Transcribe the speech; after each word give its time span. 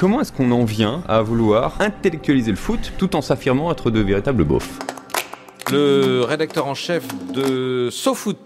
Comment 0.00 0.22
est-ce 0.22 0.32
qu'on 0.32 0.50
en 0.50 0.64
vient 0.64 1.02
à 1.08 1.20
vouloir 1.20 1.74
intellectualiser 1.78 2.50
le 2.50 2.56
foot 2.56 2.94
tout 2.96 3.14
en 3.16 3.20
s'affirmant 3.20 3.70
être 3.70 3.90
de 3.90 4.00
véritables 4.00 4.44
beaufs? 4.44 4.78
Le 5.70 6.22
rédacteur 6.22 6.66
en 6.66 6.74
chef 6.74 7.04
de 7.34 7.90
SoFoot. 7.92 8.38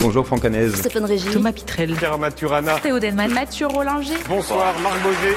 Bonjour 0.00 0.26
Franck 0.26 0.46
Hanez. 0.46 0.70
Stéphane 0.70 1.04
Régis. 1.04 1.30
Thomas 1.30 1.52
Pitrel. 1.52 1.94
Pierre 1.94 2.16
Maturana. 2.16 2.80
Théo 2.80 2.98
Delman. 2.98 3.30
Mathieu 3.30 3.66
Rollinger. 3.66 4.14
Bonsoir 4.30 4.80
Marc 4.80 4.98
Boger. 5.02 5.36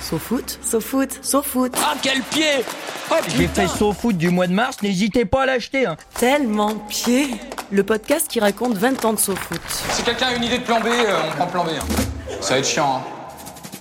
SoFoot, 0.00 0.58
SoFoot, 0.60 1.20
SoFoot. 1.22 1.72
Ah 1.80 1.94
quel 2.02 2.20
pied 2.22 2.64
oh, 3.12 3.14
J'ai 3.36 3.46
fait 3.46 3.68
SoFoot 3.68 4.16
du 4.16 4.30
mois 4.30 4.48
de 4.48 4.54
mars, 4.54 4.82
n'hésitez 4.82 5.24
pas 5.24 5.42
à 5.42 5.46
l'acheter. 5.46 5.86
Hein. 5.86 5.96
Tellement 6.18 6.74
pied. 6.88 7.28
Le 7.70 7.84
podcast 7.84 8.26
qui 8.28 8.40
raconte 8.40 8.76
20 8.76 9.04
ans 9.04 9.12
de 9.12 9.20
SoFoot. 9.20 9.60
Si 9.68 10.02
quelqu'un 10.02 10.26
a 10.26 10.34
une 10.34 10.42
idée 10.42 10.58
de 10.58 10.64
plan 10.64 10.80
B, 10.80 10.86
euh, 10.86 11.16
on 11.28 11.36
prend 11.36 11.46
plan 11.46 11.64
B. 11.64 11.68
Hein. 11.78 11.84
Ça 12.40 12.54
va 12.54 12.58
être 12.58 12.66
chiant. 12.66 12.96
Hein. 12.96 13.13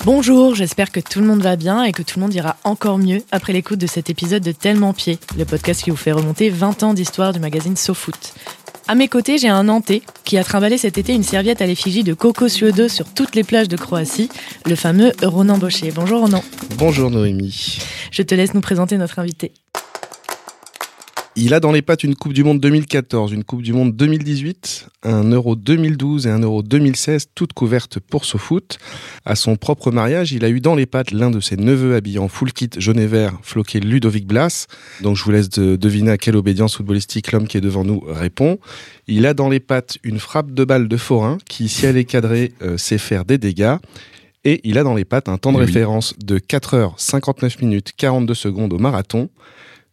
Bonjour, 0.05 0.53
j'espère 0.53 0.91
que 0.91 0.99
tout 0.99 1.21
le 1.21 1.25
monde 1.25 1.41
va 1.41 1.55
bien 1.55 1.85
et 1.85 1.93
que 1.93 2.03
tout 2.03 2.19
le 2.19 2.23
monde 2.23 2.33
ira 2.33 2.57
encore 2.65 2.97
mieux 2.97 3.23
après 3.31 3.53
l'écoute 3.53 3.79
de 3.79 3.87
cet 3.87 4.09
épisode 4.09 4.43
de 4.43 4.51
Tellement 4.51 4.91
Pied, 4.91 5.17
le 5.37 5.45
podcast 5.45 5.81
qui 5.81 5.91
vous 5.91 5.95
fait 5.95 6.11
remonter 6.11 6.49
20 6.49 6.83
ans 6.83 6.93
d'histoire 6.93 7.31
du 7.31 7.39
magazine 7.39 7.77
SoFoot. 7.77 8.33
À 8.89 8.95
mes 8.95 9.07
côtés, 9.07 9.37
j'ai 9.37 9.47
un 9.47 9.63
Nantais 9.63 10.01
qui 10.25 10.37
a 10.37 10.43
trimballé 10.43 10.77
cet 10.77 10.97
été 10.97 11.13
une 11.13 11.23
serviette 11.23 11.61
à 11.61 11.65
l'effigie 11.65 12.03
de 12.03 12.13
Coco 12.13 12.49
Suodo 12.49 12.89
sur 12.89 13.05
toutes 13.13 13.33
les 13.33 13.45
plages 13.45 13.69
de 13.69 13.77
Croatie, 13.77 14.27
le 14.65 14.75
fameux 14.75 15.13
Ronan 15.21 15.57
Baucher. 15.57 15.93
Bonjour 15.95 16.19
Ronan. 16.19 16.43
Bonjour 16.75 17.09
Noémie. 17.09 17.79
Je 18.11 18.23
te 18.23 18.35
laisse 18.35 18.53
nous 18.53 18.59
présenter 18.59 18.97
notre 18.97 19.19
invité. 19.19 19.53
Il 21.35 21.55
a 21.55 21.59
dans 21.59 21.71
les 21.71 21.81
pattes 21.81 22.03
une 22.03 22.13
Coupe 22.13 22.33
du 22.33 22.43
Monde 22.43 22.59
2014, 22.59 23.31
une 23.31 23.43
Coupe 23.43 23.63
du 23.63 23.73
Monde 23.73 23.95
2018, 23.95 24.87
un 25.01 25.23
Euro 25.31 25.55
2012 25.55 26.27
et 26.27 26.29
un 26.29 26.37
Euro 26.37 26.61
2016, 26.61 27.29
toutes 27.33 27.53
couvertes 27.53 27.99
pour 27.99 28.23
foot. 28.23 28.77
À 29.25 29.33
son 29.33 29.55
propre 29.55 29.89
mariage, 29.89 30.31
il 30.31 30.45
a 30.45 30.49
eu 30.49 30.61
dans 30.61 30.75
les 30.75 30.85
pattes 30.85 31.09
l'un 31.09 31.31
de 31.31 31.39
ses 31.39 31.57
neveux 31.57 31.95
habillé 31.95 32.19
en 32.19 32.27
full 32.27 32.53
kit 32.53 32.69
jaune 32.77 32.99
et 32.99 33.07
vert, 33.07 33.33
floqué 33.41 33.79
Ludovic 33.79 34.27
Blas. 34.27 34.67
Donc 35.01 35.17
je 35.17 35.23
vous 35.23 35.31
laisse 35.31 35.49
deviner 35.49 36.11
à 36.11 36.19
quelle 36.19 36.35
obédience 36.35 36.75
footballistique 36.75 37.31
l'homme 37.31 37.47
qui 37.47 37.57
est 37.57 37.61
devant 37.61 37.83
nous 37.83 38.03
répond. 38.05 38.59
Il 39.07 39.25
a 39.25 39.33
dans 39.33 39.49
les 39.49 39.59
pattes 39.59 39.97
une 40.03 40.19
frappe 40.19 40.51
de 40.51 40.63
balle 40.65 40.87
de 40.87 40.97
forain 40.97 41.39
qui, 41.49 41.67
si 41.67 41.87
elle 41.87 41.97
est 41.97 42.05
cadrée, 42.05 42.53
euh, 42.61 42.77
sait 42.77 42.99
faire 42.99 43.25
des 43.25 43.39
dégâts. 43.39 43.77
Et 44.45 44.61
il 44.65 44.77
a 44.77 44.83
dans 44.83 44.93
les 44.93 45.05
pattes 45.05 45.29
un 45.29 45.37
temps 45.39 45.53
de 45.53 45.57
référence 45.57 46.13
de 46.19 46.37
4 46.37 46.77
h 46.77 46.91
59 46.97 47.61
minutes 47.61 47.93
42 47.97 48.35
secondes 48.35 48.73
au 48.73 48.77
marathon. 48.77 49.29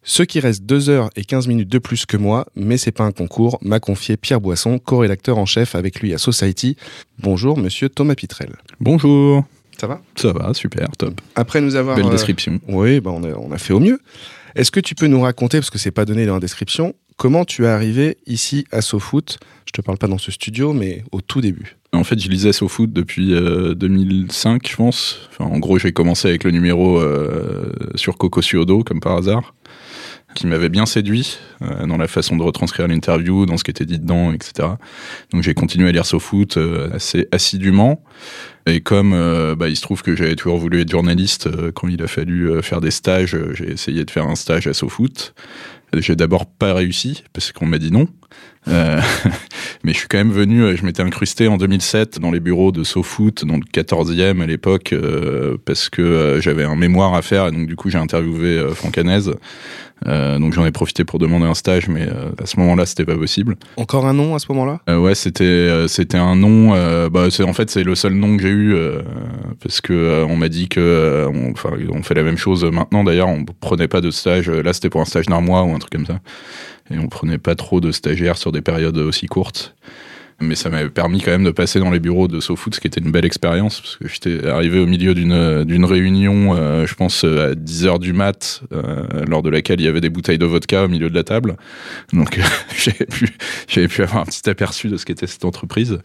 Ce 0.03 0.23
qui 0.23 0.39
reste 0.39 0.63
2 0.63 0.89
heures 0.89 1.09
et 1.15 1.23
15 1.23 1.47
minutes 1.47 1.69
de 1.69 1.77
plus 1.77 2.07
que 2.07 2.17
moi, 2.17 2.47
mais 2.55 2.77
c'est 2.77 2.91
pas 2.91 3.03
un 3.03 3.11
concours, 3.11 3.59
m'a 3.61 3.79
confié 3.79 4.17
Pierre 4.17 4.41
Boisson, 4.41 4.79
co-rédacteur 4.79 5.37
en 5.37 5.45
chef 5.45 5.75
avec 5.75 5.99
lui 5.99 6.11
à 6.13 6.17
Society. 6.17 6.75
Bonjour, 7.19 7.55
monsieur 7.55 7.87
Thomas 7.87 8.15
Pitrel. 8.15 8.55
Bonjour. 8.79 9.45
Ça 9.79 9.85
va? 9.85 10.01
Ça 10.15 10.33
va, 10.33 10.55
super, 10.55 10.87
top. 10.97 11.21
Après 11.35 11.61
nous 11.61 11.75
avoir. 11.75 11.95
Belle 11.95 12.07
euh, 12.07 12.11
description. 12.11 12.59
Oui, 12.67 12.99
bah 12.99 13.11
on, 13.13 13.23
a, 13.23 13.33
on 13.33 13.51
a 13.51 13.59
fait 13.59 13.73
au 13.73 13.79
mieux. 13.79 13.99
Est-ce 14.55 14.71
que 14.71 14.79
tu 14.79 14.95
peux 14.95 15.05
nous 15.05 15.21
raconter, 15.21 15.59
parce 15.59 15.69
que 15.69 15.77
c'est 15.77 15.91
pas 15.91 16.05
donné 16.05 16.25
dans 16.25 16.33
la 16.33 16.39
description, 16.39 16.95
comment 17.15 17.45
tu 17.45 17.65
es 17.65 17.67
arrivé 17.67 18.17
ici 18.25 18.65
à 18.71 18.81
SoFoot? 18.81 19.37
Je 19.67 19.71
te 19.71 19.81
parle 19.81 19.99
pas 19.99 20.07
dans 20.07 20.17
ce 20.17 20.31
studio, 20.31 20.73
mais 20.73 21.03
au 21.11 21.21
tout 21.21 21.41
début. 21.41 21.77
En 21.93 22.03
fait, 22.03 22.19
je 22.19 22.27
lisais 22.27 22.53
SoFoot 22.53 22.91
depuis 22.91 23.29
2005, 23.29 24.65
euh, 24.65 24.69
je 24.69 24.75
pense. 24.75 25.29
Enfin, 25.29 25.45
en 25.45 25.59
gros, 25.59 25.77
j'ai 25.77 25.91
commencé 25.91 26.27
avec 26.27 26.43
le 26.43 26.51
numéro 26.51 26.99
euh, 26.99 27.71
sur 27.95 28.17
Coco 28.17 28.41
Suodo, 28.41 28.83
comme 28.83 28.99
par 28.99 29.17
hasard 29.17 29.53
qui 30.33 30.47
m'avait 30.47 30.69
bien 30.69 30.85
séduit 30.85 31.39
euh, 31.61 31.85
dans 31.85 31.97
la 31.97 32.07
façon 32.07 32.37
de 32.37 32.43
retranscrire 32.43 32.87
l'interview, 32.87 33.45
dans 33.45 33.57
ce 33.57 33.63
qui 33.63 33.71
était 33.71 33.85
dit 33.85 33.99
dedans, 33.99 34.31
etc. 34.33 34.69
Donc 35.31 35.43
j'ai 35.43 35.53
continué 35.53 35.89
à 35.89 35.91
lire 35.91 36.05
SoFoot 36.05 36.57
euh, 36.57 36.89
assez 36.93 37.27
assidûment. 37.31 38.03
Et 38.67 38.81
comme 38.81 39.13
euh, 39.13 39.55
bah, 39.55 39.69
il 39.69 39.75
se 39.75 39.81
trouve 39.81 40.03
que 40.03 40.15
j'avais 40.15 40.35
toujours 40.35 40.57
voulu 40.57 40.81
être 40.81 40.91
journaliste, 40.91 41.49
quand 41.73 41.87
il 41.87 42.01
a 42.01 42.07
fallu 42.07 42.61
faire 42.61 42.81
des 42.81 42.91
stages, 42.91 43.37
j'ai 43.53 43.71
essayé 43.71 44.05
de 44.05 44.11
faire 44.11 44.27
un 44.27 44.35
stage 44.35 44.67
à 44.67 44.73
SoFoot. 44.73 45.33
J'ai 45.97 46.15
d'abord 46.15 46.45
pas 46.45 46.73
réussi 46.73 47.23
parce 47.33 47.51
qu'on 47.51 47.65
m'a 47.65 47.77
dit 47.77 47.91
non. 47.91 48.07
Mais 48.67 49.93
je 49.93 49.97
suis 49.97 50.07
quand 50.07 50.19
même 50.19 50.31
venu, 50.31 50.77
je 50.77 50.85
m'étais 50.85 51.01
incrusté 51.01 51.47
en 51.47 51.57
2007 51.57 52.19
dans 52.19 52.29
les 52.29 52.39
bureaux 52.39 52.71
de 52.71 52.83
SoFoot, 52.83 53.43
dans 53.45 53.55
le 53.55 53.63
14e 53.63 54.41
à 54.41 54.45
l'époque, 54.45 54.93
parce 55.65 55.89
que 55.89 56.37
j'avais 56.39 56.63
un 56.63 56.75
mémoire 56.75 57.15
à 57.15 57.23
faire, 57.23 57.47
et 57.47 57.51
donc 57.51 57.67
du 57.67 57.75
coup 57.75 57.89
j'ai 57.89 57.97
interviewé 57.97 58.63
Franck. 58.75 58.99
Donc 60.05 60.53
j'en 60.53 60.65
ai 60.65 60.71
profité 60.71 61.03
pour 61.03 61.19
demander 61.19 61.45
un 61.45 61.53
stage, 61.53 61.87
mais 61.87 62.07
à 62.41 62.45
ce 62.45 62.59
moment-là 62.59 62.85
c'était 62.85 63.05
pas 63.05 63.15
possible. 63.15 63.55
Encore 63.77 64.05
un 64.05 64.13
nom 64.13 64.35
à 64.35 64.39
ce 64.39 64.47
moment-là? 64.51 64.79
Ouais, 64.87 65.15
c'était 65.15 65.87
c'était 65.87 66.17
un 66.17 66.35
nom. 66.35 66.71
bah, 67.09 67.27
en 67.45 67.53
fait 67.53 67.69
c'est 67.69 67.83
le 67.83 67.95
seul 67.95 68.13
nom 68.13 68.37
que 68.37 68.43
j'ai 68.43 68.49
eu 68.49 68.75
parce 69.61 69.81
que 69.81 70.23
on 70.27 70.35
m'a 70.35 70.49
dit 70.49 70.69
que 70.69 71.27
enfin 71.51 71.71
on, 71.91 72.03
fait 72.03 72.15
la 72.15 72.23
même 72.23 72.37
chose 72.37 72.63
maintenant. 72.65 73.03
D'ailleurs 73.03 73.29
on 73.29 73.45
prenait 73.45 73.87
pas 73.87 74.01
de 74.01 74.11
stage. 74.11 74.49
Là 74.49 74.73
c'était 74.73 74.89
pour 74.89 75.01
un 75.01 75.05
stage 75.05 75.27
d'un 75.27 75.41
mois 75.41 75.63
ou 75.63 75.73
un 75.73 75.79
truc 75.79 75.91
comme 75.91 76.05
ça 76.05 76.19
et 76.91 76.99
on 76.99 77.07
prenait 77.07 77.37
pas 77.37 77.55
trop 77.55 77.79
de 77.79 77.91
stagiaires 77.91 78.37
sur 78.37 78.51
des 78.51 78.61
périodes 78.61 78.97
aussi 78.97 79.27
courtes. 79.27 79.75
Mais 80.41 80.55
ça 80.55 80.69
m'avait 80.69 80.89
permis 80.89 81.21
quand 81.21 81.31
même 81.31 81.43
de 81.43 81.51
passer 81.51 81.79
dans 81.79 81.91
les 81.91 81.99
bureaux 81.99 82.27
de 82.27 82.39
SoFoot, 82.39 82.75
ce 82.75 82.79
qui 82.79 82.87
était 82.87 82.99
une 82.99 83.11
belle 83.11 83.25
expérience, 83.25 83.79
parce 83.81 83.97
que 83.97 84.07
j'étais 84.07 84.47
arrivé 84.47 84.79
au 84.79 84.85
milieu 84.85 85.13
d'une, 85.13 85.85
réunion, 85.85 86.55
euh, 86.55 86.85
je 86.85 86.95
pense 86.95 87.23
à 87.23 87.53
10h 87.53 87.99
du 87.99 88.13
mat, 88.13 88.61
euh, 88.73 89.03
lors 89.27 89.43
de 89.43 89.49
laquelle 89.49 89.79
il 89.79 89.85
y 89.85 89.87
avait 89.87 90.01
des 90.01 90.09
bouteilles 90.09 90.37
de 90.37 90.45
vodka 90.45 90.85
au 90.85 90.87
milieu 90.87 91.09
de 91.09 91.15
la 91.15 91.23
table. 91.23 91.55
Donc 92.13 92.39
j'avais, 92.77 93.05
pu, 93.05 93.87
pu 93.87 94.03
avoir 94.03 94.23
un 94.23 94.25
petit 94.25 94.49
aperçu 94.49 94.89
de 94.89 94.97
ce 94.97 95.05
qu'était 95.05 95.27
cette 95.27 95.45
entreprise. 95.45 95.99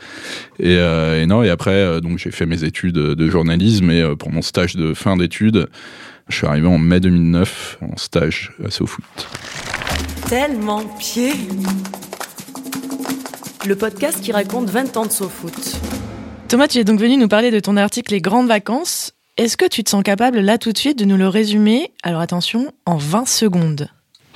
Et, 0.59 0.77
euh, 0.77 1.23
et 1.23 1.27
non, 1.27 1.43
et 1.43 1.51
après, 1.51 2.01
donc 2.01 2.19
j'ai 2.19 2.31
fait 2.31 2.47
mes 2.47 2.65
études 2.65 2.95
de 2.95 3.31
journalisme, 3.31 3.91
et 3.91 4.05
pour 4.19 4.31
mon 4.31 4.43
stage 4.43 4.77
de 4.77 4.95
fin 4.95 5.17
d'études, 5.17 5.69
je 6.29 6.37
suis 6.37 6.47
arrivé 6.47 6.67
en 6.67 6.79
mai 6.79 7.01
2009 7.01 7.79
en 7.83 7.97
stage 7.97 8.53
à 8.65 8.71
SoFoot 8.71 9.05
tellement 10.29 10.83
pied. 10.99 11.33
Le 13.67 13.75
podcast 13.75 14.21
qui 14.21 14.31
raconte 14.31 14.71
20 14.71 14.97
ans 14.97 15.07
de 15.07 15.11
SoFoot. 15.11 15.81
Thomas, 16.47 16.69
tu 16.69 16.79
es 16.79 16.85
donc 16.85 17.01
venu 17.01 17.17
nous 17.17 17.27
parler 17.27 17.51
de 17.51 17.59
ton 17.59 17.77
article 17.77 18.13
Les 18.13 18.21
grandes 18.21 18.47
vacances. 18.47 19.13
Est-ce 19.39 19.57
que 19.57 19.67
tu 19.67 19.83
te 19.83 19.91
sens 19.91 20.05
capable 20.05 20.39
là 20.39 20.57
tout 20.57 20.71
de 20.71 20.79
suite 20.79 20.97
de 20.97 21.05
nous 21.05 21.17
le 21.17 21.27
résumer? 21.27 21.93
Alors 22.05 22.21
attention, 22.21 22.73
en 22.85 22.97
20 22.97 23.27
secondes. 23.27 23.89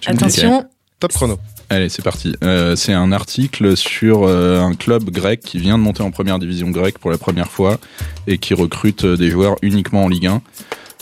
attention. 0.05 0.65
Top 0.99 1.13
chrono. 1.13 1.39
Allez, 1.69 1.89
c'est 1.89 2.03
parti. 2.03 2.35
Euh, 2.43 2.75
c'est 2.75 2.93
un 2.93 3.13
article 3.13 3.77
sur 3.77 4.25
euh, 4.25 4.61
un 4.61 4.75
club 4.75 5.11
grec 5.11 5.39
qui 5.39 5.59
vient 5.59 5.79
de 5.79 5.83
monter 5.85 6.03
en 6.03 6.11
première 6.11 6.41
division 6.41 6.71
grecque 6.71 6.99
pour 6.99 7.13
la 7.13 7.19
première 7.19 7.53
fois 7.53 7.79
et 8.27 8.39
qui 8.39 8.55
recrute 8.55 9.05
euh, 9.05 9.17
des 9.17 9.31
joueurs 9.31 9.55
uniquement 9.63 10.05
en 10.05 10.09
Ligue 10.09 10.27
1. 10.27 10.43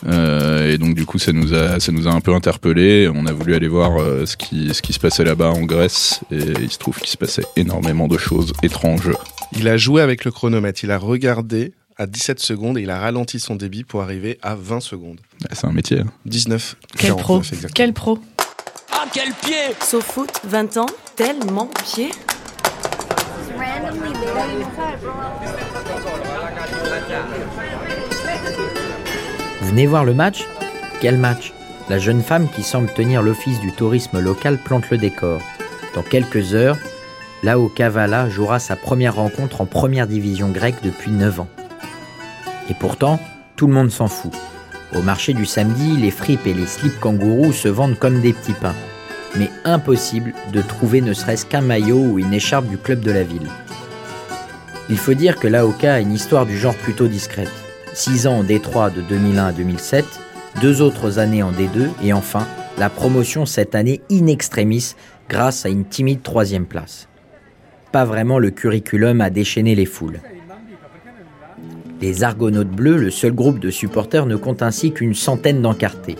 Euh, 0.06 0.72
et 0.72 0.78
donc 0.78 0.94
du 0.94 1.04
coup, 1.06 1.18
ça 1.18 1.32
nous 1.32 1.54
a, 1.54 1.80
ça 1.80 1.92
nous 1.92 2.06
a 2.06 2.10
un 2.10 2.20
peu 2.20 2.34
interpellé. 2.34 3.10
On 3.12 3.26
a 3.26 3.32
voulu 3.32 3.54
aller 3.54 3.68
voir 3.68 4.00
euh, 4.00 4.26
ce 4.26 4.36
qui, 4.36 4.72
ce 4.72 4.82
qui 4.82 4.92
se 4.92 5.00
passait 5.00 5.24
là-bas 5.24 5.50
en 5.50 5.62
Grèce, 5.62 6.20
et 6.30 6.38
il 6.60 6.70
se 6.70 6.78
trouve 6.78 6.98
qu'il 6.98 7.08
se 7.08 7.16
passait 7.16 7.44
énormément 7.56 8.08
de 8.08 8.18
choses 8.18 8.52
étranges. 8.62 9.10
Il 9.52 9.68
a 9.68 9.76
joué 9.76 10.02
avec 10.02 10.24
le 10.24 10.30
chronomètre. 10.30 10.84
Il 10.84 10.90
a 10.90 10.98
regardé 10.98 11.72
à 11.96 12.06
17 12.06 12.38
secondes 12.38 12.78
et 12.78 12.82
il 12.82 12.90
a 12.90 12.98
ralenti 12.98 13.40
son 13.40 13.56
débit 13.56 13.82
pour 13.82 14.02
arriver 14.02 14.38
à 14.42 14.54
20 14.54 14.80
secondes. 14.80 15.20
c'est 15.52 15.66
un 15.66 15.72
métier. 15.72 16.02
19. 16.26 16.76
Hein. 16.76 16.86
Quel 16.96 17.16
pro 17.16 17.42
Quel 17.74 17.92
pro 17.92 18.18
Ah 18.92 19.04
quel 19.12 19.32
pied 19.32 19.74
foot 19.80 20.30
20 20.44 20.76
ans, 20.76 20.86
tellement 21.16 21.68
pied. 21.84 22.10
Venez 29.68 29.86
voir 29.86 30.06
le 30.06 30.14
match 30.14 30.46
Quel 31.02 31.18
match? 31.18 31.52
La 31.90 31.98
jeune 31.98 32.22
femme 32.22 32.48
qui 32.48 32.62
semble 32.62 32.88
tenir 32.88 33.20
l'office 33.20 33.60
du 33.60 33.70
tourisme 33.70 34.18
local 34.18 34.56
plante 34.56 34.88
le 34.88 34.96
décor. 34.96 35.42
Dans 35.94 36.00
quelques 36.00 36.54
heures, 36.54 36.78
Lao 37.42 37.68
Kavala 37.68 38.30
jouera 38.30 38.60
sa 38.60 38.76
première 38.76 39.16
rencontre 39.16 39.60
en 39.60 39.66
première 39.66 40.06
division 40.06 40.48
grecque 40.48 40.82
depuis 40.82 41.10
9 41.10 41.40
ans. 41.40 41.48
Et 42.70 42.74
pourtant, 42.74 43.20
tout 43.56 43.66
le 43.66 43.74
monde 43.74 43.90
s'en 43.90 44.08
fout. 44.08 44.32
Au 44.96 45.02
marché 45.02 45.34
du 45.34 45.44
samedi, 45.44 45.98
les 45.98 46.10
fripes 46.10 46.46
et 46.46 46.54
les 46.54 46.66
slips 46.66 46.98
kangourous 46.98 47.52
se 47.52 47.68
vendent 47.68 47.98
comme 47.98 48.22
des 48.22 48.32
petits 48.32 48.54
pains. 48.54 48.74
Mais 49.36 49.50
impossible 49.66 50.32
de 50.50 50.62
trouver 50.62 51.02
ne 51.02 51.12
serait-ce 51.12 51.44
qu'un 51.44 51.60
maillot 51.60 52.00
ou 52.00 52.18
une 52.18 52.32
écharpe 52.32 52.68
du 52.68 52.78
club 52.78 53.00
de 53.00 53.10
la 53.10 53.22
ville. 53.22 53.50
Il 54.88 54.96
faut 54.96 55.12
dire 55.12 55.36
que 55.36 55.46
l'AOKA 55.46 55.92
a 55.92 56.00
une 56.00 56.14
histoire 56.14 56.46
du 56.46 56.56
genre 56.56 56.74
plutôt 56.74 57.06
discrète. 57.06 57.52
6 57.98 58.28
ans 58.28 58.38
en 58.38 58.44
D3 58.44 58.94
de 58.94 59.00
2001 59.00 59.46
à 59.46 59.52
2007, 59.52 60.04
deux 60.62 60.82
autres 60.82 61.18
années 61.18 61.42
en 61.42 61.50
D2 61.50 61.88
et 62.00 62.12
enfin 62.12 62.46
la 62.78 62.90
promotion 62.90 63.44
cette 63.44 63.74
année 63.74 64.02
in 64.08 64.28
extremis 64.28 64.94
grâce 65.28 65.66
à 65.66 65.68
une 65.68 65.84
timide 65.84 66.22
troisième 66.22 66.66
place. 66.66 67.08
Pas 67.90 68.04
vraiment 68.04 68.38
le 68.38 68.50
curriculum 68.50 69.20
à 69.20 69.30
déchaîner 69.30 69.74
les 69.74 69.84
foules. 69.84 70.20
Les 72.00 72.22
Argonautes 72.22 72.70
Bleus, 72.70 72.98
le 72.98 73.10
seul 73.10 73.32
groupe 73.32 73.58
de 73.58 73.68
supporters, 73.70 74.26
ne 74.26 74.36
compte 74.36 74.62
ainsi 74.62 74.92
qu'une 74.92 75.14
centaine 75.14 75.60
d'encartés. 75.60 76.14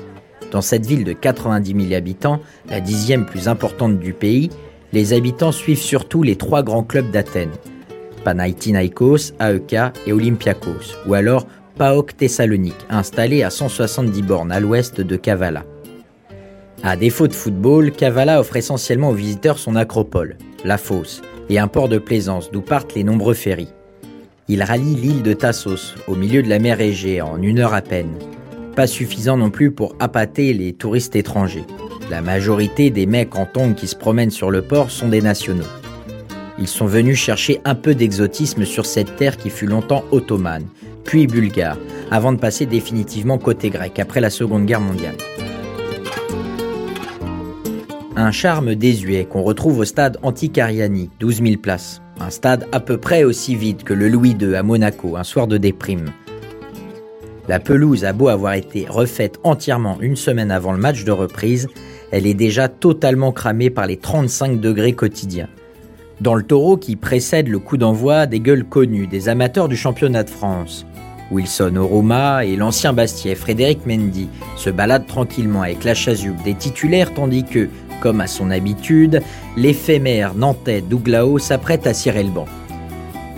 Dans 0.50 0.62
cette 0.62 0.84
ville 0.84 1.04
de 1.04 1.12
90 1.12 1.90
000 1.90 1.94
habitants, 1.94 2.40
la 2.68 2.80
dixième 2.80 3.24
plus 3.24 3.46
importante 3.46 4.00
du 4.00 4.14
pays, 4.14 4.50
les 4.92 5.12
habitants 5.12 5.52
suivent 5.52 5.78
surtout 5.78 6.24
les 6.24 6.34
trois 6.34 6.64
grands 6.64 6.82
clubs 6.82 7.12
d'Athènes, 7.12 7.54
Panathinaikos, 8.24 9.32
AEK 9.38 9.76
et 10.06 10.12
Olympiakos, 10.12 10.96
ou 11.06 11.14
alors 11.14 11.46
PAOK 11.78 12.16
Thessalonique, 12.16 12.86
installé 12.90 13.44
à 13.44 13.50
170 13.50 14.22
bornes 14.22 14.50
à 14.50 14.58
l'ouest 14.58 15.00
de 15.00 15.14
Kavala. 15.14 15.64
À 16.82 16.96
défaut 16.96 17.28
de 17.28 17.32
football, 17.32 17.92
Kavala 17.92 18.40
offre 18.40 18.56
essentiellement 18.56 19.10
aux 19.10 19.14
visiteurs 19.14 19.60
son 19.60 19.76
acropole, 19.76 20.36
la 20.64 20.76
fosse, 20.76 21.22
et 21.48 21.60
un 21.60 21.68
port 21.68 21.88
de 21.88 21.98
plaisance 21.98 22.50
d'où 22.50 22.62
partent 22.62 22.96
les 22.96 23.04
nombreux 23.04 23.34
ferries. 23.34 23.72
Il 24.48 24.64
rallie 24.64 24.96
l'île 24.96 25.22
de 25.22 25.32
Tassos, 25.34 25.94
au 26.08 26.16
milieu 26.16 26.42
de 26.42 26.48
la 26.48 26.58
mer 26.58 26.80
Égée, 26.80 27.22
en 27.22 27.40
une 27.40 27.60
heure 27.60 27.74
à 27.74 27.80
peine. 27.80 28.18
Pas 28.74 28.88
suffisant 28.88 29.36
non 29.36 29.50
plus 29.50 29.70
pour 29.70 29.94
appâter 30.00 30.52
les 30.54 30.72
touristes 30.72 31.14
étrangers. 31.14 31.64
La 32.10 32.22
majorité 32.22 32.90
des 32.90 33.06
mecs 33.06 33.36
en 33.36 33.46
tongs 33.46 33.74
qui 33.74 33.86
se 33.86 33.94
promènent 33.96 34.32
sur 34.32 34.50
le 34.50 34.62
port 34.62 34.90
sont 34.90 35.08
des 35.08 35.22
nationaux. 35.22 35.62
Ils 36.58 36.66
sont 36.66 36.86
venus 36.86 37.18
chercher 37.18 37.60
un 37.64 37.76
peu 37.76 37.94
d'exotisme 37.94 38.64
sur 38.64 38.84
cette 38.84 39.14
terre 39.14 39.36
qui 39.36 39.48
fut 39.48 39.66
longtemps 39.66 40.04
ottomane, 40.10 40.66
puis 41.08 41.26
bulgare, 41.26 41.78
avant 42.10 42.32
de 42.32 42.38
passer 42.38 42.66
définitivement 42.66 43.38
côté 43.38 43.70
grec 43.70 43.98
après 43.98 44.20
la 44.20 44.28
Seconde 44.28 44.66
Guerre 44.66 44.82
mondiale. 44.82 45.16
Un 48.14 48.30
charme 48.30 48.74
désuet 48.74 49.24
qu'on 49.24 49.42
retrouve 49.42 49.78
au 49.78 49.86
stade 49.86 50.18
Anticariani, 50.22 51.08
12 51.18 51.42
000 51.42 51.56
places. 51.62 52.02
Un 52.20 52.28
stade 52.28 52.66
à 52.72 52.80
peu 52.80 52.98
près 52.98 53.24
aussi 53.24 53.56
vide 53.56 53.84
que 53.84 53.94
le 53.94 54.06
Louis 54.06 54.36
II 54.38 54.54
à 54.54 54.62
Monaco, 54.62 55.16
un 55.16 55.24
soir 55.24 55.46
de 55.46 55.56
déprime. 55.56 56.12
La 57.48 57.58
pelouse 57.58 58.04
a 58.04 58.12
beau 58.12 58.28
avoir 58.28 58.52
été 58.52 58.84
refaite 58.86 59.40
entièrement 59.44 59.96
une 60.02 60.16
semaine 60.16 60.50
avant 60.50 60.72
le 60.72 60.78
match 60.78 61.04
de 61.04 61.12
reprise, 61.12 61.68
elle 62.10 62.26
est 62.26 62.34
déjà 62.34 62.68
totalement 62.68 63.32
cramée 63.32 63.70
par 63.70 63.86
les 63.86 63.96
35 63.96 64.60
degrés 64.60 64.92
quotidiens. 64.92 65.48
Dans 66.20 66.34
le 66.34 66.42
taureau 66.42 66.76
qui 66.76 66.96
précède 66.96 67.46
le 67.46 67.60
coup 67.60 67.76
d'envoi, 67.76 68.26
des 68.26 68.40
gueules 68.40 68.64
connues 68.64 69.06
des 69.06 69.28
amateurs 69.28 69.68
du 69.68 69.76
championnat 69.76 70.24
de 70.24 70.30
France. 70.30 70.84
Wilson 71.30 71.76
Oruma 71.76 72.44
et 72.44 72.56
l'ancien 72.56 72.92
Bastier 72.92 73.36
Frédéric 73.36 73.86
Mendy 73.86 74.28
se 74.56 74.70
baladent 74.70 75.06
tranquillement 75.06 75.62
avec 75.62 75.84
la 75.84 75.94
chasuble 75.94 76.42
des 76.42 76.54
titulaires 76.54 77.14
tandis 77.14 77.44
que, 77.44 77.68
comme 78.00 78.20
à 78.20 78.26
son 78.26 78.50
habitude, 78.50 79.22
l'éphémère 79.56 80.34
nantais 80.34 80.80
Douglao 80.80 81.38
s'apprête 81.38 81.86
à 81.86 81.94
cirer 81.94 82.24
le 82.24 82.30
banc. 82.30 82.46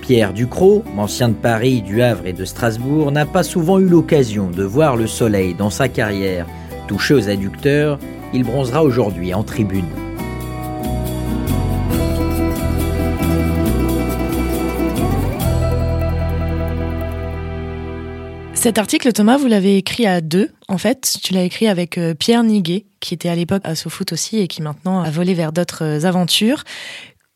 Pierre 0.00 0.33
Ducrot, 0.33 0.83
ancien 0.97 1.29
de 1.29 1.35
Paris, 1.35 1.83
du 1.83 2.00
Havre 2.00 2.26
et 2.26 2.33
de 2.33 2.47
Strasbourg, 2.47 3.12
n'a 3.12 3.26
pas 3.26 3.43
souvent 3.43 3.79
eu 3.79 3.87
l'occasion 3.87 4.50
de 4.50 4.65
voir 4.65 4.97
le 4.97 5.06
soleil 5.06 5.53
dans 5.55 5.71
sa 5.71 5.88
carrière. 5.88 6.47
Touché 6.88 7.12
aux 7.12 7.29
adducteurs, 7.29 7.99
il 8.33 8.43
bronzera 8.43 8.83
aujourd'hui 8.83 9.35
en 9.35 9.43
tribune. 9.43 9.85
Cet 18.61 18.77
article, 18.77 19.11
Thomas, 19.15 19.39
vous 19.39 19.47
l'avez 19.47 19.79
écrit 19.79 20.05
à 20.05 20.21
deux. 20.21 20.51
En 20.69 20.77
fait, 20.77 21.17
tu 21.23 21.33
l'as 21.33 21.45
écrit 21.45 21.67
avec 21.67 21.97
euh, 21.97 22.12
Pierre 22.12 22.43
Niguet, 22.45 22.85
qui 23.01 23.15
était 23.15 23.31
à 23.31 23.35
l'époque 23.35 23.62
à 23.65 23.75
SoFoot 23.75 24.12
aussi 24.12 24.39
et 24.39 24.49
qui 24.49 24.61
maintenant 24.61 25.01
a 25.01 25.09
volé 25.09 25.33
vers 25.33 25.51
d'autres 25.51 25.83
euh, 25.83 26.05
aventures. 26.07 26.65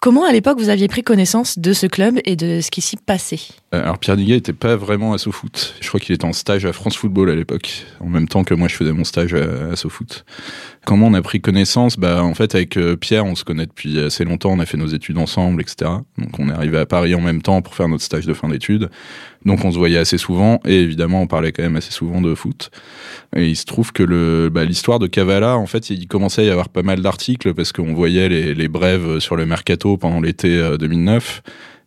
Comment, 0.00 0.26
à 0.26 0.32
l'époque, 0.32 0.58
vous 0.58 0.68
aviez 0.68 0.86
pris 0.86 1.02
connaissance 1.02 1.58
de 1.58 1.72
ce 1.72 1.86
club 1.86 2.20
et 2.26 2.36
de 2.36 2.60
ce 2.60 2.70
qui 2.70 2.82
s'y 2.82 2.98
passait? 2.98 3.40
Alors 3.82 3.98
Pierre 3.98 4.16
Niguet 4.16 4.34
n'était 4.34 4.52
pas 4.52 4.76
vraiment 4.76 5.12
à 5.12 5.18
SoFoot. 5.18 5.74
Je 5.80 5.88
crois 5.88 6.00
qu'il 6.00 6.14
était 6.14 6.24
en 6.24 6.32
stage 6.32 6.64
à 6.64 6.72
France 6.72 6.96
Football 6.96 7.30
à 7.30 7.34
l'époque, 7.34 7.84
en 8.00 8.08
même 8.08 8.28
temps 8.28 8.44
que 8.44 8.54
moi 8.54 8.68
je 8.68 8.76
faisais 8.76 8.92
mon 8.92 9.04
stage 9.04 9.34
à, 9.34 9.72
à 9.72 9.76
SoFoot. 9.76 10.24
Comment 10.84 11.06
on 11.06 11.14
a 11.14 11.22
pris 11.22 11.40
connaissance? 11.40 11.96
Bah 11.98 12.22
en 12.22 12.34
fait 12.34 12.54
avec 12.54 12.76
euh, 12.76 12.96
Pierre 12.96 13.24
on 13.24 13.34
se 13.34 13.44
connaît 13.44 13.66
depuis 13.66 13.98
assez 13.98 14.24
longtemps, 14.24 14.52
on 14.52 14.58
a 14.60 14.66
fait 14.66 14.76
nos 14.76 14.86
études 14.86 15.18
ensemble, 15.18 15.62
etc. 15.62 15.90
Donc 16.18 16.38
on 16.38 16.48
est 16.48 16.52
arrivé 16.52 16.78
à 16.78 16.86
Paris 16.86 17.14
en 17.14 17.20
même 17.20 17.42
temps 17.42 17.62
pour 17.62 17.74
faire 17.74 17.88
notre 17.88 18.02
stage 18.02 18.26
de 18.26 18.34
fin 18.34 18.48
d'études. 18.48 18.90
Donc 19.44 19.64
on 19.64 19.72
se 19.72 19.78
voyait 19.78 19.98
assez 19.98 20.18
souvent 20.18 20.60
et 20.64 20.80
évidemment 20.80 21.22
on 21.22 21.26
parlait 21.26 21.52
quand 21.52 21.62
même 21.62 21.76
assez 21.76 21.90
souvent 21.90 22.20
de 22.20 22.34
foot. 22.34 22.70
Et 23.36 23.48
il 23.48 23.56
se 23.56 23.64
trouve 23.64 23.92
que 23.92 24.48
bah, 24.48 24.64
l'histoire 24.64 24.98
de 24.98 25.06
Cavala, 25.06 25.56
en 25.56 25.66
fait, 25.66 25.90
il 25.90 26.06
commençait 26.06 26.42
à 26.42 26.44
y 26.44 26.50
avoir 26.50 26.68
pas 26.68 26.82
mal 26.82 27.02
d'articles 27.02 27.54
parce 27.54 27.72
qu'on 27.72 27.92
voyait 27.94 28.28
les, 28.28 28.54
les 28.54 28.68
brèves 28.68 29.18
sur 29.18 29.36
le 29.36 29.46
mercato 29.46 29.96
pendant 29.96 30.20
l'été 30.20 30.56
euh, 30.56 30.76
2009. 30.76 31.42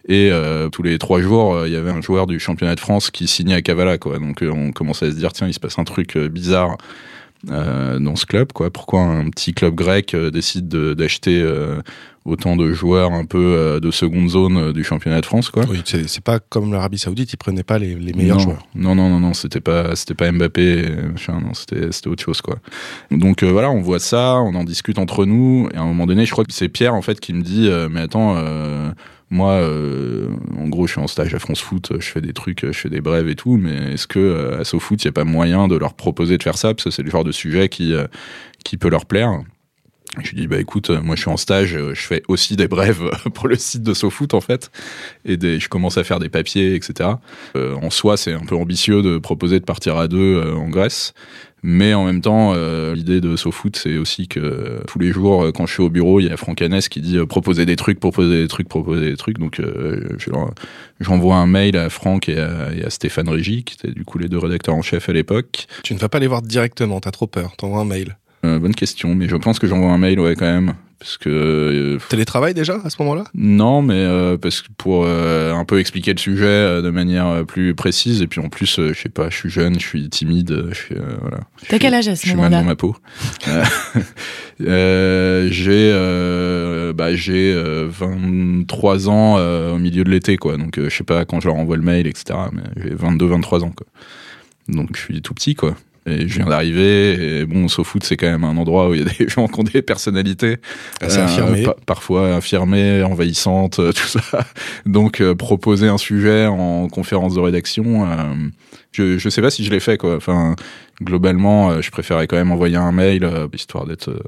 Et 0.07 0.29
euh, 0.31 0.69
tous 0.69 0.83
les 0.83 0.97
trois 0.97 1.21
jours, 1.21 1.53
euh, 1.53 1.67
il 1.67 1.73
y 1.73 1.75
avait 1.75 1.91
un 1.91 2.01
joueur 2.01 2.27
du 2.27 2.39
championnat 2.39 2.75
de 2.75 2.79
France 2.79 3.11
qui 3.11 3.27
signait 3.27 3.55
à 3.55 3.61
Cavala, 3.61 3.97
quoi. 3.97 4.19
Donc 4.19 4.41
euh, 4.41 4.49
on 4.49 4.71
commençait 4.71 5.07
à 5.07 5.11
se 5.11 5.15
dire 5.15 5.33
tiens, 5.33 5.47
il 5.47 5.53
se 5.53 5.59
passe 5.59 5.77
un 5.77 5.83
truc 5.83 6.17
bizarre 6.17 6.77
euh, 7.51 7.99
dans 7.99 8.15
ce 8.15 8.25
club, 8.25 8.53
quoi. 8.53 8.71
Pourquoi 8.71 9.01
un 9.01 9.29
petit 9.29 9.53
club 9.53 9.75
grec 9.75 10.13
euh, 10.13 10.31
décide 10.31 10.69
de- 10.69 10.93
d'acheter 10.93 11.41
euh, 11.41 11.81
autant 12.23 12.55
de 12.55 12.71
joueurs 12.71 13.11
un 13.11 13.25
peu 13.25 13.79
de 13.81 13.91
seconde 13.91 14.29
zone 14.29 14.73
du 14.73 14.83
championnat 14.83 15.21
de 15.21 15.25
France, 15.25 15.49
quoi? 15.49 15.63
Oui, 15.69 15.81
c'est 15.85 16.23
pas 16.23 16.39
comme 16.39 16.73
l'Arabie 16.73 16.97
Saoudite, 16.97 17.31
ils 17.31 17.37
prenaient 17.37 17.63
pas 17.63 17.79
les, 17.79 17.95
les 17.95 18.11
meilleurs 18.11 18.37
non, 18.37 18.43
joueurs. 18.43 18.67
Non, 18.75 18.95
non, 18.95 19.09
non, 19.09 19.19
non, 19.21 19.33
c'était 19.33 19.61
pas, 19.61 19.93
pas 20.17 20.31
Mbappé, 20.33 20.85
c'était, 21.53 21.91
c'était 21.91 22.07
autre 22.09 22.21
chose, 22.21 22.41
quoi. 22.41 22.57
Donc 23.11 23.43
voilà, 23.43 23.69
on 23.71 23.79
voit 23.79 23.99
ça, 23.99 24.35
on 24.41 24.55
en 24.55 24.65
discute 24.65 24.99
entre 24.99 25.25
nous, 25.25 25.69
et 25.73 25.77
à 25.77 25.81
un 25.83 25.85
moment 25.85 26.05
donné, 26.05 26.25
je 26.25 26.31
crois 26.31 26.43
que 26.43 26.51
c'est 26.51 26.67
Pierre 26.67 26.95
en 26.95 27.01
fait 27.01 27.21
qui 27.21 27.31
me 27.31 27.43
dit, 27.43 27.69
mais 27.89 28.01
attends, 28.01 28.35
moi, 29.29 29.53
euh, 29.53 30.29
en 30.57 30.69
gros, 30.69 30.87
je 30.87 30.93
suis 30.93 31.01
en 31.01 31.07
stage 31.07 31.33
à 31.33 31.39
France 31.39 31.61
Foot, 31.61 31.91
je 31.99 32.05
fais 32.05 32.21
des 32.21 32.33
trucs, 32.33 32.65
je 32.65 32.71
fais 32.71 32.89
des 32.89 33.01
brèves 33.01 33.27
et 33.27 33.35
tout, 33.35 33.57
mais 33.57 33.93
est-ce 33.93 34.07
que 34.07 34.19
euh, 34.19 34.59
à 34.59 34.63
SoFoot, 34.63 35.03
il 35.03 35.05
y 35.05 35.09
a 35.09 35.11
pas 35.11 35.25
moyen 35.25 35.67
de 35.67 35.75
leur 35.75 35.93
proposer 35.93 36.37
de 36.37 36.43
faire 36.43 36.57
ça, 36.57 36.73
parce 36.73 36.85
que 36.85 36.91
c'est 36.91 37.03
le 37.03 37.09
genre 37.11 37.25
de 37.25 37.33
sujet 37.33 37.67
qui, 37.67 37.93
euh, 37.93 38.07
qui 38.63 38.77
peut 38.77 38.89
leur 38.89 39.05
plaire. 39.05 39.41
Je 40.23 40.31
lui 40.31 40.37
dis 40.37 40.47
bah 40.47 40.59
écoute, 40.59 40.89
euh, 40.89 41.01
moi 41.01 41.15
je 41.15 41.21
suis 41.21 41.29
en 41.29 41.37
stage, 41.37 41.75
euh, 41.75 41.93
je 41.93 42.01
fais 42.01 42.23
aussi 42.27 42.55
des 42.55 42.67
brèves 42.67 43.11
pour 43.33 43.47
le 43.47 43.55
site 43.55 43.83
de 43.83 43.93
SoFoot 43.93 44.33
en 44.33 44.41
fait, 44.41 44.71
et 45.25 45.37
des, 45.37 45.59
je 45.59 45.69
commence 45.69 45.97
à 45.97 46.03
faire 46.03 46.19
des 46.19 46.29
papiers, 46.29 46.75
etc. 46.75 47.09
Euh, 47.55 47.75
en 47.75 47.89
soi, 47.89 48.17
c'est 48.17 48.33
un 48.33 48.45
peu 48.45 48.55
ambitieux 48.55 49.01
de 49.01 49.17
proposer 49.17 49.59
de 49.59 49.65
partir 49.65 49.97
à 49.97 50.07
deux 50.07 50.37
euh, 50.37 50.55
en 50.55 50.69
Grèce, 50.69 51.13
mais 51.63 51.93
en 51.93 52.05
même 52.05 52.21
temps, 52.21 52.53
euh, 52.53 52.93
l'idée 52.93 53.19
de 53.19 53.35
SoFoot, 53.35 53.75
c'est 53.75 53.97
aussi 53.97 54.27
que 54.27 54.39
euh, 54.39 54.79
tous 54.87 54.99
les 54.99 55.11
jours, 55.11 55.43
euh, 55.43 55.51
quand 55.51 55.65
je 55.65 55.73
suis 55.73 55.83
au 55.83 55.89
bureau, 55.89 56.19
il 56.19 56.27
y 56.27 56.29
a 56.29 56.37
Franck 56.37 56.61
Hanès 56.61 56.87
qui 56.87 57.01
dit 57.01 57.17
proposer 57.25 57.65
des 57.65 57.75
trucs, 57.75 57.99
proposer 57.99 58.41
des 58.41 58.47
trucs, 58.47 58.69
proposer 58.69 59.09
des 59.09 59.17
trucs. 59.17 59.39
Donc 59.39 59.61
j'envoie 60.99 61.35
un 61.35 61.47
mail 61.47 61.77
à 61.77 61.89
Franck 61.89 62.29
et 62.29 62.39
à, 62.39 62.73
et 62.75 62.83
à 62.83 62.89
Stéphane 62.89 63.29
Régy, 63.29 63.63
qui 63.63 63.75
étaient 63.75 63.93
du 63.93 64.05
coup 64.05 64.17
les 64.19 64.29
deux 64.29 64.37
rédacteurs 64.37 64.75
en 64.75 64.81
chef 64.81 65.09
à 65.09 65.13
l'époque. 65.13 65.67
Tu 65.83 65.93
ne 65.93 65.99
vas 65.99 66.09
pas 66.09 66.19
les 66.19 66.27
voir 66.27 66.41
directement, 66.41 66.99
t'as 66.99 67.11
trop 67.11 67.27
peur, 67.27 67.55
t'envoies 67.57 67.81
un 67.81 67.85
mail. 67.85 68.17
Bonne 68.43 68.75
question, 68.75 69.13
mais 69.13 69.27
je 69.27 69.35
pense 69.35 69.59
que 69.59 69.67
j'envoie 69.67 69.91
un 69.91 69.97
mail, 69.97 70.19
ouais, 70.21 70.35
quand 70.35 70.45
même. 70.45 70.73
Parce 70.99 71.17
que. 71.17 71.29
euh, 71.29 71.97
Télétravail 72.09 72.53
déjà 72.55 72.79
à 72.83 72.89
ce 72.89 72.95
moment-là? 73.03 73.25
Non, 73.35 73.81
mais 73.83 73.93
euh, 73.95 74.37
parce 74.37 74.61
que 74.63 74.67
pour 74.77 75.05
euh, 75.05 75.53
un 75.53 75.63
peu 75.63 75.79
expliquer 75.79 76.11
le 76.13 76.17
sujet 76.19 76.45
euh, 76.45 76.81
de 76.81 76.89
manière 76.89 77.27
euh, 77.27 77.43
plus 77.43 77.75
précise, 77.75 78.21
et 78.23 78.27
puis 78.27 78.41
en 78.41 78.49
plus, 78.49 78.79
euh, 78.79 78.93
je 78.93 78.99
sais 79.01 79.09
pas, 79.09 79.29
je 79.29 79.35
suis 79.35 79.49
jeune, 79.49 79.75
je 79.79 79.85
suis 79.85 80.09
timide, 80.09 80.65
je 80.69 80.75
suis. 80.75 80.95
euh, 80.95 81.01
voilà. 81.21 81.41
Je 81.63 81.67
T'as 81.67 81.77
quel 81.79 81.93
âge 81.93 82.07
à 82.07 82.11
Je 82.11 82.15
ce 82.15 82.21
suis 82.27 82.29
mal 82.35 82.45
moment-là? 82.51 82.61
dans 82.61 82.67
ma 82.67 82.75
peau. 82.75 82.95
J'ai 84.59 85.91
euh, 85.93 86.93
bah, 86.93 87.15
j'ai 87.15 87.53
euh, 87.53 87.87
23 87.89 89.09
ans 89.09 89.35
euh, 89.37 89.73
au 89.73 89.77
milieu 89.77 90.03
de 90.03 90.09
l'été, 90.09 90.37
quoi. 90.37 90.57
Donc, 90.57 90.77
euh, 90.77 90.89
je 90.89 90.95
sais 90.97 91.03
pas 91.03 91.25
quand 91.25 91.39
je 91.39 91.47
leur 91.47 91.55
envoie 91.57 91.75
le 91.77 91.83
mail, 91.83 92.07
etc. 92.07 92.37
Mais 92.51 92.61
j'ai 92.81 92.95
22-23 92.95 93.63
ans, 93.63 93.71
quoi. 93.71 93.85
Donc, 94.67 94.89
je 94.95 95.01
suis 95.01 95.21
tout 95.21 95.33
petit, 95.33 95.55
quoi. 95.55 95.75
Et 96.07 96.27
je 96.27 96.35
viens 96.37 96.45
d'arriver, 96.45 97.39
et 97.41 97.45
bon, 97.45 97.67
SoFoot, 97.67 98.01
c'est 98.03 98.15
quand 98.15 98.27
même 98.31 98.45
un 98.45 98.55
endroit 98.55 98.89
où 98.89 98.93
il 98.93 99.01
y 99.01 99.03
a 99.03 99.05
des 99.05 99.27
gens 99.29 99.47
qui 99.47 99.59
ont 99.59 99.63
des 99.63 99.81
personnalités. 99.81 100.57
Assez 101.01 101.19
Euh, 101.19 101.25
affirmé. 101.25 101.63
pa- 101.63 101.75
parfois 101.85 102.35
affirmées, 102.37 103.03
envahissantes, 103.03 103.79
euh, 103.79 103.91
tout 103.93 104.07
ça. 104.07 104.21
Donc, 104.85 105.19
euh, 105.21 105.35
proposer 105.35 105.87
un 105.89 105.97
sujet 105.97 106.45
en 106.47 106.87
conférence 106.87 107.35
de 107.35 107.41
rédaction, 107.41 108.09
euh, 108.09 108.15
je, 108.93 109.17
je 109.17 109.29
sais 109.29 109.41
pas 109.41 109.49
si 109.49 109.65
je 109.65 109.69
l'ai 109.71 109.81
fait, 109.81 109.97
quoi. 109.97 110.15
Enfin, 110.15 110.55
globalement, 111.01 111.71
euh, 111.71 111.81
je 111.81 111.91
préférais 111.91 112.25
quand 112.27 112.37
même 112.37 112.51
envoyer 112.51 112.77
un 112.77 112.91
mail, 112.91 113.23
euh, 113.23 113.47
histoire 113.53 113.85
d'être 113.85 114.09
euh, 114.09 114.19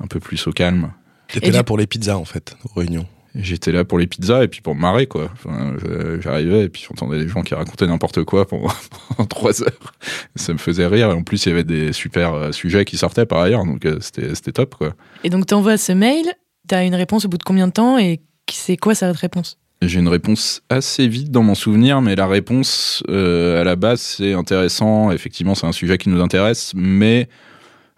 un 0.00 0.06
peu 0.08 0.20
plus 0.20 0.46
au 0.48 0.52
calme. 0.52 0.90
T'étais 1.28 1.50
là 1.50 1.58
du- 1.58 1.64
pour 1.64 1.78
les 1.78 1.86
pizzas 1.86 2.16
en 2.16 2.24
fait, 2.24 2.56
aux 2.64 2.80
réunions. 2.80 3.06
J'étais 3.40 3.70
là 3.70 3.84
pour 3.84 3.98
les 3.98 4.08
pizzas 4.08 4.42
et 4.42 4.48
puis 4.48 4.60
pour 4.60 4.74
me 4.74 4.80
marrer, 4.80 5.06
quoi. 5.06 5.30
Enfin, 5.32 5.76
j'arrivais 6.20 6.64
et 6.64 6.68
puis 6.68 6.84
j'entendais 6.88 7.18
des 7.20 7.28
gens 7.28 7.42
qui 7.42 7.54
racontaient 7.54 7.86
n'importe 7.86 8.24
quoi 8.24 8.46
pendant, 8.46 8.68
trois 9.28 9.62
heures. 9.62 9.94
Ça 10.34 10.52
me 10.52 10.58
faisait 10.58 10.86
rire 10.86 11.10
et 11.10 11.14
en 11.14 11.22
plus, 11.22 11.46
il 11.46 11.50
y 11.50 11.52
avait 11.52 11.64
des 11.64 11.92
super 11.92 12.34
euh, 12.34 12.52
sujets 12.52 12.84
qui 12.84 12.96
sortaient 12.96 13.26
par 13.26 13.38
ailleurs, 13.38 13.64
donc 13.64 13.86
euh, 13.86 13.98
c'était 14.00 14.34
c'était 14.34 14.52
top, 14.52 14.74
quoi. 14.74 14.94
Et 15.22 15.30
donc, 15.30 15.46
t'envoies 15.46 15.78
ce 15.78 15.92
mail, 15.92 16.26
t'as 16.66 16.84
une 16.84 16.96
réponse 16.96 17.24
au 17.26 17.28
bout 17.28 17.38
de 17.38 17.44
combien 17.44 17.68
de 17.68 17.72
temps 17.72 17.96
et 17.96 18.20
c'est 18.50 18.76
quoi 18.76 18.94
cette 18.94 19.16
réponse? 19.16 19.56
J'ai 19.80 20.00
une 20.00 20.08
réponse 20.08 20.62
assez 20.70 21.06
vite 21.06 21.30
dans 21.30 21.44
mon 21.44 21.54
souvenir, 21.54 22.02
mais 22.02 22.16
la 22.16 22.26
réponse 22.26 23.04
euh, 23.08 23.60
à 23.60 23.64
la 23.64 23.76
base, 23.76 24.00
c'est 24.00 24.32
intéressant. 24.32 25.12
Effectivement, 25.12 25.54
c'est 25.54 25.66
un 25.66 25.72
sujet 25.72 25.98
qui 25.98 26.08
nous 26.08 26.20
intéresse, 26.20 26.72
mais 26.74 27.28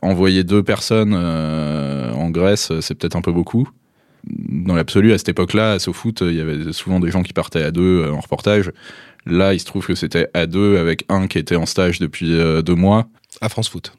envoyer 0.03 0.45
deux 0.45 0.63
personnes 0.63 1.15
euh, 1.15 2.13
en 2.13 2.29
Grèce, 2.29 2.71
c'est 2.81 2.95
peut-être 2.95 3.17
un 3.17 3.23
peu 3.23 3.33
beaucoup. 3.33 3.67
Dans 4.27 4.75
l'absolu, 4.75 5.12
à 5.12 5.19
cette 5.19 5.31
époque-là, 5.31 5.73
à 5.73 5.79
SoFoot, 5.79 6.21
il 6.23 6.35
y 6.35 6.41
avait 6.41 6.73
souvent 6.73 7.00
des 7.00 7.11
gens 7.11 7.23
qui 7.23 7.33
partaient 7.33 7.62
à 7.62 7.71
deux 7.71 8.03
euh, 8.05 8.12
en 8.12 8.21
reportage. 8.21 8.71
Là, 9.27 9.55
il 9.55 9.61
se 9.61 9.65
trouve 9.67 9.87
que 9.87 9.95
c'était 9.95 10.29
à 10.35 10.47
deux 10.47 10.77
avec 10.79 11.05
un 11.09 11.27
qui 11.27 11.39
était 11.39 11.57
en 11.57 11.67
stage 11.67 11.99
depuis 11.99 12.33
euh, 12.33 12.62
deux 12.62 12.75
mois. 12.75 13.09
À 13.41 13.49
France 13.49 13.69
Foot. 13.69 13.93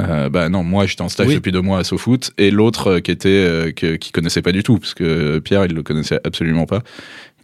Euh, 0.00 0.28
bah 0.28 0.48
non, 0.48 0.62
moi 0.62 0.86
j'étais 0.86 1.02
en 1.02 1.08
stage 1.08 1.26
Oui. 1.26 1.34
depuis 1.34 1.50
deux 1.50 1.60
mois 1.60 1.80
à 1.80 1.84
SoFoot 1.84 2.30
et 2.38 2.52
l'autre 2.52 2.86
euh, 2.86 3.00
qui 3.00 3.10
était 3.10 3.28
euh, 3.30 3.72
que- 3.72 3.96
qui 3.96 4.12
connaissait 4.12 4.42
pas 4.42 4.52
du 4.52 4.62
tout 4.62 4.78
parce 4.78 4.94
que 4.94 5.40
Pierre 5.40 5.64
il 5.64 5.72
le 5.74 5.82
connaissait 5.82 6.20
absolument 6.22 6.66
pas, 6.66 6.82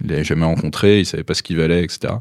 il 0.00 0.10
l'avait 0.10 0.22
jamais 0.22 0.44
rencontré, 0.44 1.00
il 1.00 1.04
savait 1.04 1.24
pas 1.24 1.34
ce 1.34 1.42
qu'il 1.42 1.56
valait, 1.56 1.82
etc. 1.82 2.14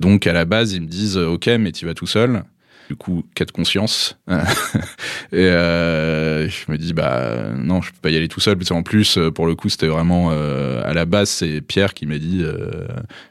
Donc 0.00 0.26
à 0.26 0.32
la 0.32 0.46
base, 0.46 0.72
ils 0.72 0.80
me 0.80 0.86
disent 0.86 1.18
OK, 1.18 1.48
mais 1.60 1.72
tu 1.72 1.84
vas 1.84 1.92
tout 1.92 2.06
seul. 2.06 2.44
Du 2.88 2.96
coup, 2.96 3.22
cas 3.34 3.44
de 3.44 3.50
conscience. 3.50 4.18
et 4.28 5.36
euh, 5.36 6.48
je 6.48 6.72
me 6.72 6.78
dis 6.78 6.94
bah 6.94 7.50
non, 7.54 7.82
je 7.82 7.90
peux 7.92 7.98
pas 8.00 8.10
y 8.10 8.16
aller 8.16 8.28
tout 8.28 8.40
seul. 8.40 8.56
Qu'en 8.58 8.82
plus, 8.82 9.18
pour 9.34 9.46
le 9.46 9.54
coup, 9.54 9.68
c'était 9.68 9.88
vraiment 9.88 10.30
euh, 10.32 10.82
à 10.84 10.94
la 10.94 11.04
base, 11.04 11.28
c'est 11.28 11.60
Pierre 11.60 11.92
qui 11.92 12.06
m'a 12.06 12.18
dit 12.18 12.40
euh, 12.42 12.86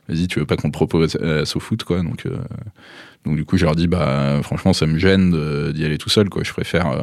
vas-y, 0.07 0.27
tu 0.27 0.39
veux 0.39 0.45
pas 0.45 0.57
qu'on 0.57 0.69
te 0.69 0.73
propose 0.73 1.17
SoFoot 1.45 1.83
quoi. 1.83 2.03
Donc 2.03 2.27
euh, 2.27 2.37
donc 3.25 3.35
du 3.35 3.45
coup, 3.45 3.57
je 3.57 3.65
leur 3.65 3.75
dis 3.75 3.87
bah 3.87 4.39
franchement, 4.43 4.73
ça 4.73 4.85
me 4.85 4.99
gêne 4.99 5.71
d'y 5.73 5.83
aller 5.83 5.97
tout 5.97 6.09
seul 6.09 6.29
quoi. 6.29 6.43
Je 6.43 6.53
préfère 6.53 6.91
euh, 6.91 7.01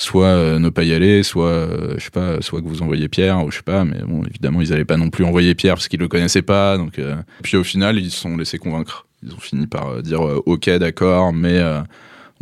soit 0.00 0.26
euh, 0.26 0.58
ne 0.58 0.70
pas 0.70 0.84
y 0.84 0.94
aller, 0.94 1.22
soit 1.22 1.48
euh, 1.48 1.94
je 1.98 2.04
sais 2.04 2.10
pas, 2.10 2.40
soit 2.40 2.62
que 2.62 2.66
vous 2.66 2.82
envoyez 2.82 3.08
Pierre 3.08 3.44
ou 3.44 3.50
je 3.50 3.56
sais 3.56 3.62
pas. 3.62 3.84
Mais 3.84 4.00
bon, 4.06 4.24
évidemment, 4.24 4.60
ils 4.60 4.72
allaient 4.72 4.84
pas 4.84 4.96
non 4.96 5.10
plus 5.10 5.24
envoyer 5.24 5.54
Pierre 5.54 5.74
parce 5.74 5.88
qu'ils 5.88 6.00
le 6.00 6.08
connaissaient 6.08 6.42
pas. 6.42 6.76
Donc 6.76 6.98
euh, 6.98 7.16
puis 7.42 7.56
au 7.56 7.64
final, 7.64 7.98
ils 7.98 8.10
se 8.10 8.18
sont 8.20 8.36
laissés 8.36 8.58
convaincre. 8.58 9.06
Ils 9.22 9.32
ont 9.34 9.38
fini 9.40 9.66
par 9.66 9.88
euh, 9.88 10.02
dire 10.02 10.24
euh, 10.26 10.42
ok, 10.46 10.68
d'accord, 10.78 11.32
mais 11.32 11.58
euh, 11.58 11.80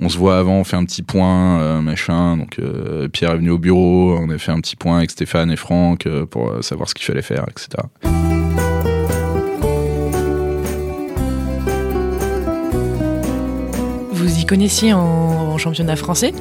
on 0.01 0.09
se 0.09 0.17
voit 0.17 0.39
avant, 0.39 0.55
on 0.59 0.65
fait 0.65 0.77
un 0.77 0.85
petit 0.85 1.03
point, 1.03 1.59
euh, 1.61 1.81
machin. 1.81 2.37
Donc 2.37 2.59
euh, 2.61 3.09
Pierre 3.09 3.33
est 3.33 3.37
venu 3.39 3.51
au 3.51 3.59
bureau, 3.59 4.17
on 4.17 4.31
a 4.31 4.39
fait 4.39 4.53
un 4.53 4.61
petit 4.61 4.77
point 4.77 4.99
avec 4.99 5.11
Stéphane 5.11 5.51
et 5.51 5.57
Franck 5.57 6.07
euh, 6.07 6.25
pour 6.25 6.51
euh, 6.51 6.63
savoir 6.63 6.89
ce 6.89 6.95
qu'il 6.95 7.05
fallait 7.05 7.23
faire, 7.23 7.45
etc. 7.51 7.69
Vous 14.13 14.39
y 14.41 14.45
connaissiez 14.47 14.93
en, 14.93 15.01
en 15.01 15.59
championnat 15.59 15.97
français? 15.97 16.33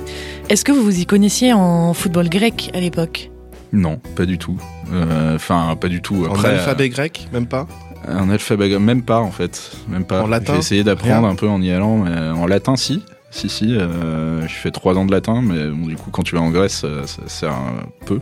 Est-ce 0.50 0.66
que 0.66 0.72
vous 0.72 0.84
vous 0.84 1.00
y 1.00 1.06
connaissiez 1.06 1.54
en 1.54 1.94
football 1.94 2.30
grec 2.30 2.72
à 2.74 2.80
l'époque? 2.80 3.30
Non, 3.74 4.00
pas 4.16 4.26
du 4.26 4.38
tout. 4.38 4.58
Euh, 4.94 5.36
Enfin, 5.36 5.76
pas 5.80 5.90
du 5.90 6.02
tout. 6.02 6.26
En 6.26 6.34
Après, 6.34 6.50
alphabet 6.50 6.90
grec, 6.90 7.28
même 7.34 7.48
pas? 7.48 7.68
Un 8.08 8.30
alphabet, 8.30 8.78
même 8.80 9.04
pas 9.04 9.20
en 9.20 9.32
fait, 9.32 9.72
même 9.88 10.06
pas. 10.06 10.24
En 10.24 10.28
latin 10.28 10.54
J'ai 10.54 10.60
essayé 10.60 10.84
d'apprendre 10.84 11.28
un 11.28 11.36
peu 11.36 11.48
en 11.48 11.62
y 11.62 11.72
allant, 11.72 11.98
mais 11.98 12.18
en 12.18 12.48
latin, 12.48 12.76
si. 12.76 13.04
Si, 13.30 13.50
si, 13.50 13.76
euh, 13.76 14.48
je 14.48 14.54
fais 14.54 14.72
trois 14.72 14.98
ans 14.98 15.06
de 15.06 15.12
latin, 15.12 15.42
mais 15.44 15.68
bon, 15.68 15.86
du 15.86 15.96
coup, 15.96 16.12
quand 16.12 16.24
tu 16.24 16.36
vas 16.36 16.42
en 16.42 16.50
Grèce, 16.50 16.84
euh, 16.86 17.06
ça 17.06 17.22
sert 17.28 17.52
un 17.52 17.84
peu. 18.06 18.22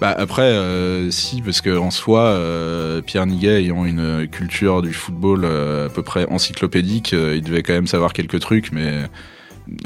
Bah, 0.00 0.14
après, 0.16 0.42
euh, 0.42 1.10
si, 1.10 1.42
parce 1.42 1.60
que 1.60 1.76
en 1.76 1.90
soi, 1.90 2.22
euh, 2.22 3.02
Pierre 3.02 3.26
Niguet 3.26 3.60
ayant 3.62 3.84
une 3.84 4.26
culture 4.28 4.80
du 4.80 4.94
football 4.94 5.42
euh, 5.44 5.86
à 5.86 5.90
peu 5.90 6.02
près 6.02 6.26
encyclopédique, 6.30 7.12
euh, 7.12 7.36
il 7.36 7.42
devait 7.42 7.62
quand 7.62 7.74
même 7.74 7.86
savoir 7.86 8.14
quelques 8.14 8.40
trucs, 8.40 8.72
mais 8.72 9.02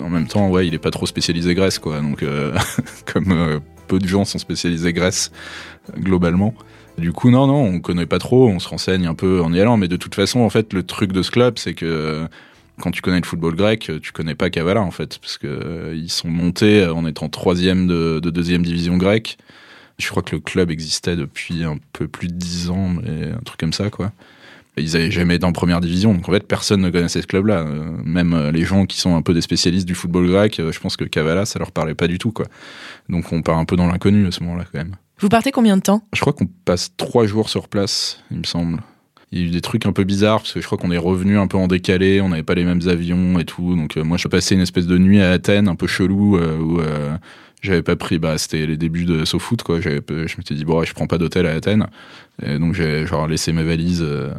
en 0.00 0.08
même 0.08 0.28
temps, 0.28 0.48
ouais, 0.50 0.68
il 0.68 0.74
est 0.74 0.78
pas 0.78 0.92
trop 0.92 1.06
spécialisé 1.06 1.54
Grèce, 1.54 1.80
quoi. 1.80 2.00
Donc, 2.00 2.22
euh, 2.22 2.56
comme 3.12 3.32
euh, 3.32 3.58
peu 3.88 3.98
de 3.98 4.06
gens 4.06 4.24
sont 4.24 4.38
spécialisés 4.38 4.92
Grèce, 4.92 5.32
globalement. 5.98 6.54
Du 6.98 7.12
coup, 7.12 7.30
non, 7.30 7.46
non, 7.46 7.64
on 7.64 7.80
connaît 7.80 8.06
pas 8.06 8.18
trop, 8.18 8.48
on 8.48 8.60
se 8.60 8.68
renseigne 8.68 9.06
un 9.06 9.14
peu 9.14 9.40
en 9.42 9.52
y 9.52 9.60
allant, 9.60 9.76
mais 9.76 9.88
de 9.88 9.96
toute 9.96 10.14
façon, 10.14 10.40
en 10.40 10.50
fait, 10.50 10.72
le 10.72 10.84
truc 10.84 11.12
de 11.12 11.22
ce 11.22 11.30
club, 11.30 11.58
c'est 11.58 11.74
que 11.74 11.84
euh, 11.86 12.26
quand 12.80 12.92
tu 12.92 13.02
connais 13.02 13.20
le 13.20 13.26
football 13.26 13.56
grec, 13.56 13.90
tu 14.00 14.12
connais 14.12 14.34
pas 14.34 14.48
Kavala, 14.48 14.80
en 14.80 14.92
fait, 14.92 15.18
parce 15.18 15.38
que 15.38 15.46
euh, 15.46 15.94
ils 15.96 16.10
sont 16.10 16.28
montés 16.28 16.86
en 16.86 17.04
étant 17.06 17.28
troisième 17.28 17.86
de, 17.88 18.20
de 18.20 18.30
deuxième 18.30 18.62
division 18.62 18.96
grecque. 18.96 19.38
Je 19.98 20.08
crois 20.08 20.22
que 20.22 20.36
le 20.36 20.40
club 20.40 20.70
existait 20.70 21.16
depuis 21.16 21.64
un 21.64 21.78
peu 21.92 22.08
plus 22.08 22.28
de 22.28 22.34
dix 22.34 22.70
ans, 22.70 22.88
mais 22.88 23.30
un 23.30 23.42
truc 23.44 23.58
comme 23.58 23.72
ça, 23.72 23.90
quoi. 23.90 24.12
Ils 24.76 24.96
avaient 24.96 25.10
jamais 25.10 25.36
été 25.36 25.44
en 25.44 25.52
première 25.52 25.80
division, 25.80 26.14
donc 26.14 26.28
en 26.28 26.32
fait, 26.32 26.46
personne 26.46 26.80
ne 26.80 26.90
connaissait 26.90 27.22
ce 27.22 27.28
club-là. 27.28 27.60
Euh, 27.60 27.92
Même 28.04 28.34
euh, 28.34 28.50
les 28.50 28.64
gens 28.64 28.86
qui 28.86 28.98
sont 28.98 29.14
un 29.14 29.22
peu 29.22 29.32
des 29.32 29.40
spécialistes 29.40 29.86
du 29.86 29.94
football 29.94 30.26
grec, 30.28 30.58
euh, 30.58 30.72
je 30.72 30.80
pense 30.80 30.96
que 30.96 31.04
Kavala, 31.04 31.44
ça 31.44 31.60
leur 31.60 31.70
parlait 31.70 31.94
pas 31.94 32.08
du 32.08 32.18
tout, 32.18 32.32
quoi. 32.32 32.46
Donc 33.08 33.32
on 33.32 33.42
part 33.42 33.58
un 33.58 33.64
peu 33.64 33.76
dans 33.76 33.86
l'inconnu 33.86 34.26
à 34.26 34.32
ce 34.32 34.42
moment-là, 34.42 34.64
quand 34.70 34.78
même. 34.78 34.96
Vous 35.18 35.28
partez 35.28 35.52
combien 35.52 35.76
de 35.76 35.82
temps? 35.82 36.02
Je 36.12 36.20
crois 36.20 36.32
qu'on 36.32 36.46
passe 36.64 36.90
trois 36.96 37.26
jours 37.26 37.48
sur 37.48 37.68
place, 37.68 38.20
il 38.30 38.38
me 38.38 38.44
semble. 38.44 38.80
Il 39.32 39.40
y 39.40 39.42
a 39.42 39.46
eu 39.46 39.50
des 39.50 39.60
trucs 39.60 39.86
un 39.86 39.92
peu 39.92 40.04
bizarres 40.04 40.38
parce 40.40 40.52
que 40.52 40.60
je 40.60 40.66
crois 40.66 40.78
qu'on 40.78 40.90
est 40.92 40.98
revenu 40.98 41.38
un 41.38 41.46
peu 41.46 41.56
en 41.56 41.66
décalé, 41.66 42.20
on 42.20 42.28
n'avait 42.28 42.42
pas 42.44 42.54
les 42.54 42.64
mêmes 42.64 42.86
avions 42.86 43.38
et 43.38 43.44
tout. 43.44 43.74
Donc 43.74 43.96
euh, 43.96 44.04
moi, 44.04 44.16
je 44.16 44.28
passé 44.28 44.54
une 44.54 44.60
espèce 44.60 44.86
de 44.86 44.98
nuit 44.98 45.20
à 45.20 45.30
Athènes, 45.32 45.66
un 45.68 45.74
peu 45.74 45.86
chelou, 45.86 46.36
euh, 46.36 46.56
où 46.58 46.80
euh, 46.80 47.16
j'avais 47.62 47.82
pas 47.82 47.96
pris. 47.96 48.18
Bah, 48.18 48.38
c'était 48.38 48.66
les 48.66 48.76
débuts 48.76 49.06
de 49.06 49.24
SoFoot, 49.24 49.62
quoi. 49.62 49.80
J'avais, 49.80 50.00
je 50.08 50.36
m'étais 50.36 50.54
dit 50.54 50.64
bon, 50.64 50.78
ouais, 50.80 50.86
je 50.86 50.94
prends 50.94 51.06
pas 51.08 51.18
d'hôtel 51.18 51.46
à 51.46 51.52
Athènes, 51.52 51.86
et 52.42 52.58
donc 52.58 52.74
j'ai 52.74 53.06
genre 53.06 53.26
laissé 53.26 53.52
mes 53.52 53.64
valises. 53.64 54.02
euh, 54.02 54.30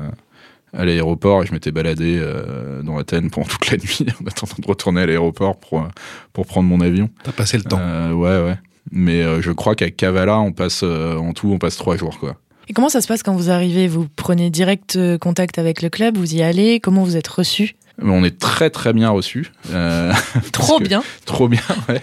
à 0.78 0.84
l'aéroport 0.84 1.42
et 1.42 1.46
je 1.46 1.54
m'étais 1.54 1.72
baladé 1.72 2.18
euh, 2.20 2.82
dans 2.82 2.98
Athènes 2.98 3.30
pendant 3.30 3.48
toute 3.48 3.72
la 3.72 3.78
nuit 3.78 4.06
en 4.22 4.28
attendant 4.28 4.56
de 4.60 4.68
retourner 4.68 5.02
à 5.02 5.06
l'aéroport 5.06 5.58
pour, 5.58 5.88
pour 6.34 6.46
prendre 6.46 6.68
mon 6.68 6.82
avion. 6.82 7.10
T'as 7.24 7.32
passé 7.32 7.58
le 7.58 7.64
temps. 7.64 7.80
Euh, 7.80 8.12
ouais, 8.12 8.44
ouais. 8.50 8.58
Mais 8.92 9.22
euh, 9.22 9.42
je 9.42 9.52
crois 9.52 9.76
qu'à 9.76 9.90
Kavala, 9.92 10.40
on 10.40 10.52
passe 10.52 10.82
euh, 10.84 11.18
en 11.18 11.34
tout, 11.34 11.50
on 11.52 11.58
passe 11.58 11.78
trois 11.78 11.98
jours, 11.98 12.20
quoi. 12.20 12.36
Et 12.68 12.74
comment 12.74 12.90
ça 12.90 13.02
se 13.02 13.08
passe 13.08 13.22
quand 13.24 13.36
vous 13.36 13.50
arrivez? 13.52 13.88
Vous 13.88 14.08
prenez 14.16 14.50
direct 14.50 14.96
euh, 14.96 15.18
contact 15.18 15.60
avec 15.60 15.82
le 15.82 15.90
club, 15.90 16.18
vous 16.18 16.36
y 16.36 16.42
allez? 16.42 16.80
Comment 16.80 17.04
vous 17.04 17.16
êtes 17.18 17.28
reçu? 17.28 17.76
On 18.02 18.24
est 18.26 18.38
très 18.40 18.70
très 18.70 18.92
bien 18.92 19.10
reçus. 19.10 19.52
Euh, 19.72 20.12
Trop 20.52 20.80
que- 20.80 20.84
bien. 20.88 21.02
trop 21.26 21.48
bien, 21.48 21.62
ouais. 21.90 22.02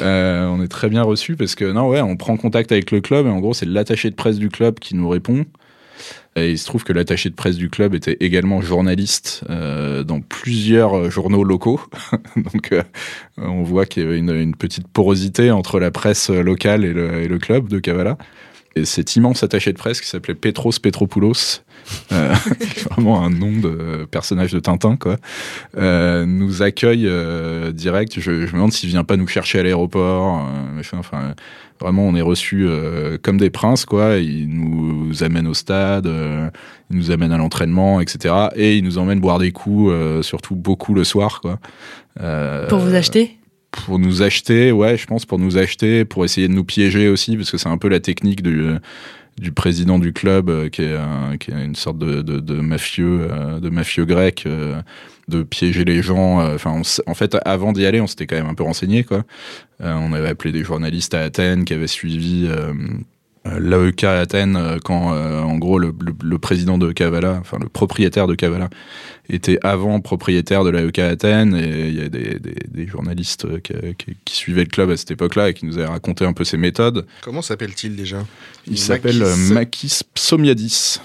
Euh, 0.00 0.46
on 0.46 0.62
est 0.62 0.68
très 0.68 0.88
bien 0.88 1.02
reçus 1.02 1.34
parce 1.36 1.54
que 1.54 1.64
non, 1.64 1.88
ouais, 1.88 2.00
on 2.00 2.16
prend 2.16 2.36
contact 2.36 2.70
avec 2.72 2.90
le 2.92 3.00
club 3.00 3.26
et 3.26 3.30
en 3.30 3.40
gros 3.40 3.52
c'est 3.54 3.66
l'attaché 3.66 4.08
de 4.10 4.14
presse 4.14 4.38
du 4.38 4.50
club 4.50 4.78
qui 4.78 4.94
nous 4.94 5.08
répond. 5.08 5.44
Il 6.36 6.58
se 6.58 6.64
trouve 6.64 6.82
que 6.82 6.92
l'attaché 6.92 7.28
de 7.28 7.34
presse 7.34 7.56
du 7.56 7.68
club 7.68 7.94
était 7.94 8.16
également 8.20 8.62
journaliste 8.62 9.44
euh, 9.50 10.02
dans 10.02 10.20
plusieurs 10.20 10.96
euh, 10.96 11.10
journaux 11.10 11.44
locaux. 11.44 11.80
Donc 12.36 12.72
euh, 12.72 12.82
on 13.36 13.62
voit 13.62 13.84
qu'il 13.84 14.02
y 14.02 14.06
avait 14.06 14.18
une, 14.18 14.30
une 14.30 14.56
petite 14.56 14.88
porosité 14.88 15.50
entre 15.50 15.78
la 15.78 15.90
presse 15.90 16.30
locale 16.30 16.84
et 16.84 16.92
le, 16.92 17.22
et 17.22 17.28
le 17.28 17.38
club 17.38 17.68
de 17.68 17.78
Kavala. 17.78 18.16
Et 18.74 18.84
cet 18.84 19.16
immense 19.16 19.42
attaché 19.42 19.72
de 19.72 19.78
presse 19.78 20.00
qui 20.00 20.08
s'appelait 20.08 20.34
Petros 20.34 20.72
Petropoulos, 20.82 21.60
euh, 22.12 22.34
vraiment 22.90 23.24
un 23.24 23.30
nom 23.30 23.52
de 23.52 24.06
personnage 24.10 24.52
de 24.52 24.60
Tintin, 24.60 24.96
quoi, 24.96 25.16
euh, 25.76 26.24
nous 26.24 26.62
accueille 26.62 27.06
euh, 27.06 27.72
direct. 27.72 28.18
Je, 28.18 28.30
me 28.30 28.46
demande 28.46 28.72
s'il 28.72 28.88
vient 28.88 29.04
pas 29.04 29.16
nous 29.16 29.26
chercher 29.26 29.58
à 29.60 29.62
l'aéroport. 29.62 30.48
euh, 30.48 30.98
enfin, 30.98 31.34
vraiment, 31.82 32.06
on 32.06 32.14
est 32.14 32.22
reçus 32.22 32.66
euh, 32.66 33.18
comme 33.20 33.36
des 33.36 33.50
princes, 33.50 33.84
quoi. 33.84 34.16
Il 34.16 34.48
nous 34.48 35.22
amène 35.22 35.46
au 35.46 35.54
stade, 35.54 36.06
euh, 36.06 36.48
il 36.90 36.96
nous 36.96 37.10
amène 37.10 37.32
à 37.32 37.36
l'entraînement, 37.38 38.00
etc. 38.00 38.34
Et 38.54 38.78
il 38.78 38.84
nous 38.84 38.98
emmène 38.98 39.20
boire 39.20 39.38
des 39.38 39.52
coups, 39.52 39.92
euh, 39.92 40.22
surtout 40.22 40.54
beaucoup 40.54 40.94
le 40.94 41.04
soir, 41.04 41.40
quoi. 41.40 41.58
Euh, 42.20 42.68
Pour 42.68 42.78
vous 42.78 42.94
acheter? 42.94 43.36
Pour 43.72 43.98
nous 43.98 44.22
acheter, 44.22 44.70
ouais, 44.70 44.96
je 44.96 45.06
pense 45.06 45.26
pour 45.26 45.38
nous 45.38 45.58
acheter, 45.58 46.04
pour 46.04 46.24
essayer 46.24 46.46
de 46.46 46.52
nous 46.52 46.64
piéger 46.64 47.08
aussi, 47.08 47.36
parce 47.36 47.50
que 47.50 47.58
c'est 47.58 47.68
un 47.68 47.78
peu 47.78 47.88
la 47.88 48.00
technique 48.00 48.42
du, 48.42 48.70
du 49.38 49.50
président 49.50 49.98
du 49.98 50.12
club, 50.12 50.50
euh, 50.50 50.68
qui, 50.68 50.82
est 50.82 51.38
qui 51.40 51.50
est 51.50 51.64
une 51.64 51.74
sorte 51.74 51.98
de, 51.98 52.22
de, 52.22 52.38
de 52.38 52.60
mafieux, 52.60 53.28
euh, 53.30 53.60
de 53.60 53.70
mafieux 53.70 54.04
grec, 54.04 54.44
euh, 54.46 54.80
de 55.28 55.42
piéger 55.42 55.84
les 55.84 56.02
gens. 56.02 56.40
Enfin, 56.54 56.82
en 57.06 57.14
fait, 57.14 57.36
avant 57.44 57.72
d'y 57.72 57.86
aller, 57.86 58.00
on 58.00 58.06
s'était 58.06 58.26
quand 58.26 58.36
même 58.36 58.48
un 58.48 58.54
peu 58.54 58.64
renseigné, 58.64 59.04
quoi. 59.04 59.24
On 59.80 60.12
avait 60.12 60.28
appelé 60.28 60.52
des 60.52 60.62
journalistes 60.62 61.14
à 61.14 61.22
Athènes 61.22 61.64
qui 61.64 61.74
avaient 61.74 61.86
suivi. 61.86 62.48
Euh, 63.46 63.58
l'AEK 63.58 64.04
à 64.04 64.20
Athènes 64.20 64.56
euh, 64.56 64.78
quand 64.84 65.14
euh, 65.14 65.40
en 65.40 65.56
gros 65.58 65.78
le, 65.78 65.88
le- 66.00 66.14
le 66.22 66.38
président 66.38 66.78
de 66.78 66.92
Kavala, 66.92 67.38
enfin 67.40 67.58
le 67.60 67.68
propriétaire 67.68 68.26
de 68.26 68.34
Kavala 68.34 68.70
était 69.28 69.58
avant 69.62 70.00
propriétaire 70.00 70.62
de 70.64 70.70
l'AEK 70.70 70.98
à 71.00 71.08
Athènes 71.08 71.54
et 71.56 71.88
il 71.88 71.94
y 71.98 72.02
a 72.04 72.08
des, 72.08 72.38
des, 72.38 72.54
des 72.68 72.86
journalistes 72.86 73.60
qui, 73.62 73.72
qui- 73.98 74.16
qui 74.24 74.34
suivaient 74.36 74.64
le 74.64 74.68
club 74.70 74.90
à 74.90 74.96
cette 74.96 75.10
époque-là 75.10 75.48
et 75.50 75.54
qui 75.54 75.66
nous 75.66 75.78
avaient 75.78 75.88
raconté 75.88 76.24
un 76.24 76.32
peu 76.32 76.44
ses 76.44 76.56
méthodes. 76.56 77.06
Comment 77.22 77.42
s'appelle-t-il 77.42 77.96
déjà? 77.96 78.18
Il 78.66 78.78
s'appelle 78.78 79.22
Makis 79.52 80.00
Psomiadis, 80.14 81.00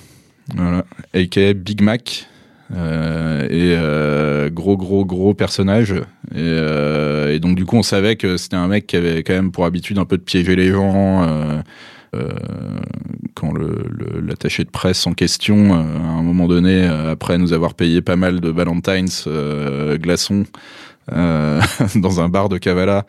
voilà, 0.55 0.85
aka 1.13 1.53
Big 1.53 1.81
Mac. 1.81 2.27
Euh, 2.75 3.43
et 3.45 3.75
euh, 3.77 4.49
gros 4.49 4.75
gros 4.75 5.05
gros 5.05 5.33
personnage 5.33 5.93
et, 5.93 6.03
euh, 6.35 7.33
et 7.33 7.39
donc 7.39 7.55
du 7.55 7.63
coup 7.63 7.77
on 7.77 7.81
savait 7.81 8.17
que 8.17 8.35
c'était 8.35 8.57
un 8.57 8.67
mec 8.67 8.87
qui 8.87 8.97
avait 8.97 9.23
quand 9.23 9.31
même 9.31 9.53
pour 9.53 9.63
habitude 9.63 9.97
un 9.99 10.03
peu 10.03 10.17
de 10.17 10.21
piéger 10.21 10.57
les 10.57 10.67
gens 10.67 11.25
euh, 12.15 12.29
quand 13.35 13.51
le- 13.53 13.85
le- 13.89 14.19
l'attaché 14.21 14.63
de 14.63 14.69
presse 14.69 15.05
en 15.07 15.13
question, 15.13 15.73
euh, 15.75 15.77
à 15.79 16.09
un 16.09 16.21
moment 16.23 16.47
donné, 16.47 16.83
euh, 16.87 17.11
après 17.11 17.37
nous 17.37 17.53
avoir 17.53 17.73
payé 17.73 18.01
pas 18.01 18.15
mal 18.15 18.39
de 18.39 18.49
Valentine's 18.49 19.27
glaçons 19.99 20.45
dans 21.11 22.19
un 22.19 22.29
bar 22.29 22.49
de 22.49 22.57
Kavala, 22.57 23.05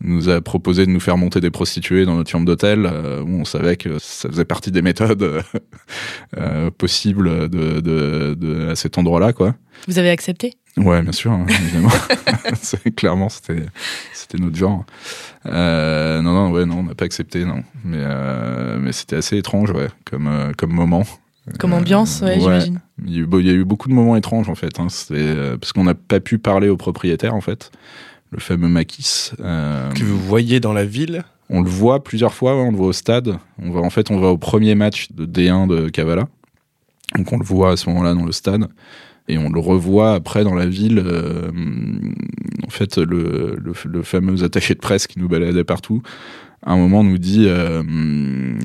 nous 0.00 0.28
a 0.28 0.40
proposé 0.40 0.86
de 0.86 0.90
nous 0.90 1.00
faire 1.00 1.16
monter 1.16 1.40
des 1.40 1.50
prostituées 1.50 2.04
dans 2.04 2.14
notre 2.14 2.30
chambre 2.30 2.44
d'hôtel. 2.46 2.86
On 3.26 3.44
savait 3.44 3.76
que 3.76 3.98
ça 3.98 4.28
faisait 4.28 4.44
partie 4.44 4.70
des 4.70 4.82
méthodes 4.82 5.42
possibles 6.78 7.30
à 8.70 8.74
cet 8.76 8.98
endroit-là, 8.98 9.32
quoi. 9.32 9.54
Vous 9.86 9.98
avez 9.98 10.10
accepté? 10.10 10.54
Ouais, 10.78 11.02
bien 11.02 11.12
sûr, 11.12 11.32
hein, 11.32 11.46
évidemment. 11.48 11.90
Clairement, 12.96 13.28
c'était 13.28 13.66
c'était 14.12 14.38
notre 14.38 14.56
genre. 14.56 14.84
Euh, 15.46 16.20
non, 16.22 16.32
non, 16.32 16.50
ouais, 16.52 16.66
non, 16.66 16.78
on 16.78 16.82
n'a 16.84 16.94
pas 16.94 17.04
accepté, 17.04 17.44
non. 17.44 17.62
Mais 17.84 17.96
euh, 18.00 18.78
mais 18.80 18.92
c'était 18.92 19.16
assez 19.16 19.36
étrange, 19.36 19.70
ouais, 19.70 19.88
comme 20.04 20.26
euh, 20.26 20.52
comme 20.56 20.72
moment. 20.72 21.04
Comme 21.58 21.72
ambiance, 21.72 22.20
ouais, 22.20 22.38
j'imagine. 22.38 22.80
Il 23.06 23.12
y, 23.14 23.16
a 23.16 23.20
eu, 23.20 23.26
beau- 23.26 23.40
il 23.40 23.46
y 23.46 23.50
a 23.50 23.54
eu 23.54 23.64
beaucoup 23.64 23.88
de 23.88 23.94
moments 23.94 24.16
étranges 24.16 24.50
en 24.50 24.54
fait, 24.54 24.78
hein. 24.80 24.88
Euh, 25.12 25.56
parce 25.56 25.72
qu'on 25.72 25.84
n'a 25.84 25.94
pas 25.94 26.20
pu 26.20 26.38
parler 26.38 26.68
au 26.68 26.76
propriétaire 26.76 27.34
en 27.34 27.40
fait, 27.40 27.70
le 28.32 28.38
fameux 28.38 28.68
Makis. 28.68 29.30
euh, 29.40 29.90
Que 29.92 30.04
vous 30.04 30.18
voyez 30.18 30.60
dans 30.60 30.72
la 30.74 30.84
ville 30.84 31.24
on 31.50 31.62
le 31.62 31.70
voit 31.70 32.04
plusieurs 32.04 32.34
fois, 32.34 32.54
ouais, 32.54 32.60
on 32.68 32.70
le 32.72 32.76
voit 32.76 32.88
au 32.88 32.92
stade. 32.92 33.38
On 33.62 33.70
va, 33.70 33.80
en 33.80 33.88
fait, 33.88 34.10
on 34.10 34.20
va 34.20 34.26
au 34.28 34.36
premier 34.36 34.74
match 34.74 35.08
de 35.12 35.24
D1 35.24 35.66
de 35.66 35.88
Kavala. 35.88 36.28
Donc 37.16 37.32
on 37.32 37.38
le 37.38 37.44
voit 37.44 37.70
à 37.72 37.76
ce 37.78 37.88
moment-là 37.88 38.12
dans 38.12 38.26
le 38.26 38.32
stade. 38.32 38.68
Et 39.28 39.38
on 39.38 39.50
le 39.50 39.60
revoit 39.60 40.14
après 40.14 40.44
dans 40.44 40.54
la 40.54 40.66
ville. 40.66 41.02
euh, 41.04 41.50
en 42.66 42.70
fait, 42.70 42.98
le, 42.98 43.56
le, 43.62 43.72
le 43.84 44.02
fameux 44.02 44.42
attaché 44.42 44.74
de 44.74 44.80
presse 44.80 45.06
qui 45.06 45.18
nous 45.18 45.28
baladait 45.28 45.64
partout, 45.64 46.02
à 46.66 46.72
un 46.72 46.76
moment 46.76 47.04
nous 47.04 47.18
dit 47.18 47.46
euh, 47.46 47.82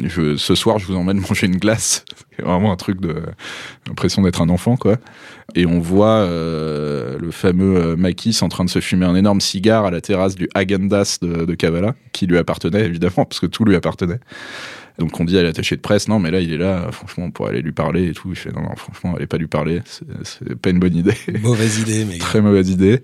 je, 0.03 0.36
Ce 0.36 0.55
soir, 0.55 0.79
je 0.79 0.88
vous 0.88 0.96
emmène 0.96 1.20
manger 1.29 1.48
une 1.48 1.58
glace. 1.58 2.05
C'est 2.36 2.43
vraiment 2.43 2.72
un 2.72 2.75
truc 2.75 3.00
de. 3.00 3.15
l'impression 3.88 4.22
d'être 4.24 4.41
un 4.41 4.50
enfant, 4.50 4.77
quoi. 4.77 4.98
Et 5.55 5.65
on 5.65 5.79
voit 5.79 6.08
euh, 6.08 7.20
le 7.20 7.32
fameux 7.32 7.77
euh, 7.77 7.96
Makis 7.96 8.39
en 8.41 8.50
train 8.50 8.65
de 8.65 8.70
se 8.70 8.79
fumer 8.79 9.05
un 9.05 9.15
énorme 9.15 9.41
cigare 9.41 9.86
à 9.86 9.91
la 9.91 10.01
terrasse 10.01 10.36
du 10.36 10.50
Hagendas 10.55 11.20
de, 11.22 11.46
de 11.46 11.53
Kavala, 11.53 11.96
qui 12.12 12.25
lui 12.25 12.38
appartenait 12.38 12.86
évidemment, 12.86 13.25
parce 13.25 13.39
que 13.39 13.46
tout 13.46 13.63
lui 13.63 13.75
appartenait. 13.75 14.20
Donc 15.00 15.20
on 15.20 15.26
dit 15.26 15.38
à 15.38 15.44
l'attaché 15.44 15.76
de 15.76 15.82
presse, 15.82 16.08
non 16.08 16.20
mais 16.20 16.30
là 16.32 16.40
il 16.40 16.54
est 16.54 16.58
là, 16.58 16.90
franchement 16.92 17.26
on 17.26 17.32
pourrait 17.32 17.50
aller 17.52 17.62
lui 17.62 17.72
parler 17.72 18.10
et 18.10 18.14
tout. 18.14 18.34
Je 18.36 18.40
fais 18.42 18.52
non, 18.52 18.62
non 18.62 18.76
franchement 18.76 19.16
allez 19.16 19.26
pas 19.28 19.38
lui 19.38 19.48
parler, 19.48 19.82
c'est- 19.86 20.56
pas 20.56 20.70
une 20.70 20.80
bonne 20.80 20.96
idée. 20.96 21.14
Mauvaise 21.42 21.80
idée, 21.80 22.06
mais. 22.10 22.18
Très 22.20 22.42
mauvaise 22.42 22.70
idée. 22.70 23.00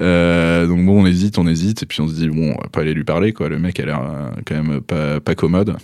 Euh, 0.00 0.66
donc 0.66 0.84
bon 0.84 1.02
on 1.02 1.06
hésite, 1.06 1.38
on 1.38 1.46
hésite 1.46 1.82
et 1.82 1.86
puis 1.86 2.00
on 2.00 2.08
se 2.08 2.14
dit 2.14 2.28
bon 2.28 2.54
on 2.58 2.62
va 2.62 2.68
pas 2.70 2.80
aller 2.80 2.94
lui 2.94 3.04
parler 3.04 3.32
quoi. 3.32 3.48
Le 3.48 3.58
mec 3.58 3.78
a 3.80 3.86
l'air 3.86 4.00
euh, 4.02 4.30
quand 4.46 4.62
même 4.62 4.80
pas, 4.80 5.20
pas 5.20 5.34
commode. 5.34 5.76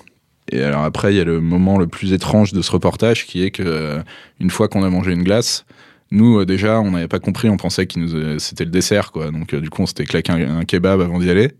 Et 0.51 0.63
alors 0.63 0.83
après 0.85 1.15
il 1.15 1.17
y 1.17 1.21
a 1.21 1.25
le 1.25 1.41
moment 1.41 1.79
le 1.79 1.87
plus 1.87 2.13
étrange 2.13 2.53
de 2.53 2.63
ce 2.63 2.71
reportage 2.73 3.27
qui 3.27 3.43
est 3.45 3.51
que 3.51 3.99
une 4.41 4.51
fois 4.51 4.69
qu'on 4.69 4.83
a 4.85 4.91
mangé 4.91 5.13
une 5.13 5.23
glace, 5.23 5.65
nous 6.11 6.41
euh, 6.41 6.45
déjà 6.47 6.81
on 6.81 6.91
n'avait 6.91 7.09
pas 7.09 7.21
compris, 7.21 7.49
on 7.49 7.57
pensait 7.57 7.87
que 7.87 8.39
c'était 8.39 8.65
le 8.65 8.71
dessert 8.71 9.13
quoi. 9.13 9.31
Donc 9.31 9.55
euh, 9.55 9.61
du 9.61 9.71
coup 9.71 9.83
on 9.83 9.87
s'était 9.87 10.05
claqué 10.05 10.33
un, 10.33 10.59
un 10.59 10.65
kebab 10.65 11.01
avant 11.01 11.19
d'y 11.19 11.31
aller. 11.31 11.53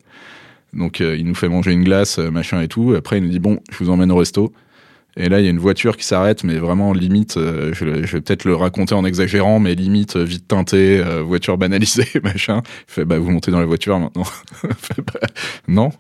Donc 0.73 1.01
euh, 1.01 1.17
il 1.17 1.27
nous 1.27 1.35
fait 1.35 1.49
manger 1.49 1.73
une 1.73 1.85
glace, 1.85 2.19
euh, 2.19 2.31
machin 2.31 2.61
et 2.61 2.69
tout. 2.69 2.95
Après 2.97 3.19
il 3.19 3.25
nous 3.25 3.31
dit 3.31 3.41
bon, 3.41 3.61
je 3.71 3.83
vous 3.83 3.91
emmène 3.91 4.11
au 4.11 4.17
resto. 4.17 4.53
Et 5.17 5.29
là 5.29 5.41
il 5.41 5.45
y 5.45 5.47
a 5.47 5.51
une 5.51 5.59
voiture 5.59 5.99
qui 5.99 6.07
s'arrête, 6.07 6.43
mais 6.43 6.57
vraiment 6.57 6.95
limite. 6.95 7.37
euh, 7.37 7.75
je, 7.75 7.85
vais 7.85 8.21
peut-être 8.23 8.45
le 8.45 8.55
raconter 8.55 8.95
en 8.95 9.05
exagérant, 9.05 9.61
mais 9.61 9.75
limite 9.75 10.17
vite 10.17 10.49
teintée, 10.49 11.03
voiture 11.23 11.59
banalisée, 11.59 12.09
machin. 12.23 12.63
Il 12.89 12.93
fait 12.93 13.05
bah 13.05 13.19
vous 13.19 13.31
montez 13.31 13.51
dans 13.51 13.61
la 13.61 13.67
voiture 13.67 13.99
maintenant. 13.99 14.25
Bah, 14.99 15.21
non. 15.69 15.91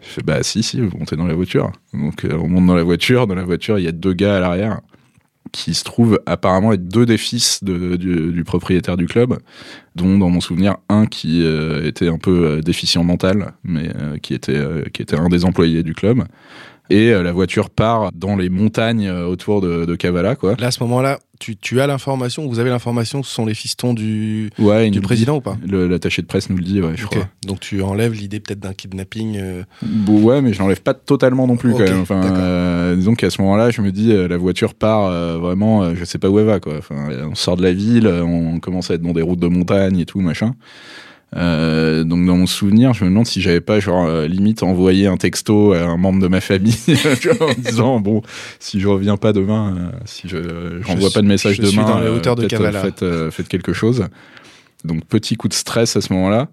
Je 0.00 0.06
fais 0.06 0.22
bah 0.22 0.42
si 0.42 0.62
si, 0.62 0.80
vous 0.80 0.96
montez 0.96 1.16
dans 1.16 1.26
la 1.26 1.34
voiture. 1.34 1.72
Donc 1.92 2.24
on 2.30 2.48
monte 2.48 2.66
dans 2.66 2.74
la 2.76 2.84
voiture. 2.84 3.26
Dans 3.26 3.34
la 3.34 3.44
voiture 3.44 3.78
il 3.78 3.84
y 3.84 3.88
a 3.88 3.92
deux 3.92 4.14
gars 4.14 4.36
à 4.36 4.40
l'arrière 4.40 4.80
qui 5.50 5.74
se 5.74 5.84
trouvent 5.84 6.20
apparemment 6.26 6.72
être 6.72 6.86
deux 6.86 7.04
des 7.04 7.18
fils 7.18 7.62
du, 7.64 8.42
propriétaire 8.44 8.96
du 8.96 9.06
club, 9.06 9.38
dont 9.96 10.18
dans 10.18 10.30
mon 10.30 10.40
souvenir 10.40 10.76
un 10.88 11.06
qui 11.06 11.42
euh, 11.44 11.86
était 11.86 12.08
un 12.08 12.18
peu 12.18 12.46
euh, 12.46 12.60
déficient 12.60 13.04
mental, 13.04 13.52
mais 13.64 13.90
euh, 13.96 14.18
qui 14.18 14.34
était 14.34 14.60
qui 14.92 15.02
était 15.02 15.16
un 15.16 15.28
des 15.28 15.44
employés 15.44 15.82
du 15.82 15.94
club. 15.94 16.24
Et 16.90 17.10
euh, 17.10 17.22
la 17.22 17.32
voiture 17.32 17.70
part 17.70 18.10
dans 18.12 18.36
les 18.36 18.50
montagnes 18.50 19.06
euh, 19.06 19.24
autour 19.26 19.60
de, 19.60 19.84
de 19.86 19.94
Kavala, 19.94 20.34
quoi. 20.36 20.56
Là, 20.58 20.66
à 20.66 20.70
ce 20.70 20.82
moment-là, 20.82 21.20
tu, 21.38 21.56
tu 21.56 21.80
as 21.80 21.86
l'information, 21.86 22.46
vous 22.48 22.58
avez 22.58 22.70
l'information 22.70 23.22
ce 23.22 23.32
sont 23.32 23.46
les 23.46 23.54
fistons 23.54 23.94
du, 23.94 24.50
Ouais, 24.58 24.90
président 25.00 25.36
ou 25.36 25.40
pas? 25.40 25.56
L'attaché 25.66 26.22
de 26.22 26.26
presse 26.26 26.50
nous 26.50 26.56
le 26.56 26.62
dit, 26.64 26.80
ouais, 26.82 26.92
je 26.96 27.06
crois. 27.06 27.28
Donc 27.46 27.60
tu 27.60 27.82
enlèves 27.82 28.12
l'idée 28.12 28.40
peut-être 28.40 28.60
d'un 28.60 28.74
kidnapping. 28.74 29.36
euh, 29.38 29.62
Bon, 29.82 30.20
ouais, 30.22 30.42
mais 30.42 30.52
je 30.52 30.58
l'enlève 30.58 30.82
pas 30.82 30.94
totalement 30.94 31.46
non 31.46 31.56
plus 31.56 31.72
Ok, 31.72 31.78
quand 31.78 31.84
même. 31.90 32.00
Enfin, 32.02 32.20
euh, 32.24 32.94
disons 32.96 33.14
qu'à 33.14 33.30
ce 33.30 33.40
moment-là, 33.42 33.70
je 33.70 33.80
me 33.80 33.90
dis, 33.90 34.12
euh, 34.12 34.28
la 34.28 34.36
voiture 34.36 34.74
part 34.74 35.10
vraiment, 35.40 35.94
je 35.94 36.04
sais 36.04 36.18
pas 36.18 36.28
où 36.28 36.38
elle 36.40 36.46
va, 36.46 36.60
quoi. 36.60 36.74
Enfin, 36.78 37.08
on 37.30 37.34
sort 37.34 37.56
de 37.56 37.62
la 37.62 37.72
ville, 37.72 38.06
on 38.06 38.58
commence 38.60 38.90
à 38.90 38.94
être 38.94 39.02
dans 39.02 39.12
des 39.12 39.22
routes 39.22 39.40
de 39.40 39.48
montagne 39.48 39.98
et 39.98 40.04
tout, 40.04 40.20
machin. 40.20 40.54
Euh, 41.34 42.04
donc 42.04 42.26
dans 42.26 42.36
mon 42.36 42.46
souvenir, 42.46 42.92
je 42.92 43.04
me 43.04 43.08
demande 43.10 43.26
si 43.26 43.40
j'avais 43.40 43.62
pas 43.62 43.80
genre 43.80 44.04
euh, 44.04 44.26
limite 44.26 44.62
envoyé 44.62 45.06
un 45.06 45.16
texto 45.16 45.72
à 45.72 45.80
un 45.80 45.96
membre 45.96 46.20
de 46.20 46.28
ma 46.28 46.40
famille 46.42 46.74
en 47.40 47.52
disant 47.58 48.00
bon 48.00 48.20
si 48.58 48.80
je 48.80 48.88
reviens 48.88 49.16
pas 49.16 49.32
demain, 49.32 49.74
euh, 49.76 49.98
si 50.04 50.28
je 50.28 50.80
j'envoie 50.86 51.08
suis- 51.08 51.14
pas 51.14 51.22
de 51.22 51.26
message 51.26 51.56
je 51.56 51.62
suis 51.64 51.76
demain, 51.78 51.88
dans 51.88 52.00
de 52.34 52.48
faites, 52.82 53.04
faites 53.30 53.48
quelque 53.48 53.72
chose. 53.72 54.04
Donc 54.84 55.04
petit 55.06 55.36
coup 55.36 55.48
de 55.48 55.54
stress 55.54 55.96
à 55.96 56.00
ce 56.00 56.12
moment-là. 56.12 56.48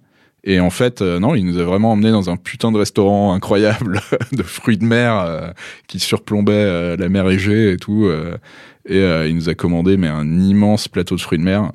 Et 0.46 0.62
en 0.62 0.70
fait, 0.70 1.02
non, 1.02 1.36
il 1.36 1.44
nous 1.46 1.58
a 1.58 1.64
vraiment 1.64 1.92
emmené 1.92 2.12
dans 2.12 2.30
un 2.30 2.38
putain 2.38 2.72
de 2.72 2.78
restaurant 2.78 3.34
incroyable 3.34 4.00
de 4.32 4.44
fruits 4.44 4.78
de 4.78 4.86
mer 4.86 5.54
qui 5.88 6.00
surplombait 6.00 6.96
la 6.96 7.10
mer 7.10 7.30
Égée 7.30 7.74
et 7.74 7.78
tout. 7.78 8.10
et 8.88 9.00
il 9.28 9.36
nous 9.36 9.50
a 9.50 9.56
commandé 9.56 9.98
mais 9.98 10.08
un 10.08 10.40
immense 10.40 10.88
plateau 10.88 11.16
de 11.16 11.22
fruits 11.22 11.40
de 11.40 11.44
mer. 11.44 11.74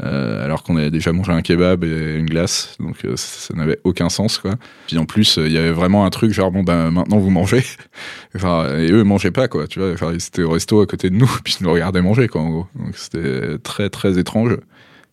Euh, 0.00 0.44
alors 0.44 0.62
qu'on 0.62 0.76
avait 0.76 0.90
déjà 0.90 1.12
mangé 1.12 1.32
un 1.32 1.42
kebab 1.42 1.82
et 1.82 2.16
une 2.16 2.26
glace, 2.26 2.76
donc 2.78 3.04
euh, 3.04 3.16
ça, 3.16 3.48
ça 3.48 3.54
n'avait 3.54 3.80
aucun 3.82 4.08
sens 4.08 4.38
quoi. 4.38 4.54
Puis 4.86 4.96
en 4.96 5.06
plus, 5.06 5.38
euh, 5.38 5.46
il 5.46 5.52
y 5.52 5.58
avait 5.58 5.72
vraiment 5.72 6.04
un 6.04 6.10
truc 6.10 6.32
genre 6.32 6.52
bon 6.52 6.62
ben 6.62 6.90
maintenant 6.90 7.18
vous 7.18 7.30
mangez, 7.30 7.64
enfin 8.36 8.76
et 8.76 8.92
eux 8.92 8.98
ils 8.98 9.04
mangeaient 9.04 9.32
pas 9.32 9.48
quoi, 9.48 9.66
tu 9.66 9.80
vois, 9.80 9.96
genre 9.96 10.12
ils 10.12 10.24
étaient 10.24 10.42
au 10.42 10.50
resto 10.50 10.80
à 10.80 10.86
côté 10.86 11.10
de 11.10 11.16
nous 11.16 11.30
puis 11.44 11.56
ils 11.60 11.64
nous 11.64 11.72
regardaient 11.72 12.02
manger 12.02 12.28
quoi 12.28 12.42
en 12.42 12.50
gros. 12.50 12.66
Donc 12.76 12.96
c'était 12.96 13.58
très 13.58 13.90
très 13.90 14.18
étrange. 14.18 14.56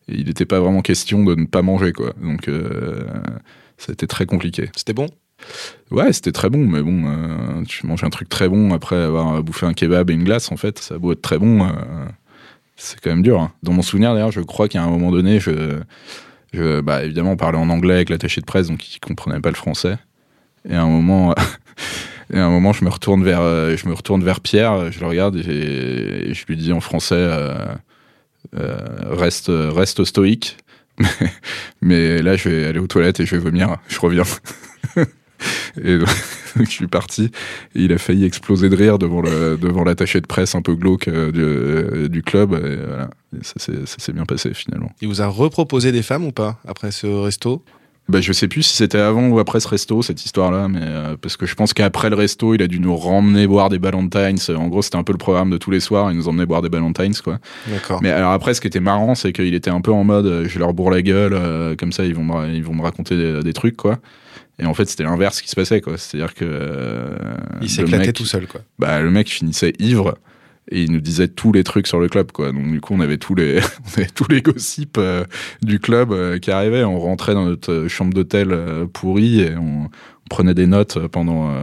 Et 0.07 0.19
il 0.19 0.27
n'était 0.27 0.45
pas 0.45 0.59
vraiment 0.59 0.81
question 0.81 1.23
de 1.23 1.33
ne 1.33 1.45
pas 1.45 1.63
manger, 1.63 1.91
quoi. 1.91 2.13
Donc, 2.21 2.47
ça 3.79 3.89
a 3.89 3.93
été 3.93 4.05
très 4.05 4.27
compliqué. 4.27 4.69
C'était 4.75 4.93
bon? 4.93 5.07
Ouais, 5.89 6.13
c'était 6.13 6.31
très 6.31 6.51
bon, 6.51 6.59
mais 6.59 6.83
bon, 6.83 7.63
tu 7.67 7.87
manges 7.87 8.03
un 8.03 8.11
truc 8.11 8.29
très 8.29 8.47
bon 8.47 8.71
après 8.71 8.97
avoir 8.97 9.41
bouffé 9.41 9.65
un 9.65 9.73
kebab 9.73 10.11
et 10.11 10.13
une 10.13 10.23
glace, 10.23 10.51
en 10.51 10.57
fait, 10.57 10.77
ça 10.77 10.93
a 10.93 10.97
beau 10.99 11.13
être 11.13 11.23
très 11.23 11.39
bon, 11.39 11.67
c'est 12.75 12.99
quand 12.99 13.09
même 13.09 13.23
dur. 13.23 13.39
hein. 13.39 13.51
Dans 13.63 13.73
mon 13.73 13.81
souvenir, 13.81 14.13
d'ailleurs, 14.13 14.31
je 14.31 14.41
crois 14.41 14.67
qu'à 14.67 14.83
un 14.83 14.89
moment 14.89 15.11
donné, 15.11 15.39
je, 15.39 15.81
bah, 16.81 17.03
évidemment, 17.03 17.31
on 17.31 17.37
parlait 17.37 17.57
en 17.57 17.69
anglais 17.69 17.95
avec 17.95 18.09
l'attaché 18.09 18.41
de 18.41 18.45
presse, 18.45 18.67
donc 18.67 18.95
il 18.95 18.99
comprenait 18.99 19.39
pas 19.39 19.49
le 19.49 19.55
français. 19.55 19.97
Et 20.67 20.75
à 20.75 20.81
un 20.81 20.87
moment, 20.87 21.35
et 22.33 22.39
un 22.39 22.49
moment, 22.49 22.73
je 22.73 22.83
me 22.83 22.89
retourne 22.89 23.23
vers, 23.23 23.41
euh, 23.41 23.75
je 23.77 23.87
me 23.87 23.93
retourne 23.93 24.23
vers 24.23 24.39
Pierre, 24.39 24.91
je 24.91 24.99
le 24.99 25.05
regarde 25.05 25.35
et, 25.37 26.33
je 26.33 26.45
lui 26.47 26.57
dis 26.57 26.73
en 26.73 26.81
français, 26.81 27.15
euh, 27.17 27.53
euh, 28.57 28.77
reste, 29.11 29.51
reste 29.51 30.03
stoïque. 30.03 30.57
Mais 31.81 32.21
là, 32.21 32.35
je 32.35 32.49
vais 32.49 32.65
aller 32.65 32.79
aux 32.79 32.87
toilettes 32.87 33.19
et 33.19 33.25
je 33.25 33.35
vais 33.35 33.41
vomir. 33.41 33.77
Je 33.87 33.99
reviens. 33.99 34.23
et 35.83 35.97
donc, 36.55 36.65
je 36.65 36.69
suis 36.69 36.87
parti. 36.87 37.31
Et 37.75 37.83
il 37.83 37.93
a 37.93 37.97
failli 37.97 38.25
exploser 38.25 38.69
de 38.69 38.75
rire 38.75 38.97
devant 38.97 39.21
le 39.21 39.57
devant 39.57 39.83
l'attaché 39.83 40.21
de 40.21 40.27
presse 40.27 40.55
un 40.55 40.61
peu 40.61 40.75
glauque 40.75 41.07
euh, 41.07 41.31
du, 41.31 41.41
euh, 41.41 42.07
du 42.07 42.23
club. 42.23 42.53
Et 42.53 42.75
voilà. 42.75 43.09
Et 43.35 43.43
ça 43.43 43.59
s'est 43.97 44.13
bien 44.13 44.25
passé 44.25 44.53
finalement. 44.53 44.91
Il 45.01 45.07
vous 45.07 45.21
a 45.21 45.27
reproposé 45.27 45.91
des 45.91 46.01
femmes 46.01 46.25
ou 46.25 46.31
pas 46.31 46.59
après 46.67 46.91
ce 46.91 47.07
resto? 47.07 47.63
Bah, 48.07 48.21
je 48.21 48.31
sais 48.33 48.47
plus 48.47 48.61
si 48.61 48.75
c'était 48.75 48.99
avant 48.99 49.29
ou 49.29 49.39
après 49.39 49.59
ce 49.59 49.67
resto, 49.67 50.03
cette 50.03 50.23
histoire-là, 50.23 50.67
mais 50.67 50.79
euh, 50.83 51.15
parce 51.19 51.37
que 51.37 51.47
je 51.47 51.55
pense 51.55 51.73
qu'après 51.73 52.11
le 52.11 52.15
resto, 52.15 52.53
il 52.53 52.61
a 52.61 52.67
dû 52.67 52.79
nous 52.79 52.95
ramener 52.95 53.47
boire 53.47 53.69
des 53.69 53.79
Ballantines. 53.79 54.37
En 54.55 54.67
gros, 54.67 54.83
c'était 54.83 54.97
un 54.97 55.03
peu 55.03 55.11
le 55.11 55.17
programme 55.17 55.49
de 55.49 55.57
tous 55.57 55.71
les 55.71 55.79
soirs, 55.79 56.11
il 56.11 56.17
nous 56.17 56.27
emmenait 56.27 56.45
boire 56.45 56.61
des 56.61 56.69
Ballantines, 56.69 57.15
quoi. 57.23 57.39
D'accord. 57.67 58.03
Mais 58.03 58.11
alors 58.11 58.31
après, 58.31 58.53
ce 58.53 58.61
qui 58.61 58.67
était 58.67 58.79
marrant, 58.79 59.15
c'est 59.15 59.33
qu'il 59.33 59.55
était 59.55 59.71
un 59.71 59.81
peu 59.81 59.91
en 59.91 60.03
mode, 60.03 60.45
je 60.47 60.59
leur 60.59 60.75
bourre 60.75 60.91
la 60.91 61.01
gueule, 61.01 61.33
euh, 61.33 61.75
comme 61.75 61.91
ça, 61.91 62.05
ils 62.05 62.13
vont 62.13 62.23
me, 62.23 62.53
ils 62.53 62.63
vont 62.63 62.75
me 62.75 62.83
raconter 62.83 63.17
des, 63.17 63.41
des 63.41 63.53
trucs, 63.53 63.75
quoi. 63.75 63.97
Et 64.59 64.65
en 64.65 64.73
fait, 64.73 64.85
c'était 64.85 65.03
l'inverse 65.03 65.41
qui 65.41 65.49
se 65.49 65.55
passait, 65.55 65.81
quoi. 65.81 65.97
C'est-à-dire 65.97 66.33
que 66.33 66.45
euh, 66.45 67.17
Il 67.61 67.69
s'éclatait 67.69 68.13
tout 68.13 68.25
seul, 68.25 68.47
quoi. 68.47 68.61
Bah, 68.79 69.01
le 69.01 69.11
mec 69.11 69.29
finissait 69.29 69.73
ivre. 69.79 70.17
Et 70.71 70.81
il 70.81 70.91
nous 70.91 71.01
disait 71.01 71.27
tous 71.27 71.51
les 71.51 71.63
trucs 71.63 71.85
sur 71.85 71.99
le 71.99 72.07
club, 72.07 72.31
quoi. 72.31 72.51
Donc 72.51 72.71
du 72.71 72.81
coup, 72.81 72.95
on 72.95 72.99
avait 72.99 73.17
tous 73.17 73.35
les, 73.35 73.59
on 73.85 73.99
avait 73.99 74.07
tous 74.07 74.27
les 74.29 74.41
gossips 74.41 74.97
euh, 74.97 75.25
du 75.61 75.79
club 75.79 76.11
euh, 76.11 76.39
qui 76.39 76.49
arrivaient. 76.51 76.83
On 76.83 76.99
rentrait 76.99 77.33
dans 77.33 77.45
notre 77.45 77.87
chambre 77.87 78.13
d'hôtel 78.13 78.57
pourrie 78.93 79.41
et 79.41 79.55
on, 79.55 79.83
on 79.83 80.27
prenait 80.29 80.55
des 80.55 80.65
notes 80.65 81.07
pendant 81.09 81.53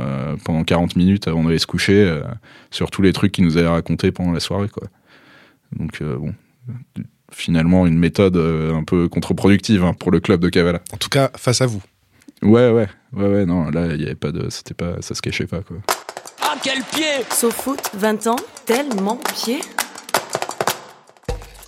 pendant 0.44 0.62
40 0.62 0.94
minutes 0.94 1.26
avant 1.26 1.42
d'aller 1.42 1.58
se 1.58 1.66
coucher 1.66 2.20
sur 2.70 2.92
tous 2.92 3.02
les 3.02 3.12
trucs 3.12 3.32
qu'il 3.32 3.44
nous 3.44 3.56
avait 3.56 3.66
racontés 3.66 4.12
pendant 4.12 4.30
la 4.30 4.38
soirée, 4.38 4.68
quoi. 4.68 4.86
Donc 5.76 6.00
bon, 6.00 6.32
finalement 7.32 7.88
une 7.88 7.98
méthode 7.98 8.36
un 8.36 8.84
peu 8.84 9.08
contre-productive 9.08 9.82
hein, 9.82 9.94
pour 9.94 10.12
le 10.12 10.20
club 10.20 10.40
de 10.40 10.48
Kavala. 10.48 10.80
En 10.92 10.96
tout 10.96 11.08
cas, 11.08 11.32
face 11.36 11.60
à 11.60 11.66
vous. 11.66 11.82
Ouais, 12.42 12.70
ouais, 12.70 12.88
ouais, 13.12 13.26
ouais. 13.28 13.46
Non, 13.46 13.70
là, 13.70 13.94
il 13.94 14.00
y 14.00 14.04
avait 14.04 14.14
pas 14.14 14.32
de, 14.32 14.50
c'était 14.50 14.74
pas, 14.74 15.00
ça 15.00 15.14
se 15.14 15.22
cachait 15.22 15.46
pas, 15.46 15.62
quoi. 15.62 15.76
Ah, 16.40 16.56
quel 16.62 16.82
pied 16.82 17.24
Sofoot, 17.30 17.90
20 17.94 18.26
ans, 18.26 18.36
tellement 18.66 19.16
pied 19.16 19.60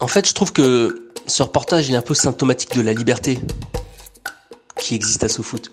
En 0.00 0.08
fait, 0.08 0.28
je 0.28 0.34
trouve 0.34 0.52
que 0.52 1.10
ce 1.26 1.42
reportage 1.42 1.88
il 1.88 1.94
est 1.94 1.98
un 1.98 2.02
peu 2.02 2.14
symptomatique 2.14 2.76
de 2.76 2.82
la 2.82 2.92
liberté 2.92 3.38
qui 4.76 4.94
existe 4.94 5.24
à 5.24 5.28
SoFoot. 5.28 5.72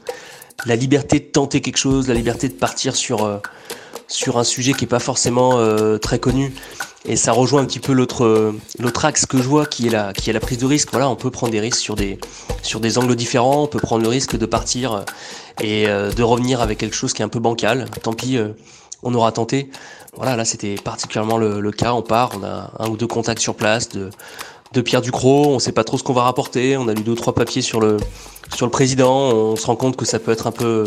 La 0.66 0.76
liberté 0.76 1.20
de 1.20 1.26
tenter 1.26 1.62
quelque 1.62 1.78
chose, 1.78 2.08
la 2.08 2.14
liberté 2.14 2.48
de 2.48 2.54
partir 2.54 2.96
sur, 2.96 3.26
euh, 3.26 3.40
sur 4.08 4.38
un 4.38 4.44
sujet 4.44 4.74
qui 4.74 4.86
est 4.86 4.88
pas 4.88 5.00
forcément 5.00 5.58
euh, 5.58 5.98
très 5.98 6.20
connu. 6.20 6.54
Et 7.06 7.16
ça 7.16 7.32
rejoint 7.32 7.62
un 7.62 7.66
petit 7.66 7.80
peu 7.80 7.94
l'autre 7.94 8.26
euh, 8.26 8.54
l'autre 8.78 9.06
axe 9.06 9.26
que 9.26 9.38
je 9.38 9.48
vois 9.48 9.66
qui 9.66 9.88
est 9.88 9.90
la 9.90 10.14
qui 10.14 10.30
est 10.30 10.34
la 10.34 10.40
prise 10.40 10.60
de 10.60 10.66
risque. 10.68 10.90
Voilà, 10.92 11.10
on 11.10 11.16
peut 11.16 11.32
prendre 11.32 11.52
des 11.52 11.60
risques 11.60 11.80
sur 11.80 11.96
des 11.96 12.20
sur 12.62 12.80
des 12.80 12.98
angles 12.98 13.16
différents. 13.16 13.64
On 13.64 13.68
peut 13.68 13.80
prendre 13.80 14.04
le 14.04 14.10
risque 14.10 14.38
de 14.38 14.46
partir 14.46 14.94
euh, 14.94 15.02
et 15.62 15.88
euh, 15.88 16.12
de 16.12 16.24
revenir 16.24 16.62
avec 16.62 16.78
quelque 16.78 16.96
chose 16.96 17.14
qui 17.14 17.24
est 17.24 17.26
un 17.26 17.30
peu 17.30 17.40
bancal. 17.40 17.86
Tant 18.04 18.14
pis, 18.14 18.38
on 19.02 19.14
aura 19.16 19.32
tenté. 19.32 19.72
Voilà, 20.16 20.36
là 20.36 20.46
c'était 20.46 20.76
particulièrement 20.76 21.38
le, 21.38 21.60
le 21.60 21.72
cas. 21.72 21.94
On 21.94 22.04
part, 22.04 22.32
on 22.40 22.44
a 22.44 22.72
un 22.78 22.90
ou 22.90 22.98
deux 22.98 23.08
contacts 23.08 23.42
sur 23.42 23.56
place 23.56 23.90
de 23.90 24.12
de 24.74 24.82
Pierre 24.82 25.02
Ducrot. 25.02 25.48
On 25.48 25.60
sait 25.60 25.72
pas 25.72 25.84
trop 25.84 25.98
ce 25.98 26.04
qu'on 26.04 26.14
va 26.14 26.24
rapporter. 26.24 26.78
On 26.78 26.88
a 26.88 26.94
lu 26.94 27.02
deux 27.02 27.16
trois 27.16 27.34
papiers 27.34 27.64
sur 27.64 27.80
le 27.80 27.98
sur 28.54 28.68
le 28.68 28.72
président. 28.72 29.32
On 29.32 29.56
se 29.56 29.66
rend 29.66 29.76
compte 29.76 29.96
que 29.96 30.06
ça 30.06 30.20
peut 30.20 30.32
être 30.32 30.46
un 30.46 30.52
peu 30.52 30.86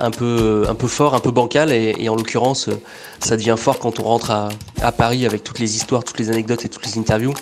un 0.00 0.10
peu 0.10 0.64
un 0.68 0.74
peu 0.74 0.88
fort, 0.88 1.14
un 1.14 1.20
peu 1.20 1.30
bancal 1.30 1.72
et, 1.72 1.94
et 1.98 2.08
en 2.08 2.16
l'occurrence 2.16 2.68
euh, 2.68 2.80
ça 3.20 3.36
devient 3.36 3.56
fort 3.56 3.78
quand 3.78 4.00
on 4.00 4.04
rentre 4.04 4.30
à, 4.30 4.48
à 4.80 4.92
Paris 4.92 5.26
avec 5.26 5.44
toutes 5.44 5.58
les 5.58 5.76
histoires, 5.76 6.04
toutes 6.04 6.18
les 6.18 6.30
anecdotes 6.30 6.64
et 6.64 6.68
toutes 6.68 6.86
les 6.86 6.98
interviews. 6.98 7.34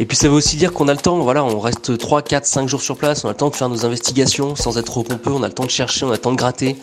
Et 0.00 0.06
puis 0.06 0.16
ça 0.16 0.26
veut 0.26 0.34
aussi 0.34 0.56
dire 0.56 0.72
qu'on 0.72 0.88
a 0.88 0.92
le 0.92 0.98
temps, 0.98 1.18
voilà, 1.18 1.44
on 1.44 1.60
reste 1.60 1.96
3, 1.96 2.22
4, 2.22 2.46
5 2.46 2.68
jours 2.68 2.82
sur 2.82 2.96
place, 2.96 3.24
on 3.24 3.28
a 3.28 3.30
le 3.30 3.36
temps 3.36 3.50
de 3.50 3.54
faire 3.54 3.68
nos 3.68 3.86
investigations 3.86 4.56
sans 4.56 4.76
être 4.76 4.86
trop 4.86 5.04
pompeux, 5.04 5.30
on 5.30 5.44
a 5.44 5.46
le 5.46 5.54
temps 5.54 5.64
de 5.64 5.70
chercher, 5.70 6.04
on 6.04 6.08
a 6.08 6.14
le 6.14 6.18
temps 6.18 6.32
de 6.32 6.36
gratter, 6.36 6.76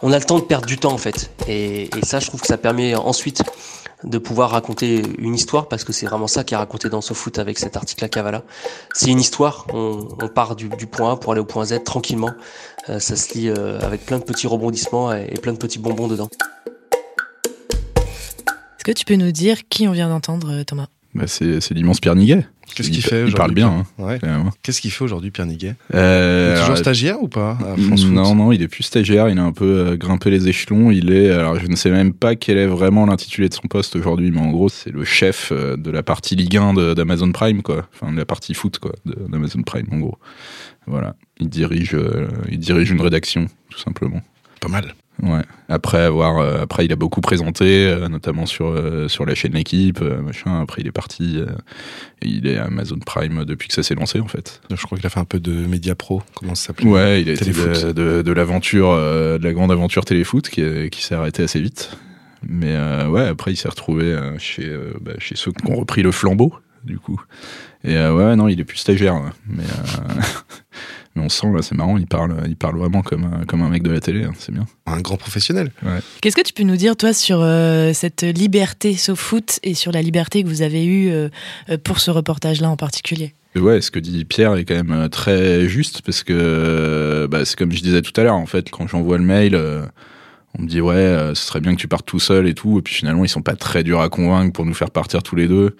on 0.00 0.12
a 0.12 0.18
le 0.18 0.24
temps 0.24 0.38
de 0.38 0.44
perdre 0.44 0.66
du 0.66 0.78
temps 0.78 0.92
en 0.92 0.98
fait. 0.98 1.32
Et, 1.48 1.90
et 1.96 2.04
ça, 2.04 2.20
je 2.20 2.28
trouve 2.28 2.40
que 2.40 2.46
ça 2.46 2.58
permet 2.58 2.94
ensuite 2.94 3.42
de 4.04 4.18
pouvoir 4.18 4.50
raconter 4.50 5.02
une 5.18 5.34
histoire 5.34 5.68
parce 5.68 5.84
que 5.84 5.92
c'est 5.92 6.06
vraiment 6.06 6.26
ça 6.26 6.44
qui 6.44 6.54
est 6.54 6.56
raconté 6.56 6.88
dans 6.88 7.00
foot 7.00 7.38
avec 7.38 7.58
cet 7.58 7.76
article 7.76 8.04
à 8.04 8.08
Kavala. 8.08 8.42
C'est 8.94 9.10
une 9.10 9.20
histoire, 9.20 9.66
on, 9.72 10.08
on 10.20 10.28
part 10.28 10.56
du, 10.56 10.68
du, 10.68 10.86
point 10.86 11.12
A 11.12 11.16
pour 11.16 11.32
aller 11.32 11.40
au 11.40 11.44
point 11.44 11.64
Z 11.64 11.84
tranquillement. 11.84 12.30
Euh, 12.88 12.98
ça 12.98 13.16
se 13.16 13.38
lit 13.38 13.48
euh, 13.48 13.78
avec 13.80 14.04
plein 14.04 14.18
de 14.18 14.24
petits 14.24 14.46
rebondissements 14.46 15.14
et, 15.14 15.28
et 15.30 15.38
plein 15.40 15.52
de 15.52 15.58
petits 15.58 15.78
bonbons 15.78 16.08
dedans. 16.08 16.28
Est-ce 17.96 18.84
que 18.84 18.92
tu 18.92 19.04
peux 19.04 19.14
nous 19.14 19.30
dire 19.30 19.68
qui 19.68 19.86
on 19.86 19.92
vient 19.92 20.08
d'entendre, 20.08 20.50
euh, 20.52 20.64
Thomas? 20.64 20.88
Bah 21.14 21.24
c'est 21.26 21.70
l'immense 21.72 22.00
Pierre 22.00 22.16
Niguet. 22.16 22.46
Qu'est-ce 22.74 22.88
qu'il 22.90 23.02
fait 23.04 23.26
Il 23.26 23.34
parle 23.34 23.52
bien. 23.52 23.84
Hein, 23.98 24.02
ouais. 24.02 24.18
Qu'est-ce 24.62 24.80
qu'il 24.80 24.90
fait 24.90 25.04
aujourd'hui, 25.04 25.30
Pierre 25.30 25.44
Niguet? 25.46 25.74
Euh, 25.94 26.54
Il 26.54 26.56
est 26.56 26.60
toujours 26.62 26.78
stagiaire 26.78 27.22
ou 27.22 27.28
pas 27.28 27.50
à 27.60 27.76
France 27.76 28.06
Non, 28.06 28.24
Foot? 28.24 28.36
non, 28.36 28.50
il 28.50 28.62
est 28.62 28.68
plus 28.68 28.82
stagiaire. 28.82 29.28
Il 29.28 29.38
a 29.38 29.42
un 29.42 29.52
peu 29.52 29.88
euh, 29.88 29.96
grimpé 29.98 30.30
les 30.30 30.48
échelons. 30.48 30.90
Il 30.90 31.12
est, 31.12 31.30
alors 31.30 31.60
je 31.60 31.66
ne 31.66 31.76
sais 31.76 31.90
même 31.90 32.14
pas 32.14 32.34
quel 32.34 32.56
est 32.56 32.66
vraiment 32.66 33.04
l'intitulé 33.04 33.50
de 33.50 33.54
son 33.54 33.68
poste 33.68 33.94
aujourd'hui, 33.94 34.30
mais 34.30 34.40
en 34.40 34.50
gros, 34.50 34.70
c'est 34.70 34.88
le 34.90 35.04
chef 35.04 35.52
de 35.52 35.90
la 35.90 36.02
partie 36.02 36.34
Ligue 36.34 36.56
1 36.56 36.94
d'Amazon 36.94 37.30
Prime, 37.30 37.60
quoi. 37.60 37.86
Enfin, 37.94 38.10
de 38.10 38.16
la 38.16 38.24
partie 38.24 38.54
foot, 38.54 38.78
quoi, 38.78 38.92
d'Amazon 39.04 39.62
Prime, 39.62 39.86
en 39.92 39.98
gros. 39.98 40.16
Voilà. 40.86 41.16
Il 41.38 41.48
dirige, 41.48 41.94
euh, 41.94 42.28
il 42.50 42.58
dirige 42.58 42.90
une 42.90 43.00
rédaction, 43.00 43.46
tout 43.70 43.78
simplement. 43.78 44.20
Pas 44.60 44.68
mal. 44.68 44.94
Ouais. 45.22 45.42
Après 45.68 46.00
avoir, 46.00 46.38
euh, 46.38 46.62
après 46.62 46.84
il 46.84 46.92
a 46.92 46.96
beaucoup 46.96 47.20
présenté, 47.20 47.86
euh, 47.86 48.08
notamment 48.08 48.46
sur 48.46 48.66
euh, 48.66 49.08
sur 49.08 49.26
la 49.26 49.34
chaîne 49.34 49.52
l'équipe, 49.52 50.00
machin. 50.00 50.60
Après 50.60 50.82
il 50.82 50.88
est 50.88 50.92
parti, 50.92 51.38
il 52.22 52.46
est 52.46 52.56
à 52.56 52.64
Amazon 52.64 52.98
Prime 52.98 53.44
depuis 53.44 53.68
que 53.68 53.74
ça 53.74 53.82
s'est 53.82 53.94
lancé 53.94 54.20
en 54.20 54.26
fait. 54.26 54.60
Je 54.70 54.82
crois 54.82 54.98
qu'il 54.98 55.06
a 55.06 55.10
fait 55.10 55.20
un 55.20 55.24
peu 55.24 55.38
de 55.38 55.52
Media 55.52 55.94
Pro, 55.94 56.22
comment 56.34 56.54
ça 56.54 56.68
s'appelle 56.68 56.88
Ouais, 56.88 57.22
il 57.22 57.28
a 57.28 57.34
été 57.34 57.50
de, 57.50 57.92
de, 57.92 58.22
de 58.22 58.32
l'aventure, 58.32 58.96
de 58.96 59.40
la 59.42 59.52
grande 59.52 59.70
aventure 59.70 60.04
téléfoot 60.04 60.48
qui, 60.48 60.62
qui 60.90 61.02
s'est 61.02 61.14
arrêtée 61.14 61.44
assez 61.44 61.60
vite. 61.60 61.96
Mais 62.44 62.76
ouais, 63.06 63.28
après 63.28 63.52
il 63.52 63.56
s'est 63.56 63.68
retrouvé 63.68 64.18
chez 64.38 64.76
bah, 65.00 65.12
chez 65.18 65.36
ceux 65.36 65.52
qui 65.52 65.70
ont 65.70 65.76
repris 65.76 66.02
le 66.02 66.10
flambeau 66.10 66.54
du 66.84 66.98
coup. 66.98 67.20
Et 67.84 67.96
ouais, 67.96 68.34
non, 68.34 68.48
il 68.48 68.58
est 68.58 68.64
plus 68.64 68.78
stagiaire, 68.78 69.20
mais. 69.46 69.64
Mais 71.14 71.22
on 71.22 71.28
sent, 71.28 71.48
là, 71.54 71.62
c'est 71.62 71.74
marrant, 71.74 71.98
il 71.98 72.06
parle, 72.06 72.34
il 72.46 72.56
parle 72.56 72.78
vraiment 72.78 73.02
comme 73.02 73.24
un, 73.24 73.44
comme 73.44 73.62
un 73.62 73.68
mec 73.68 73.82
de 73.82 73.90
la 73.90 74.00
télé, 74.00 74.24
hein, 74.24 74.32
c'est 74.38 74.52
bien. 74.52 74.66
Un 74.86 75.00
grand 75.00 75.16
professionnel. 75.16 75.70
Ouais. 75.82 75.98
Qu'est-ce 76.20 76.36
que 76.36 76.42
tu 76.42 76.52
peux 76.52 76.62
nous 76.62 76.76
dire, 76.76 76.96
toi, 76.96 77.12
sur 77.12 77.40
euh, 77.42 77.92
cette 77.92 78.22
liberté 78.22 78.94
sauf 78.96 79.18
foot 79.18 79.60
et 79.62 79.74
sur 79.74 79.92
la 79.92 80.00
liberté 80.00 80.42
que 80.42 80.48
vous 80.48 80.62
avez 80.62 80.84
eue 80.86 81.10
euh, 81.10 81.28
pour 81.84 82.00
ce 82.00 82.10
reportage-là 82.10 82.70
en 82.70 82.76
particulier? 82.76 83.34
Ouais, 83.54 83.82
ce 83.82 83.90
que 83.90 83.98
dit 83.98 84.24
Pierre 84.24 84.54
est 84.54 84.64
quand 84.64 84.82
même 84.82 85.08
très 85.10 85.68
juste 85.68 86.00
parce 86.02 86.22
que 86.22 87.28
bah, 87.30 87.44
c'est 87.44 87.58
comme 87.58 87.70
je 87.72 87.82
disais 87.82 88.00
tout 88.00 88.18
à 88.18 88.24
l'heure, 88.24 88.36
en 88.36 88.46
fait, 88.46 88.70
quand 88.70 88.88
j'envoie 88.88 89.18
le 89.18 89.24
mail, 89.24 89.54
euh, 89.54 89.84
on 90.58 90.62
me 90.62 90.66
dit 90.68 90.80
ouais, 90.80 90.94
euh, 90.94 91.34
ce 91.34 91.46
serait 91.46 91.60
bien 91.60 91.74
que 91.74 91.80
tu 91.80 91.88
partes 91.88 92.06
tout 92.06 92.20
seul 92.20 92.46
et 92.46 92.54
tout, 92.54 92.78
et 92.78 92.82
puis 92.82 92.94
finalement 92.94 93.24
ils 93.24 93.28
sont 93.28 93.42
pas 93.42 93.56
très 93.56 93.82
durs 93.82 94.00
à 94.00 94.08
convaincre 94.08 94.52
pour 94.52 94.64
nous 94.64 94.74
faire 94.74 94.90
partir 94.90 95.22
tous 95.22 95.36
les 95.36 95.48
deux. 95.48 95.76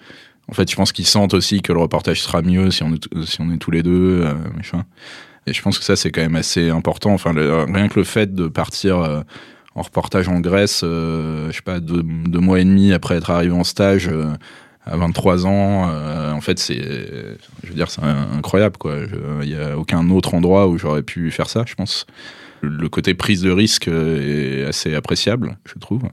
En 0.49 0.53
fait, 0.53 0.69
je 0.69 0.75
pense 0.75 0.91
qu'ils 0.91 1.07
sentent 1.07 1.33
aussi 1.33 1.61
que 1.61 1.71
le 1.71 1.79
reportage 1.79 2.21
sera 2.21 2.41
mieux 2.41 2.69
si 2.71 2.83
on 2.83 2.93
est, 2.93 3.57
tous 3.57 3.71
les 3.71 3.83
deux, 3.83 4.23
euh. 4.25 4.33
Et 5.45 5.53
je 5.53 5.61
pense 5.61 5.77
que 5.77 5.83
ça, 5.83 5.97
c'est 5.97 6.09
quand 6.09 6.21
même 6.21 6.37
assez 6.37 6.69
important. 6.69 7.13
Enfin, 7.13 7.33
rien 7.33 7.89
que 7.89 7.99
le 7.99 8.05
fait 8.05 8.33
de 8.33 8.47
partir 8.47 8.99
euh, 8.99 9.21
en 9.75 9.81
reportage 9.81 10.29
en 10.29 10.39
Grèce, 10.39 10.81
euh, 10.85 11.47
je 11.51 11.55
sais 11.57 11.61
pas, 11.61 11.81
deux, 11.81 12.03
mois 12.39 12.61
et 12.61 12.63
demi 12.63 12.93
après 12.93 13.15
être 13.15 13.29
arrivé 13.29 13.53
en 13.53 13.65
stage 13.65 14.09
à 14.85 14.95
23 14.95 15.45
ans, 15.45 15.89
en 16.33 16.41
fait, 16.41 16.59
c'est, 16.59 16.81
je 17.63 17.67
veux 17.67 17.75
dire, 17.75 17.89
c'est 17.89 18.01
incroyable. 18.01 18.77
Il 19.41 19.49
y 19.49 19.55
a 19.55 19.77
aucun 19.77 20.09
autre 20.11 20.33
endroit 20.33 20.67
où 20.67 20.77
j'aurais 20.77 21.03
pu 21.03 21.29
faire 21.31 21.49
ça, 21.49 21.63
je 21.65 21.75
pense. 21.75 22.05
Le 22.61 22.87
côté 22.87 23.13
prise 23.13 23.41
de 23.41 23.51
risque 23.51 23.89
est 23.89 24.63
assez 24.63 24.95
appréciable, 24.95 25.57
je 25.65 25.77
trouve. 25.77 26.03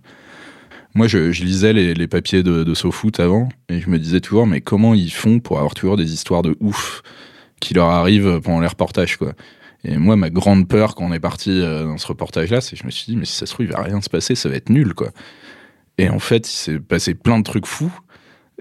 Moi, 0.94 1.07
je, 1.07 1.31
lisais 1.42 1.72
les, 1.72 2.09
papiers 2.09 2.42
de, 2.42 2.64
de 2.64 2.74
SoFoot 2.74 3.20
avant 3.20 3.48
et 3.68 3.81
je 3.81 3.88
me 3.88 3.98
disais 3.98 4.20
toujours, 4.20 4.46
mais 4.46 4.61
comment 4.61 4.94
ils 4.94 5.12
font 5.12 5.38
pour 5.38 5.59
avoir 5.59 5.74
toujours 5.74 5.96
des 5.96 6.12
histoires 6.12 6.42
de 6.42 6.57
ouf 6.61 7.03
qui 7.61 7.74
leur 7.74 7.88
arrivent 7.90 8.40
pendant 8.40 8.61
les 8.61 8.66
reportages, 8.66 9.16
quoi. 9.16 9.35
Et 9.85 9.96
moi, 9.96 10.16
ma 10.16 10.29
grande 10.29 10.68
peur 10.68 10.94
quand 10.94 11.07
on 11.07 11.12
est 11.12 11.20
parti 11.20 11.61
dans 11.61 11.96
ce 11.96 12.07
reportage-là, 12.07 12.61
c'est 12.61 12.76
que 12.76 12.83
je 12.83 12.87
me 12.87 12.90
suis 12.90 13.07
dit, 13.07 13.16
mais 13.16 13.24
si 13.24 13.35
ça 13.35 13.46
se 13.46 13.55
trouve, 13.55 13.66
il 13.66 13.72
va 13.72 13.83
rien 13.83 14.00
se 14.00 14.11
passer, 14.11 14.35
ça 14.35 14.48
va 14.48 14.57
être 14.57 14.68
nul, 14.68 14.94
quoi. 14.94 15.11
Et 15.96 16.11
en 16.11 16.18
fait, 16.18 16.48
il 16.48 16.57
s'est 16.57 16.79
passé 16.81 17.14
plein 17.14 17.38
de 17.38 17.44
trucs 17.44 17.66
fous. 17.66 17.92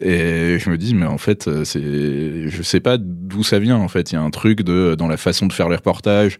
Et 0.02 0.60
je 0.60 0.70
me 0.70 0.78
dis, 0.78 0.96
mais 0.96 1.06
en 1.06 1.18
fait, 1.18 1.64
c'est, 1.66 2.48
je 2.48 2.62
sais 2.62 2.80
pas 2.80 2.98
d'où 2.98 3.44
ça 3.44 3.60
vient, 3.60 3.78
en 3.78 3.90
fait. 3.90 4.12
Il 4.12 4.16
y 4.16 4.18
a 4.18 4.22
un 4.22 4.30
truc 4.30 4.62
dans 4.62 5.08
la 5.08 5.18
façon 5.18 5.46
de 5.46 5.54
faire 5.54 5.68
les 5.68 5.76
reportages, 5.76 6.38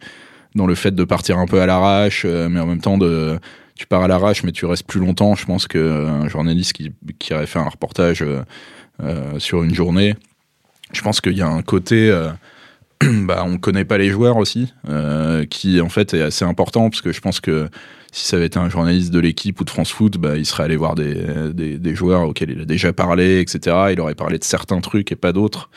dans 0.54 0.66
le 0.66 0.74
fait 0.74 0.94
de 0.94 1.04
partir 1.04 1.38
un 1.38 1.46
peu 1.46 1.60
à 1.60 1.66
l'arrache, 1.66 2.24
mais 2.24 2.60
en 2.60 2.66
même 2.66 2.80
temps 2.80 2.96
de, 2.96 3.38
tu 3.80 3.86
pars 3.86 4.02
à 4.02 4.08
l'arrache, 4.08 4.44
mais 4.44 4.52
tu 4.52 4.66
restes 4.66 4.86
plus 4.86 5.00
longtemps. 5.00 5.34
Je 5.34 5.46
pense 5.46 5.66
qu'un 5.66 6.28
journaliste 6.28 6.74
qui, 6.74 6.92
qui 7.18 7.32
aurait 7.32 7.46
fait 7.46 7.58
un 7.58 7.68
reportage 7.68 8.22
euh, 8.22 9.38
sur 9.38 9.62
une 9.62 9.74
journée, 9.74 10.16
je 10.92 11.00
pense 11.00 11.22
qu'il 11.22 11.32
y 11.32 11.40
a 11.40 11.48
un 11.48 11.62
côté, 11.62 12.10
euh, 12.10 12.28
bah, 13.24 13.42
on 13.46 13.56
connaît 13.56 13.86
pas 13.86 13.96
les 13.96 14.10
joueurs 14.10 14.36
aussi, 14.36 14.74
euh, 14.90 15.46
qui 15.46 15.80
en 15.80 15.88
fait 15.88 16.12
est 16.12 16.20
assez 16.20 16.44
important 16.44 16.90
parce 16.90 17.00
que 17.00 17.10
je 17.10 17.22
pense 17.22 17.40
que 17.40 17.70
si 18.12 18.26
ça 18.26 18.36
avait 18.36 18.44
été 18.46 18.58
un 18.58 18.68
journaliste 18.68 19.12
de 19.12 19.18
l'équipe 19.18 19.58
ou 19.62 19.64
de 19.64 19.70
France 19.70 19.92
Foot, 19.92 20.18
bah, 20.18 20.36
il 20.36 20.44
serait 20.44 20.64
allé 20.64 20.76
voir 20.76 20.94
des, 20.94 21.14
des, 21.54 21.94
joueurs 21.94 22.28
auxquels 22.28 22.50
il 22.50 22.60
a 22.60 22.66
déjà 22.66 22.92
parlé, 22.92 23.40
etc. 23.40 23.74
Il 23.92 24.00
aurait 24.00 24.14
parlé 24.14 24.38
de 24.38 24.44
certains 24.44 24.82
trucs 24.82 25.10
et 25.10 25.16
pas 25.16 25.32
d'autres. 25.32 25.70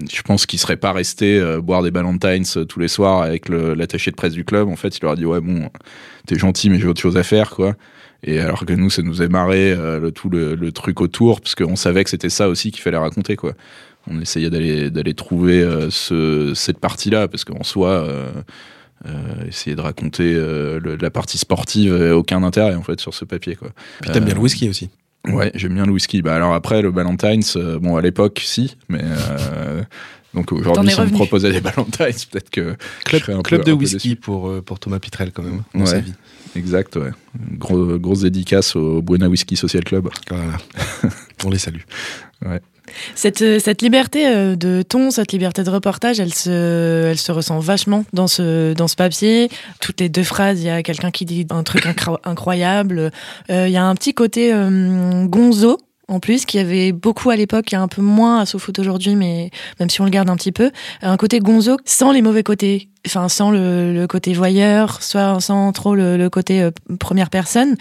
Je 0.00 0.22
pense 0.22 0.44
qu'il 0.44 0.58
serait 0.58 0.76
pas 0.76 0.92
resté 0.92 1.38
euh, 1.38 1.60
boire 1.60 1.82
des 1.82 1.90
Ballantines 1.90 2.44
tous 2.68 2.80
les 2.80 2.88
soirs 2.88 3.22
avec 3.22 3.48
l'attaché 3.48 4.10
de 4.10 4.16
presse 4.16 4.34
du 4.34 4.44
club. 4.44 4.68
En 4.68 4.76
fait, 4.76 4.98
il 4.98 5.02
leur 5.02 5.12
a 5.12 5.16
dit 5.16 5.24
ouais 5.24 5.40
bon, 5.40 5.70
t'es 6.26 6.38
gentil 6.38 6.68
mais 6.70 6.78
j'ai 6.78 6.86
autre 6.86 7.00
chose 7.00 7.16
à 7.16 7.22
faire 7.22 7.50
quoi. 7.50 7.74
Et 8.22 8.40
alors 8.40 8.64
que 8.64 8.72
nous, 8.72 8.90
ça 8.90 9.02
nous 9.02 9.22
a 9.22 9.28
marré 9.28 9.72
euh, 9.72 10.00
le, 10.00 10.12
tout 10.12 10.28
le, 10.28 10.54
le, 10.54 10.72
truc 10.72 11.00
autour 11.00 11.40
parce 11.40 11.54
qu'on 11.54 11.76
savait 11.76 12.02
que 12.02 12.10
c'était 12.10 12.30
ça 12.30 12.48
aussi 12.48 12.70
qu'il 12.70 12.82
fallait 12.82 12.96
raconter 12.96 13.36
quoi. 13.36 13.52
On 14.08 14.20
essayait 14.20 14.50
d'aller 14.50 14.90
d'aller 14.90 15.14
trouver 15.14 15.60
euh, 15.60 15.90
ce, 15.90 16.52
cette 16.54 16.78
partie-là 16.78 17.28
parce 17.28 17.44
qu'en 17.44 17.62
soi. 17.62 17.90
Euh, 17.90 18.30
essayer 19.46 19.76
de 19.76 19.82
raconter 19.82 20.32
le, 20.32 20.96
la 20.98 21.10
partie 21.10 21.36
sportive 21.36 21.92
aucun 22.14 22.42
intérêt 22.42 22.74
en 22.74 22.82
fait 22.82 22.98
sur 22.98 23.12
ce 23.12 23.26
papier 23.26 23.54
quoi. 23.54 23.68
Puis 24.00 24.10
t'aimes 24.10 24.24
bien 24.24 24.34
le 24.34 24.40
whisky 24.40 24.70
aussi. 24.70 24.88
Ouais, 25.26 25.50
j'aime 25.54 25.74
bien 25.74 25.86
le 25.86 25.92
whisky. 25.92 26.22
Bah 26.22 26.34
alors 26.36 26.54
après 26.54 26.82
le 26.82 26.90
Ballantines, 26.90 27.42
euh, 27.56 27.78
bon 27.78 27.96
à 27.96 28.02
l'époque 28.02 28.40
si, 28.44 28.76
mais 28.88 29.00
euh, 29.02 29.82
donc 30.34 30.52
aujourd'hui 30.52 30.90
si 30.90 31.00
on 31.00 31.04
me 31.06 31.10
proposait 31.10 31.52
des 31.52 31.60
Ballantines, 31.60 31.96
peut-être 32.30 32.50
que 32.50 32.76
club, 33.04 33.20
je 33.20 33.26
serais 33.26 33.32
un 33.34 33.42
club 33.42 33.60
peu, 33.62 33.70
de 33.70 33.72
un 33.72 33.78
whisky 33.78 34.14
pour 34.16 34.48
euh, 34.48 34.62
pour 34.62 34.78
Thomas 34.78 34.98
Pitrel 34.98 35.32
quand 35.32 35.42
même 35.42 35.62
dans 35.74 35.80
Ouais. 35.80 35.86
sa 35.86 36.00
vie. 36.00 36.14
Exact, 36.54 36.96
ouais. 36.96 37.10
Gros, 37.58 37.98
grosse 37.98 38.20
dédicace 38.22 38.76
au 38.76 39.02
Buena 39.02 39.28
Whisky 39.28 39.56
Social 39.56 39.84
Club. 39.84 40.08
Voilà. 40.30 40.56
on 41.44 41.50
les 41.50 41.58
salue. 41.58 41.82
Ouais. 42.44 42.60
Cette, 43.14 43.42
euh, 43.42 43.58
cette 43.58 43.82
liberté 43.82 44.26
euh, 44.26 44.56
de 44.56 44.82
ton, 44.82 45.10
cette 45.10 45.32
liberté 45.32 45.62
de 45.62 45.70
reportage, 45.70 46.20
elle 46.20 46.34
se, 46.34 47.32
ressent 47.32 47.58
vachement 47.58 48.04
dans 48.12 48.26
ce, 48.26 48.74
papier. 48.96 49.50
Toutes 49.80 50.00
les 50.00 50.08
deux 50.08 50.22
phrases, 50.22 50.60
il 50.60 50.66
y 50.66 50.70
a 50.70 50.82
quelqu'un 50.82 51.10
qui 51.10 51.24
dit 51.24 51.46
un 51.50 51.62
truc 51.62 51.86
incro- 51.86 52.18
incroyable. 52.24 53.10
Euh, 53.50 53.66
Il 53.68 53.72
y 53.72 53.76
a 53.76 53.84
un 53.84 53.94
petit 53.94 54.14
côté 54.14 54.52
gonzo. 55.24 55.78
En 56.08 56.20
plus, 56.20 56.44
qui 56.44 56.60
avait 56.60 56.92
beaucoup 56.92 57.30
à 57.30 57.36
l'époque, 57.36 57.72
il 57.72 57.74
y 57.74 57.78
un 57.78 57.88
peu 57.88 58.00
moins 58.00 58.38
à 58.38 58.46
SoFoot 58.46 58.78
aujourd'hui, 58.78 59.16
mais 59.16 59.50
même 59.80 59.90
si 59.90 60.00
on 60.00 60.04
le 60.04 60.10
garde 60.10 60.30
un 60.30 60.36
petit 60.36 60.52
peu, 60.52 60.70
un 61.02 61.16
côté 61.16 61.40
gonzo 61.40 61.78
sans 61.84 62.12
les 62.12 62.22
mauvais 62.22 62.44
côtés, 62.44 62.90
enfin 63.04 63.28
sans 63.28 63.50
le, 63.50 64.06
côté 64.08 64.32
voyeur, 64.32 65.02
soit 65.02 65.40
sans 65.40 65.72
trop 65.72 65.96
le, 65.96 66.28
côté 66.30 66.70
première 67.00 67.28
personne. 67.28 67.74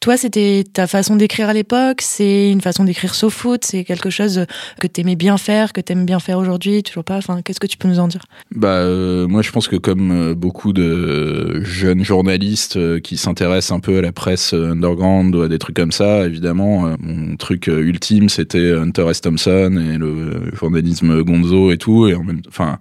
Toi, 0.00 0.16
c'était 0.16 0.64
ta 0.64 0.86
façon 0.86 1.14
d'écrire 1.14 1.50
à 1.50 1.52
l'époque, 1.52 2.00
c'est 2.00 2.50
une 2.50 2.62
façon 2.62 2.84
d'écrire 2.84 3.14
SoFoot, 3.14 3.62
c'est 3.62 3.84
quelque 3.84 4.08
chose 4.08 4.46
que 4.80 4.86
t'aimais 4.86 5.14
bien 5.14 5.36
faire, 5.36 5.74
que 5.74 5.82
t'aimes 5.82 6.06
bien 6.06 6.18
faire 6.20 6.38
aujourd'hui, 6.38 6.82
toujours 6.82 7.04
pas. 7.04 7.18
Enfin, 7.18 7.42
qu'est-ce 7.42 7.60
que 7.60 7.66
tu 7.66 7.76
peux 7.76 7.86
nous 7.86 7.98
en 7.98 8.08
dire? 8.08 8.22
Bah, 8.50 8.78
euh, 8.78 9.28
moi, 9.28 9.42
je 9.42 9.50
pense 9.50 9.68
que 9.68 9.76
comme 9.76 10.10
euh, 10.10 10.34
beaucoup 10.34 10.72
de 10.72 11.60
jeunes 11.64 12.02
journalistes 12.02 12.78
euh, 12.78 12.98
qui 12.98 13.18
s'intéressent 13.18 13.76
un 13.76 13.80
peu 13.80 13.98
à 13.98 14.00
la 14.00 14.10
presse 14.10 14.54
underground 14.54 15.34
ou 15.34 15.42
à 15.42 15.48
des 15.48 15.58
trucs 15.58 15.76
comme 15.76 15.92
ça, 15.92 16.24
évidemment, 16.24 16.96
mon 16.98 17.36
truc 17.36 17.66
ultime, 17.66 18.30
c'était 18.30 18.72
Hunter 18.72 19.06
S. 19.10 19.20
Thompson 19.20 19.78
et 19.92 19.98
le 19.98 20.50
journalisme 20.54 21.22
gonzo 21.24 21.72
et 21.72 21.76
tout. 21.76 22.08
Et 22.08 22.16
enfin, 22.48 22.78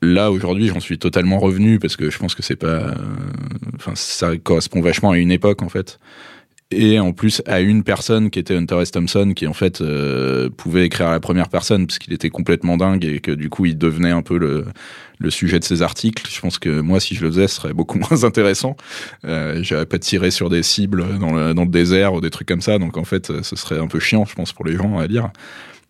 là 0.00 0.30
aujourd'hui, 0.30 0.68
j'en 0.68 0.80
suis 0.80 0.96
totalement 0.96 1.40
revenu 1.40 1.78
parce 1.78 1.96
que 1.96 2.08
je 2.08 2.18
pense 2.18 2.34
que 2.34 2.42
c'est 2.42 2.56
pas, 2.56 2.94
enfin, 3.76 3.92
ça 3.96 4.34
correspond 4.38 4.80
vachement 4.80 5.10
à 5.10 5.18
une 5.18 5.30
époque 5.30 5.60
en 5.60 5.68
fait. 5.68 5.98
Et 6.74 6.98
en 6.98 7.12
plus 7.12 7.42
à 7.46 7.60
une 7.60 7.84
personne 7.84 8.30
qui 8.30 8.38
était 8.38 8.56
Hunter 8.56 8.80
S. 8.80 8.90
Thompson, 8.90 9.32
qui 9.34 9.46
en 9.46 9.52
fait 9.52 9.80
euh, 9.80 10.50
pouvait 10.50 10.86
écrire 10.86 11.08
à 11.08 11.12
la 11.12 11.20
première 11.20 11.48
personne 11.48 11.86
parce 11.86 11.98
qu'il 11.98 12.12
était 12.12 12.30
complètement 12.30 12.76
dingue 12.76 13.04
et 13.04 13.20
que 13.20 13.30
du 13.30 13.48
coup 13.48 13.66
il 13.66 13.78
devenait 13.78 14.10
un 14.10 14.22
peu 14.22 14.38
le, 14.38 14.64
sujet 15.30 15.58
de 15.58 15.64
ses 15.64 15.82
articles. 15.82 16.28
Je 16.30 16.40
pense 16.40 16.58
que 16.58 16.80
moi, 16.80 17.00
si 17.00 17.14
je 17.14 17.24
le 17.24 17.30
faisais, 17.30 17.48
ce 17.48 17.56
serait 17.56 17.72
beaucoup 17.72 17.98
moins 18.10 18.24
intéressant. 18.24 18.76
Euh, 19.24 19.60
J'aurais 19.62 19.86
pas 19.86 19.98
tiré 19.98 20.30
sur 20.30 20.50
des 20.50 20.62
cibles 20.62 21.18
dans 21.18 21.32
le, 21.32 21.66
désert 21.66 22.12
ou 22.14 22.20
des 22.20 22.30
trucs 22.30 22.48
comme 22.48 22.60
ça. 22.60 22.78
Donc 22.78 22.96
en 22.96 23.04
fait, 23.04 23.42
ce 23.42 23.56
serait 23.56 23.78
un 23.78 23.86
peu 23.86 24.00
chiant, 24.00 24.24
je 24.24 24.34
pense, 24.34 24.52
pour 24.52 24.66
les 24.66 24.76
gens 24.76 24.98
à 24.98 25.06
lire. 25.06 25.30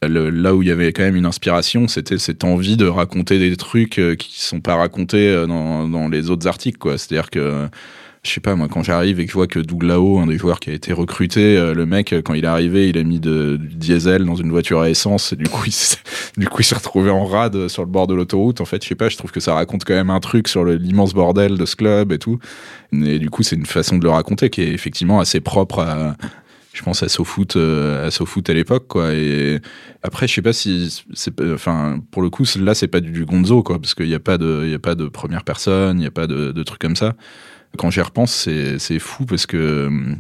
là 0.02 0.54
où 0.54 0.62
il 0.62 0.68
y 0.68 0.70
avait 0.70 0.92
quand 0.92 1.02
même 1.02 1.16
une 1.16 1.26
inspiration, 1.26 1.88
c'était 1.88 2.18
cette 2.18 2.44
envie 2.44 2.76
de 2.76 2.86
raconter 2.86 3.38
des 3.38 3.56
trucs 3.56 3.98
euh, 3.98 4.14
qui 4.14 4.40
sont 4.40 4.60
pas 4.60 4.76
racontés 4.76 5.28
euh, 5.28 5.46
dans, 5.46 5.88
dans 5.88 6.08
les 6.08 6.30
autres 6.30 6.46
articles. 6.46 6.78
C'est-à-dire 6.98 7.30
que 7.30 7.68
je 8.24 8.32
sais 8.32 8.40
pas 8.40 8.54
moi 8.54 8.68
quand 8.68 8.82
j'arrive 8.82 9.20
et 9.20 9.26
que 9.26 9.30
je 9.30 9.36
vois 9.36 9.46
que 9.46 9.58
Doug 9.58 9.82
Lao, 9.82 10.18
un 10.18 10.26
des 10.26 10.38
joueurs 10.38 10.58
qui 10.58 10.70
a 10.70 10.72
été 10.72 10.92
recruté, 10.92 11.56
euh, 11.56 11.74
le 11.74 11.84
mec 11.84 12.12
euh, 12.12 12.22
quand 12.22 12.34
il 12.34 12.44
est 12.44 12.48
arrivé, 12.48 12.88
il 12.88 12.96
a 12.96 13.02
mis 13.02 13.20
de, 13.20 13.56
du 13.56 13.76
diesel 13.76 14.24
dans 14.24 14.36
une 14.36 14.50
voiture 14.50 14.80
à 14.80 14.88
essence 14.88 15.32
et 15.32 15.36
du 15.36 15.44
coup 15.44 15.64
il 15.66 15.74
du 16.38 16.48
coup 16.48 16.62
il 16.62 16.64
s'est 16.64 16.74
retrouvé 16.74 17.10
en 17.10 17.24
rade 17.24 17.68
sur 17.68 17.82
le 17.82 17.88
bord 17.88 18.06
de 18.06 18.14
l'autoroute. 18.14 18.60
En 18.60 18.64
fait, 18.64 18.82
je 18.82 18.88
sais 18.88 18.94
pas, 18.94 19.08
je 19.08 19.16
trouve 19.16 19.30
que 19.30 19.40
ça 19.40 19.54
raconte 19.54 19.84
quand 19.84 19.94
même 19.94 20.10
un 20.10 20.20
truc 20.20 20.48
sur 20.48 20.64
l'immense 20.64 21.12
bordel 21.12 21.58
de 21.58 21.66
ce 21.66 21.76
club 21.76 22.12
et 22.12 22.18
tout. 22.18 22.38
Et 22.92 23.18
du 23.18 23.28
coup, 23.28 23.42
c'est 23.42 23.56
une 23.56 23.66
façon 23.66 23.98
de 23.98 24.04
le 24.04 24.10
raconter 24.10 24.50
qui 24.50 24.62
est 24.62 24.72
effectivement 24.72 25.20
assez 25.20 25.40
propre 25.40 25.80
à 25.80 26.16
je 26.74 26.82
pense 26.82 27.02
à 27.04 27.08
SoFoot 27.08 27.56
euh, 27.56 28.08
à 28.08 28.50
à 28.50 28.52
l'époque 28.52 28.88
quoi 28.88 29.14
et 29.14 29.60
après 30.02 30.26
je 30.26 30.34
sais 30.34 30.42
pas 30.42 30.52
si 30.52 31.04
enfin 31.54 32.00
pour 32.10 32.20
le 32.20 32.30
coup 32.30 32.44
là 32.58 32.74
c'est 32.74 32.88
pas 32.88 33.00
du, 33.00 33.24
Gonzo 33.24 33.62
quoi 33.62 33.78
parce 33.78 33.94
qu'il 33.94 34.08
y 34.08 34.14
a 34.14 34.18
pas 34.18 34.38
de 34.38 34.62
il 34.64 34.70
y 34.70 34.74
a 34.74 34.80
pas 34.80 34.96
de 34.96 35.06
première 35.06 35.44
personne 35.44 36.00
il 36.00 36.02
y 36.02 36.08
a 36.08 36.10
pas 36.10 36.26
de, 36.26 36.50
de 36.50 36.62
trucs 36.64 36.80
comme 36.80 36.96
ça 36.96 37.14
quand 37.76 37.90
j'y 37.90 38.00
repense 38.00 38.48
c'est 38.78 38.98
fou 38.98 39.24
parce 39.26 39.46
que 39.46 39.86
hum, 39.86 40.16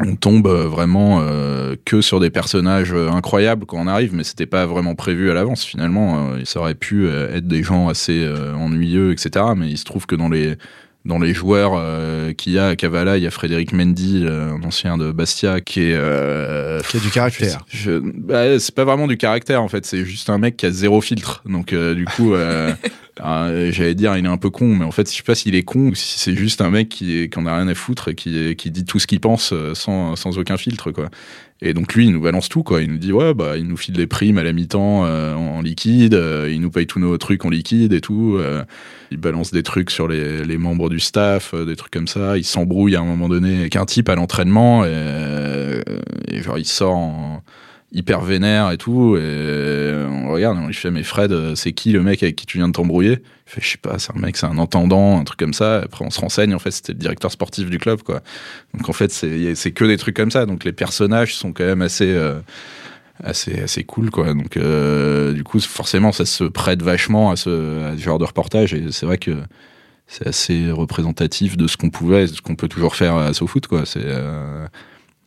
on 0.00 0.16
tombe 0.16 0.46
euh, 0.46 0.66
vraiment 0.66 1.20
euh, 1.20 1.76
que 1.84 2.00
sur 2.00 2.20
des 2.20 2.30
personnages 2.30 2.92
euh, 2.92 3.10
incroyables 3.10 3.66
quand 3.66 3.78
on 3.78 3.86
arrive, 3.86 4.14
mais 4.14 4.24
c'était 4.24 4.46
pas 4.46 4.66
vraiment 4.66 4.94
prévu 4.94 5.30
à 5.30 5.34
l'avance. 5.34 5.64
Finalement, 5.64 6.32
euh, 6.32 6.44
ça 6.44 6.60
aurait 6.60 6.74
pu 6.74 7.06
euh, 7.06 7.34
être 7.34 7.46
des 7.46 7.62
gens 7.62 7.88
assez 7.88 8.24
euh, 8.24 8.54
ennuyeux, 8.54 9.12
etc. 9.12 9.46
Mais 9.56 9.68
il 9.68 9.78
se 9.78 9.84
trouve 9.84 10.06
que 10.06 10.16
dans 10.16 10.28
les 10.28 10.56
dans 11.04 11.18
les 11.18 11.34
joueurs 11.34 11.72
euh, 11.74 12.32
qu'il 12.32 12.52
y 12.52 12.58
a 12.58 12.68
à 12.68 12.76
Kavala, 12.76 13.16
il 13.16 13.24
y 13.24 13.26
a 13.26 13.30
Frédéric 13.30 13.72
Mendy, 13.72 14.22
euh, 14.24 14.52
un 14.52 14.62
ancien 14.62 14.96
de 14.96 15.10
Bastia, 15.10 15.60
qui 15.60 15.80
est 15.80 15.94
euh, 15.94 16.80
Qui 16.88 16.98
a 16.98 17.00
du 17.00 17.10
caractère. 17.10 17.64
bah, 18.14 18.58
c'est 18.58 18.74
pas 18.74 18.84
vraiment 18.84 19.08
du 19.08 19.16
caractère 19.16 19.62
en 19.62 19.68
fait, 19.68 19.84
c'est 19.84 20.04
juste 20.04 20.30
un 20.30 20.38
mec 20.38 20.56
qui 20.56 20.66
a 20.66 20.70
zéro 20.70 21.00
filtre. 21.00 21.42
Donc 21.44 21.72
euh, 21.72 21.94
du 21.94 22.04
coup, 22.04 22.34
euh, 22.34 22.72
euh, 23.24 23.72
j'allais 23.72 23.94
dire 23.96 24.16
il 24.16 24.24
est 24.24 24.28
un 24.28 24.36
peu 24.38 24.50
con, 24.50 24.76
mais 24.76 24.84
en 24.84 24.92
fait 24.92 25.10
je 25.10 25.16
sais 25.16 25.22
pas 25.24 25.34
s'il 25.34 25.56
est 25.56 25.64
con 25.64 25.88
ou 25.88 25.94
si 25.94 26.18
c'est 26.18 26.36
juste 26.36 26.60
un 26.60 26.70
mec 26.70 26.88
qui, 26.88 27.28
qui 27.28 27.38
en 27.38 27.46
a 27.46 27.56
rien 27.56 27.66
à 27.66 27.74
foutre 27.74 28.08
et 28.08 28.14
qui, 28.14 28.54
qui 28.54 28.70
dit 28.70 28.84
tout 28.84 29.00
ce 29.00 29.06
qu'il 29.08 29.20
pense 29.20 29.52
euh, 29.52 29.74
sans, 29.74 30.14
sans 30.14 30.38
aucun 30.38 30.56
filtre 30.56 30.92
quoi. 30.92 31.10
Et 31.64 31.74
donc 31.74 31.94
lui 31.94 32.06
il 32.06 32.12
nous 32.12 32.20
balance 32.20 32.48
tout 32.48 32.64
quoi, 32.64 32.82
il 32.82 32.90
nous 32.90 32.98
dit 32.98 33.12
ouais 33.12 33.34
bah 33.34 33.56
il 33.56 33.68
nous 33.68 33.76
file 33.76 33.94
des 33.94 34.08
primes 34.08 34.36
à 34.36 34.42
la 34.42 34.52
mi-temps 34.52 35.04
euh, 35.06 35.32
en 35.34 35.62
liquide, 35.62 36.14
euh, 36.14 36.50
il 36.52 36.60
nous 36.60 36.70
paye 36.72 36.88
tous 36.88 36.98
nos 36.98 37.16
trucs 37.18 37.44
en 37.44 37.50
liquide 37.50 37.92
et 37.92 38.00
tout. 38.00 38.36
euh, 38.40 38.64
il 39.12 39.18
balance 39.18 39.52
des 39.52 39.62
trucs 39.62 39.90
sur 39.90 40.08
les, 40.08 40.44
les 40.44 40.58
membres 40.58 40.90
du 40.90 40.98
staff, 40.98 41.54
euh, 41.54 41.64
des 41.64 41.76
trucs 41.76 41.92
comme 41.92 42.08
ça. 42.08 42.36
Il 42.36 42.44
s'embrouille 42.44 42.96
à 42.96 43.00
un 43.00 43.04
moment 43.04 43.28
donné 43.28 43.60
avec 43.60 43.76
un 43.76 43.84
type 43.84 44.08
à 44.08 44.16
l'entraînement 44.16 44.84
et, 44.84 44.88
euh, 44.90 45.82
et 46.26 46.42
genre 46.42 46.58
il 46.58 46.64
sort 46.66 46.96
en 46.96 47.42
hyper 47.92 48.20
vénère 48.20 48.70
et 48.70 48.78
tout. 48.78 49.16
Et 49.16 49.92
on 50.08 50.32
regarde, 50.32 50.58
on 50.58 50.66
lui 50.66 50.74
fait 50.74 50.90
mais 50.90 51.02
Fred, 51.02 51.32
euh, 51.32 51.54
c'est 51.54 51.72
qui 51.72 51.92
le 51.92 52.02
mec 52.02 52.22
avec 52.22 52.36
qui 52.36 52.46
tu 52.46 52.58
viens 52.58 52.68
de 52.68 52.72
t'embrouiller? 52.72 53.22
Il 53.46 53.50
fait 53.50 53.60
je 53.60 53.68
sais 53.68 53.78
pas, 53.78 53.98
c'est 53.98 54.14
un 54.16 54.18
mec, 54.18 54.36
c'est 54.36 54.46
un 54.46 54.58
entendant, 54.58 55.18
un 55.20 55.24
truc 55.24 55.38
comme 55.38 55.54
ça. 55.54 55.80
Après 55.80 56.04
on 56.04 56.10
se 56.10 56.20
renseigne, 56.20 56.54
en 56.54 56.58
fait 56.58 56.70
c'était 56.70 56.92
le 56.92 56.98
directeur 56.98 57.30
sportif 57.30 57.68
du 57.70 57.78
club 57.78 58.02
quoi. 58.02 58.22
Donc 58.74 58.88
en 58.88 58.92
fait 58.92 59.12
c'est 59.12 59.70
que 59.72 59.84
des 59.84 59.96
trucs 59.96 60.16
comme 60.16 60.30
ça. 60.30 60.46
Donc 60.46 60.64
les 60.64 60.72
personnages 60.72 61.34
sont 61.34 61.52
quand 61.52 61.64
même 61.64 61.82
assez 61.82 62.10
euh, 62.10 62.40
assez 63.22 63.60
assez 63.60 63.84
cool 63.84 64.10
quoi 64.10 64.34
donc 64.34 64.56
euh, 64.56 65.32
du 65.32 65.44
coup 65.44 65.60
forcément 65.60 66.10
ça 66.10 66.24
se 66.24 66.42
prête 66.44 66.82
vachement 66.82 67.30
à 67.30 67.36
ce, 67.36 67.94
genre 67.96 68.18
de 68.18 68.24
reportage 68.24 68.74
et 68.74 68.90
c'est 68.90 69.06
vrai 69.06 69.18
que 69.18 69.36
c'est 70.08 70.26
assez 70.26 70.72
représentatif 70.72 71.56
de 71.56 71.68
ce 71.68 71.76
qu'on 71.76 71.90
pouvait 71.90 72.22
de 72.22 72.32
ce 72.32 72.40
qu'on 72.40 72.56
peut 72.56 72.68
toujours 72.68 72.96
faire 72.96 73.14
à 73.14 73.32
SoFoot 73.32 73.66
quoi 73.68 73.86
c'est 73.86 74.06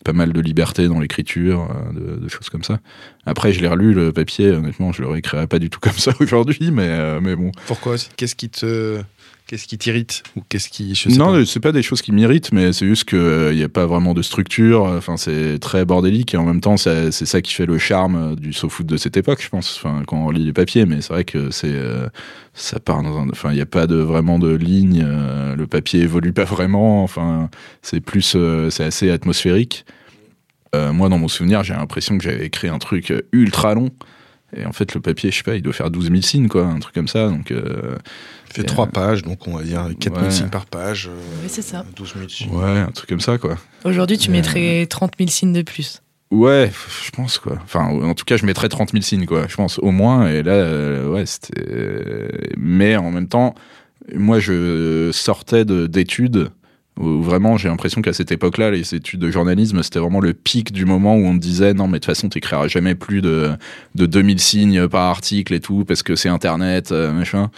pas 0.06 0.14
mal 0.14 0.32
de 0.32 0.40
liberté 0.40 0.88
dans 0.88 1.00
l'écriture 1.00 1.68
euh, 1.70 2.20
de, 2.20 2.30
choses 2.30 2.50
comme 2.50 2.64
ça. 2.64 2.80
Après 3.26 3.52
je 3.52 3.60
l'ai 3.60 3.68
relu 3.68 3.94
le 3.94 4.14
papier 4.14 4.52
honnêtement 4.52 4.94
je 4.94 5.02
le 5.02 5.10
réécrirais 5.10 5.48
pas 5.48 5.60
du 5.60 5.70
tout 5.70 5.80
comme 5.82 5.98
ça 5.98 6.14
aujourd'hui 6.22 6.72
mais 6.72 6.88
euh, 6.88 7.20
mais 7.22 7.36
bon. 7.36 7.52
Pourquoi? 7.68 7.96
Qu'est-ce 8.16 8.36
qui 8.36 8.50
te 8.50 9.02
qu'est-ce 9.48 9.68
qui 9.68 9.78
t'irrite 9.78 10.24
ou 10.36 10.42
qu'est-ce 10.48 10.70
qui 10.70 10.96
je 10.96 11.10
sais 11.10 11.18
non, 11.18 11.34
pas. 11.34 11.46
c'est 11.46 11.60
pas 11.60 11.72
des 11.72 11.84
choses 11.84 12.02
qui 12.02 12.12
m'irritent, 12.12 12.52
mais 12.52 12.74
c'est 12.74 12.86
juste 12.88 13.06
qu'il 13.06 13.52
n'y 13.56 13.64
a 13.64 13.70
pas 13.70 13.86
vraiment 13.86 14.14
de 14.14 14.22
structure. 14.22 14.84
Enfin, 14.84 15.18
c'est 15.18 15.60
très 15.60 15.86
bordélique 15.86 16.34
et 16.34 16.38
en 16.38 16.46
même 16.46 16.62
temps, 16.62 16.78
c'est 16.78 17.12
c'est 17.12 17.26
ça 17.26 17.42
qui 17.42 17.54
fait 17.54 17.66
le 17.66 17.78
charme 17.78 18.16
euh, 18.16 18.36
du 18.36 18.54
SoFoot 18.54 18.86
de 18.86 18.98
cette 18.98 19.18
époque, 19.18 19.42
je 19.42 19.50
pense. 19.50 19.78
Enfin, 19.78 20.04
quand 20.08 20.18
on 20.18 20.30
lit 20.32 20.46
les 20.46 20.54
papiers, 20.54 20.86
mais 20.86 21.02
c'est 21.02 21.14
vrai 21.14 21.24
que 21.24 21.52
c'est 21.52 21.74
euh, 21.74 22.08
ça 22.54 22.80
part 22.80 23.04
dans 23.04 23.18
un. 23.20 23.30
Enfin, 23.30 23.52
il 23.52 23.56
n'y 23.56 23.62
a 23.62 23.66
pas 23.66 23.88
de 23.88 23.96
vraiment 23.96 24.40
de 24.40 24.54
ligne. 24.56 25.04
euh, 25.06 25.56
le 25.56 25.68
papier 25.68 26.02
évolue 26.02 26.34
pas 26.34 26.44
vraiment. 26.44 27.04
Enfin, 27.04 27.50
c'est 27.82 28.02
plus, 28.02 28.34
euh, 28.36 28.70
c'est 28.70 28.84
assez 28.84 29.10
atmosphérique. 29.10 29.86
Euh, 30.76 30.92
moi, 30.92 31.10
dans 31.10 31.18
mon 31.18 31.28
souvenir, 31.28 31.64
j'ai 31.64 31.74
l'impression 31.74 32.18
que 32.18 32.24
j'avais 32.24 32.46
écrit 32.46 32.68
un 32.68 32.80
truc 32.80 33.12
euh, 33.12 33.22
ultra 33.32 33.74
long. 33.74 33.90
Et 34.58 34.66
en 34.66 34.72
fait, 34.72 34.94
le 34.94 35.02
papier, 35.02 35.32
je 35.32 35.38
sais 35.38 35.44
pas, 35.44 35.56
il 35.56 35.62
doit 35.62 35.74
faire 35.74 35.92
12 35.92 36.10
000 36.10 36.22
signes, 36.22 36.48
quoi, 36.48 36.66
un 36.66 36.80
truc 36.80 36.94
comme 36.96 37.08
ça. 37.08 37.28
Donc, 37.30 37.52
euh, 37.52 37.98
Il 38.50 38.54
fait 38.54 38.64
trois 38.64 38.86
euh, 38.88 38.90
pages, 38.92 39.22
donc 39.24 39.48
on 39.48 39.58
va 39.58 39.64
dire 39.64 39.90
4000 40.00 40.24
ouais. 40.26 40.32
signes 40.32 40.50
par 40.50 40.66
page. 40.66 41.08
euh, 41.08 41.16
Oui, 41.44 41.50
c'est 41.50 41.62
ça. 41.62 41.86
12 41.96 42.14
000 42.18 42.30
signes. 42.30 42.52
ouais, 42.52 42.80
un 42.80 42.92
truc 42.92 43.10
comme 43.10 43.20
ça, 43.20 43.38
quoi. 43.38 43.58
Aujourd'hui, 43.84 44.18
tu 44.18 44.30
Euh, 44.30 44.34
mettrais 44.34 44.86
30 44.90 45.14
000 45.18 45.30
signes 45.30 45.54
de 45.54 45.62
plus. 45.62 46.02
Ouais, 46.32 46.72
je 47.06 47.12
pense 47.12 47.38
quoi. 47.38 47.58
Enfin, 47.64 47.86
en 47.86 48.14
tout 48.16 48.26
cas, 48.26 48.36
je 48.38 48.46
mettrais 48.46 48.68
30 48.68 48.92
000 48.92 49.04
signes 49.04 49.26
quoi. 49.26 49.46
Je 49.48 49.56
pense 49.56 49.78
au 49.80 49.92
moins. 49.92 50.28
Et 50.28 50.42
là, 50.42 50.54
euh, 50.54 51.08
ouais, 51.10 51.26
c'était. 51.26 52.52
Mais 52.58 52.96
en 52.96 53.12
même 53.12 53.28
temps, 53.28 53.54
moi, 54.14 54.40
je 54.40 55.12
sortais 55.14 55.66
de- 55.66 55.86
d'études 55.88 56.50
où 57.00 57.22
vraiment, 57.22 57.58
j'ai 57.58 57.68
l'impression 57.68 58.02
qu'à 58.02 58.14
cette 58.14 58.32
époque-là, 58.32 58.72
les 58.72 58.96
études 58.96 59.20
de 59.20 59.30
journalisme, 59.30 59.84
c'était 59.84 60.00
vraiment 60.00 60.22
le 60.22 60.34
pic 60.34 60.72
du 60.72 60.86
moment 60.86 61.16
où 61.16 61.26
on 61.26 61.34
te 61.34 61.40
disait 61.40 61.74
non, 61.74 61.88
mais 61.88 62.00
de 62.00 62.06
toute 62.06 62.06
façon, 62.06 62.30
t'écriras 62.30 62.68
jamais 62.68 62.96
plus 62.96 63.22
de 63.22 63.52
de 63.96 64.06
2000 64.06 64.40
signes 64.40 64.88
par 64.88 65.04
article 65.10 65.54
et 65.54 65.60
tout 65.60 65.84
parce 65.86 66.04
que 66.04 66.16
c'est 66.16 66.30
Internet, 66.30 66.92
euh, 66.92 67.12
machin. 67.12 67.50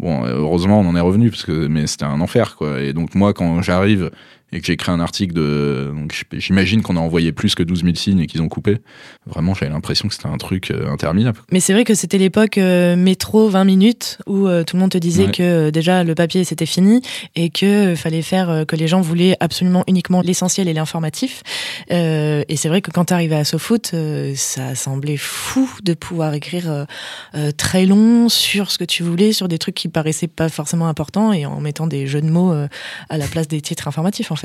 Bon, 0.00 0.24
euh, 0.24 0.38
heureusement, 0.38 0.80
on 0.80 0.86
en 0.88 0.96
est 0.96 1.00
revenu 1.00 1.30
parce 1.30 1.44
que 1.44 1.66
mais 1.68 1.86
c'était 1.86 2.04
un 2.04 2.20
enfer 2.20 2.56
quoi. 2.56 2.80
Et 2.80 2.92
donc 2.92 3.14
moi, 3.14 3.32
quand 3.32 3.62
j'arrive 3.62 4.10
et 4.52 4.60
que 4.60 4.66
j'ai 4.66 4.72
écrit 4.72 4.90
un 4.90 5.00
article 5.00 5.34
de. 5.34 5.92
Donc 5.94 6.26
j'imagine 6.32 6.82
qu'on 6.82 6.96
a 6.96 7.00
envoyé 7.00 7.32
plus 7.32 7.54
que 7.54 7.62
12 7.62 7.82
000 7.84 7.94
signes 7.94 8.20
et 8.20 8.26
qu'ils 8.26 8.42
ont 8.42 8.48
coupé. 8.48 8.78
Vraiment, 9.26 9.54
j'avais 9.54 9.70
l'impression 9.70 10.08
que 10.08 10.14
c'était 10.14 10.28
un 10.28 10.38
truc 10.38 10.70
euh, 10.70 10.90
interminable. 10.90 11.40
Mais 11.52 11.60
c'est 11.60 11.72
vrai 11.72 11.84
que 11.84 11.94
c'était 11.94 12.18
l'époque 12.18 12.58
euh, 12.58 12.96
métro 12.96 13.48
20 13.48 13.64
minutes 13.64 14.18
où 14.26 14.46
euh, 14.48 14.64
tout 14.64 14.76
le 14.76 14.80
monde 14.80 14.90
te 14.90 14.98
disait 14.98 15.20
Ouais. 15.20 15.32
que 15.32 15.70
déjà 15.70 16.02
le 16.02 16.14
papier 16.14 16.44
c'était 16.44 16.64
fini 16.64 17.02
et 17.36 17.50
que 17.50 17.94
fallait 17.94 18.22
faire 18.22 18.64
que 18.66 18.74
les 18.74 18.88
gens 18.88 19.02
voulaient 19.02 19.36
absolument 19.40 19.84
uniquement 19.86 20.22
l'essentiel 20.22 20.66
et 20.66 20.72
l'informatif. 20.72 21.42
Et 21.90 22.56
c'est 22.56 22.68
vrai 22.68 22.80
que 22.80 22.90
quand 22.90 23.06
t'arrivais 23.06 23.36
à 23.36 23.44
SoFoot, 23.44 23.94
ça 24.34 24.74
semblait 24.74 25.18
fou 25.18 25.68
de 25.82 25.92
pouvoir 25.92 26.32
écrire 26.32 26.86
très 27.58 27.84
long 27.84 28.28
sur 28.30 28.70
ce 28.70 28.78
que 28.78 28.84
tu 28.84 29.02
voulais, 29.02 29.32
sur 29.32 29.46
des 29.48 29.58
trucs 29.58 29.74
qui 29.74 29.88
paraissaient 29.88 30.26
pas 30.26 30.48
forcément 30.48 30.88
importants 30.88 31.32
et 31.32 31.44
en 31.44 31.60
mettant 31.60 31.86
des 31.86 32.06
jeux 32.06 32.22
de 32.22 32.30
mots 32.30 32.54
à 33.08 33.18
la 33.18 33.26
place 33.26 33.46
des 33.46 33.60
titres 33.60 33.88
informatifs 33.88 34.32
en 34.32 34.36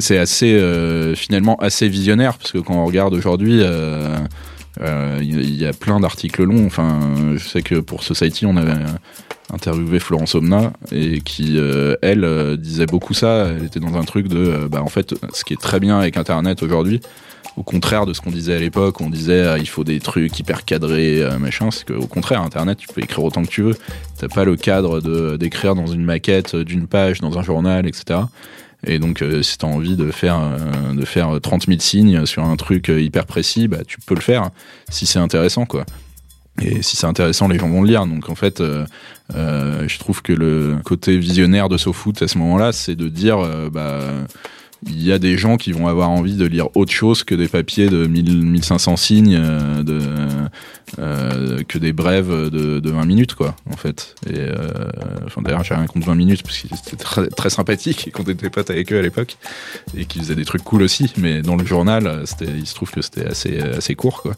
C'est 0.00 0.18
assez, 0.18 0.52
euh, 0.52 1.14
finalement, 1.14 1.56
assez 1.56 1.88
visionnaire 1.88 2.38
parce 2.38 2.52
que 2.52 2.58
quand 2.58 2.74
on 2.74 2.86
regarde 2.86 3.14
aujourd'hui. 3.14 3.60
euh, 3.62 4.16
euh, 4.80 5.18
Il 5.22 5.54
y 5.54 5.66
a 5.66 5.72
plein 5.72 6.00
d'articles 6.00 6.42
longs. 6.42 6.66
Enfin, 6.66 6.98
je 7.36 7.48
sais 7.48 7.62
que 7.62 7.76
pour 7.76 8.02
Society, 8.02 8.44
on 8.44 8.56
avait 8.56 8.72
interviewé 9.52 10.00
Florence 10.00 10.34
Omna 10.34 10.72
et 10.90 11.20
qui, 11.20 11.58
elle, 12.02 12.56
disait 12.58 12.86
beaucoup 12.86 13.14
ça. 13.14 13.50
Elle 13.56 13.66
était 13.66 13.78
dans 13.78 13.96
un 13.96 14.02
truc 14.04 14.26
de, 14.26 14.66
bah, 14.68 14.82
en 14.82 14.88
fait, 14.88 15.14
ce 15.32 15.44
qui 15.44 15.52
est 15.54 15.60
très 15.60 15.78
bien 15.78 15.98
avec 15.98 16.16
Internet 16.16 16.62
aujourd'hui, 16.64 17.00
au 17.56 17.62
contraire 17.62 18.04
de 18.04 18.12
ce 18.12 18.20
qu'on 18.20 18.30
disait 18.30 18.56
à 18.56 18.58
l'époque, 18.58 19.00
on 19.00 19.10
disait 19.10 19.44
euh, 19.44 19.58
il 19.58 19.68
faut 19.68 19.84
des 19.84 20.00
trucs 20.00 20.38
hyper 20.38 20.64
cadrés, 20.64 21.22
machin, 21.38 21.70
c'est 21.70 21.86
qu'au 21.86 22.06
contraire, 22.06 22.42
Internet, 22.42 22.78
tu 22.78 22.88
peux 22.88 23.02
écrire 23.02 23.22
autant 23.22 23.42
que 23.42 23.48
tu 23.48 23.62
veux. 23.62 23.76
T'as 24.18 24.28
pas 24.28 24.44
le 24.44 24.56
cadre 24.56 25.36
d'écrire 25.36 25.74
dans 25.74 25.86
une 25.86 26.04
maquette 26.04 26.56
d'une 26.56 26.86
page, 26.86 27.20
dans 27.20 27.38
un 27.38 27.42
journal, 27.42 27.86
etc. 27.86 28.20
Et 28.86 28.98
donc, 28.98 29.22
euh, 29.22 29.42
si 29.42 29.58
t'as 29.58 29.66
envie 29.66 29.96
de 29.96 30.10
faire 30.10 30.38
euh, 30.40 30.94
de 30.94 31.04
faire 31.04 31.40
30 31.40 31.66
000 31.66 31.80
signes 31.80 32.26
sur 32.26 32.44
un 32.44 32.56
truc 32.56 32.90
euh, 32.90 33.00
hyper 33.00 33.26
précis, 33.26 33.68
bah 33.68 33.78
tu 33.86 33.98
peux 34.00 34.14
le 34.14 34.20
faire 34.20 34.50
si 34.90 35.06
c'est 35.06 35.18
intéressant, 35.18 35.66
quoi. 35.66 35.84
Et 36.60 36.82
si 36.82 36.96
c'est 36.96 37.06
intéressant, 37.06 37.48
les 37.48 37.58
gens 37.58 37.68
vont 37.68 37.82
le 37.82 37.88
lire. 37.88 38.06
Donc 38.06 38.28
en 38.28 38.36
fait, 38.36 38.62
je 39.32 39.98
trouve 39.98 40.22
que 40.22 40.32
le 40.32 40.76
côté 40.84 41.18
visionnaire 41.18 41.68
de 41.68 41.76
SoFoot 41.76 42.22
à 42.22 42.28
ce 42.28 42.38
moment-là, 42.38 42.70
c'est 42.70 42.94
de 42.94 43.08
dire, 43.08 43.38
bah, 43.72 43.98
il 44.86 45.02
y 45.02 45.12
a 45.12 45.18
des 45.18 45.38
gens 45.38 45.56
qui 45.56 45.72
vont 45.72 45.86
avoir 45.86 46.10
envie 46.10 46.36
de 46.36 46.44
lire 46.44 46.68
autre 46.74 46.92
chose 46.92 47.24
que 47.24 47.34
des 47.34 47.48
papiers 47.48 47.88
de 47.88 48.06
1000, 48.06 48.44
1500 48.44 48.96
signes, 48.96 49.36
euh, 49.36 49.82
de, 49.82 50.00
euh, 50.98 51.62
que 51.64 51.78
des 51.78 51.92
brèves 51.92 52.50
de, 52.50 52.80
de 52.80 52.90
20 52.90 53.04
minutes, 53.04 53.34
quoi, 53.34 53.56
en 53.70 53.76
fait. 53.76 54.14
Et 54.28 54.38
euh, 54.38 54.68
enfin, 55.26 55.42
d'ailleurs, 55.42 55.64
j'ai 55.64 55.74
rien 55.74 55.86
contre 55.86 56.06
20 56.06 56.14
minutes 56.14 56.42
parce 56.42 56.58
que 56.58 56.68
c'était 56.76 56.96
très, 56.96 57.28
très 57.28 57.50
sympathique 57.50 58.06
et 58.08 58.10
qu'on 58.10 58.24
était 58.24 58.50
potes 58.50 58.70
avec 58.70 58.92
eux 58.92 58.98
à 58.98 59.02
l'époque 59.02 59.36
et 59.96 60.04
qu'ils 60.04 60.22
faisaient 60.22 60.34
des 60.34 60.44
trucs 60.44 60.64
cool 60.64 60.82
aussi. 60.82 61.12
Mais 61.16 61.42
dans 61.42 61.56
le 61.56 61.64
journal, 61.64 62.22
c'était, 62.26 62.46
il 62.46 62.66
se 62.66 62.74
trouve 62.74 62.90
que 62.90 63.02
c'était 63.02 63.26
assez, 63.26 63.60
assez 63.60 63.94
court, 63.94 64.22
quoi. 64.22 64.34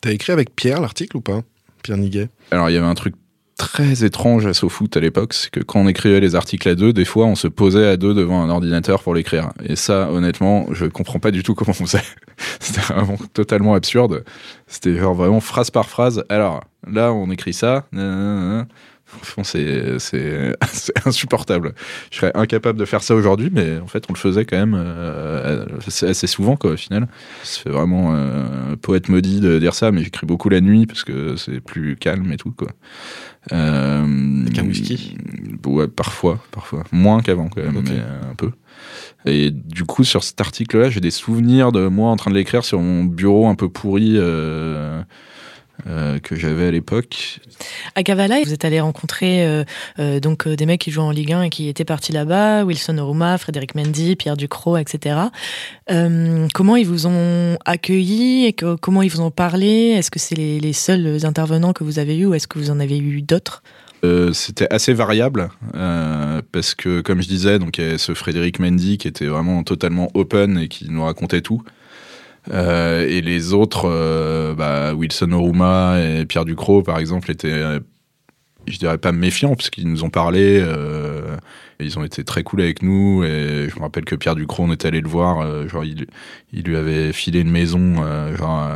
T'as 0.00 0.12
écrit 0.12 0.32
avec 0.32 0.54
Pierre 0.56 0.80
l'article 0.80 1.18
ou 1.18 1.20
pas? 1.20 1.42
Pierre 1.82 1.98
Niguet? 1.98 2.28
Alors, 2.50 2.70
il 2.70 2.74
y 2.74 2.76
avait 2.76 2.86
un 2.86 2.94
truc 2.94 3.14
très 3.60 4.04
étrange 4.04 4.46
à 4.46 4.54
SoFoot 4.54 4.96
à 4.96 5.00
l'époque, 5.00 5.34
c'est 5.34 5.50
que 5.50 5.60
quand 5.60 5.80
on 5.80 5.86
écrivait 5.86 6.18
les 6.18 6.34
articles 6.34 6.66
à 6.66 6.74
deux, 6.74 6.94
des 6.94 7.04
fois 7.04 7.26
on 7.26 7.34
se 7.34 7.46
posait 7.46 7.86
à 7.86 7.98
deux 7.98 8.14
devant 8.14 8.42
un 8.42 8.48
ordinateur 8.48 9.02
pour 9.02 9.14
l'écrire. 9.14 9.50
Et 9.62 9.76
ça, 9.76 10.10
honnêtement, 10.10 10.72
je 10.72 10.86
comprends 10.86 11.18
pas 11.18 11.30
du 11.30 11.42
tout 11.42 11.54
comment 11.54 11.72
on 11.78 11.84
faisait. 11.84 12.02
C'était 12.58 12.80
vraiment 12.80 13.18
totalement 13.34 13.74
absurde. 13.74 14.24
C'était 14.66 14.96
genre 14.96 15.12
vraiment 15.12 15.40
phrase 15.40 15.70
par 15.70 15.90
phrase. 15.90 16.24
Alors, 16.30 16.64
là, 16.90 17.12
on 17.12 17.30
écrit 17.30 17.52
ça. 17.52 17.84
Franchement, 19.04 19.44
c'est 19.44 19.98
c'est 19.98 20.56
c'est 20.72 21.06
insupportable. 21.06 21.74
Je 22.10 22.16
serais 22.16 22.32
incapable 22.34 22.78
de 22.78 22.86
faire 22.86 23.02
ça 23.02 23.14
aujourd'hui, 23.14 23.50
mais 23.52 23.78
en 23.78 23.88
fait, 23.88 24.04
on 24.08 24.14
le 24.14 24.18
faisait 24.18 24.46
quand 24.46 24.56
même 24.56 24.74
euh, 24.74 25.66
assez 25.86 26.26
souvent, 26.26 26.56
quoi, 26.56 26.72
au 26.72 26.76
final. 26.76 27.08
Fait 27.42 27.68
vraiment 27.68 28.14
euh, 28.14 28.76
poète 28.80 29.10
maudit 29.10 29.40
de 29.40 29.58
dire 29.58 29.74
ça, 29.74 29.90
mais 29.90 30.02
j'écris 30.02 30.26
beaucoup 30.26 30.48
la 30.48 30.60
nuit 30.60 30.86
parce 30.86 31.04
que 31.04 31.36
c'est 31.36 31.60
plus 31.60 31.96
calme 31.96 32.32
et 32.32 32.36
tout, 32.36 32.52
quoi. 32.52 32.68
Euh, 33.52 34.42
Avec 34.42 34.58
un 34.58 34.66
whisky 34.66 35.16
Ouais, 35.66 35.88
parfois, 35.88 36.40
parfois. 36.50 36.84
Moins 36.92 37.20
qu'avant, 37.20 37.48
quand 37.48 37.62
même, 37.62 37.82
mais 37.84 37.98
euh, 37.98 38.30
un 38.30 38.34
peu. 38.34 38.50
Et 39.26 39.50
du 39.50 39.84
coup, 39.84 40.04
sur 40.04 40.24
cet 40.24 40.40
article-là, 40.40 40.90
j'ai 40.90 41.00
des 41.00 41.10
souvenirs 41.10 41.72
de 41.72 41.86
moi 41.88 42.10
en 42.10 42.16
train 42.16 42.30
de 42.30 42.36
l'écrire 42.36 42.64
sur 42.64 42.80
mon 42.80 43.04
bureau 43.04 43.46
un 43.46 43.54
peu 43.54 43.68
pourri 43.68 44.14
euh, 44.16 45.02
euh, 45.86 46.18
que 46.18 46.36
j'avais 46.36 46.66
à 46.66 46.70
l'époque. 46.70 47.40
À 47.94 48.02
Kavala, 48.02 48.36
vous 48.44 48.52
êtes 48.52 48.64
allé 48.64 48.80
rencontrer 48.80 49.44
euh, 49.46 49.64
euh, 49.98 50.20
donc 50.20 50.46
des 50.48 50.66
mecs 50.66 50.80
qui 50.80 50.90
jouent 50.90 51.02
en 51.02 51.10
Ligue 51.10 51.32
1 51.32 51.42
et 51.42 51.50
qui 51.50 51.68
étaient 51.68 51.84
partis 51.84 52.12
là-bas, 52.12 52.64
Wilson 52.64 52.98
Oruma, 52.98 53.38
Frédéric 53.38 53.74
Mendy, 53.74 54.16
Pierre 54.16 54.36
Ducrot, 54.36 54.76
etc. 54.76 55.16
Comment 56.54 56.76
ils 56.76 56.86
vous 56.86 57.06
ont 57.06 57.56
accueilli 57.64 58.46
et 58.46 58.52
que- 58.52 58.76
comment 58.76 59.02
ils 59.02 59.10
vous 59.10 59.20
ont 59.20 59.30
parlé? 59.30 59.94
Est-ce 59.96 60.10
que 60.10 60.18
c'est 60.18 60.34
les, 60.34 60.60
les 60.60 60.72
seuls 60.72 61.24
intervenants 61.24 61.72
que 61.72 61.84
vous 61.84 61.98
avez 61.98 62.16
eus 62.18 62.26
ou 62.26 62.34
est-ce 62.34 62.46
que 62.48 62.58
vous 62.58 62.70
en 62.70 62.80
avez 62.80 62.98
eu 62.98 63.22
d'autres? 63.22 63.62
C'était 64.32 64.66
assez 64.72 64.94
variable 64.94 65.50
parce 66.52 66.74
que, 66.74 67.02
comme 67.02 67.20
je 67.20 67.28
disais, 67.28 67.58
donc 67.58 67.76
il 67.76 67.84
y 67.84 67.86
avait 67.86 67.98
ce 67.98 68.14
Frédéric 68.14 68.58
Mendy 68.58 68.96
qui 68.96 69.08
était 69.08 69.26
vraiment 69.26 69.62
totalement 69.62 70.10
open 70.14 70.58
et 70.58 70.68
qui 70.68 70.88
nous 70.88 71.04
racontait 71.04 71.42
tout. 71.42 71.62
Euh, 72.50 73.06
et 73.06 73.20
les 73.20 73.52
autres, 73.52 73.88
euh, 73.88 74.54
bah, 74.54 74.94
Wilson 74.94 75.32
Oruma 75.32 76.00
et 76.00 76.24
Pierre 76.26 76.44
Ducrot, 76.44 76.82
par 76.82 76.98
exemple, 76.98 77.30
étaient, 77.30 77.48
euh, 77.48 77.80
je 78.66 78.78
dirais 78.78 78.98
pas 78.98 79.12
méfiants 79.12 79.54
parce 79.54 79.70
qu'ils 79.70 79.88
nous 79.88 80.04
ont 80.04 80.10
parlé. 80.10 80.64
ils 81.80 81.98
ont 81.98 82.04
été 82.04 82.24
très 82.24 82.42
cool 82.42 82.60
avec 82.60 82.82
nous. 82.82 83.24
Et 83.24 83.68
je 83.70 83.76
me 83.76 83.82
rappelle 83.82 84.04
que 84.04 84.14
Pierre 84.14 84.34
Ducrot, 84.34 84.64
on 84.64 84.72
était 84.72 84.88
allé 84.88 85.00
le 85.00 85.08
voir. 85.08 85.68
genre, 85.68 85.84
il, 85.84 86.06
lui 86.52 86.76
avait 86.76 87.12
filé 87.12 87.40
une 87.40 87.50
maison, 87.50 87.96
genre. 88.36 88.68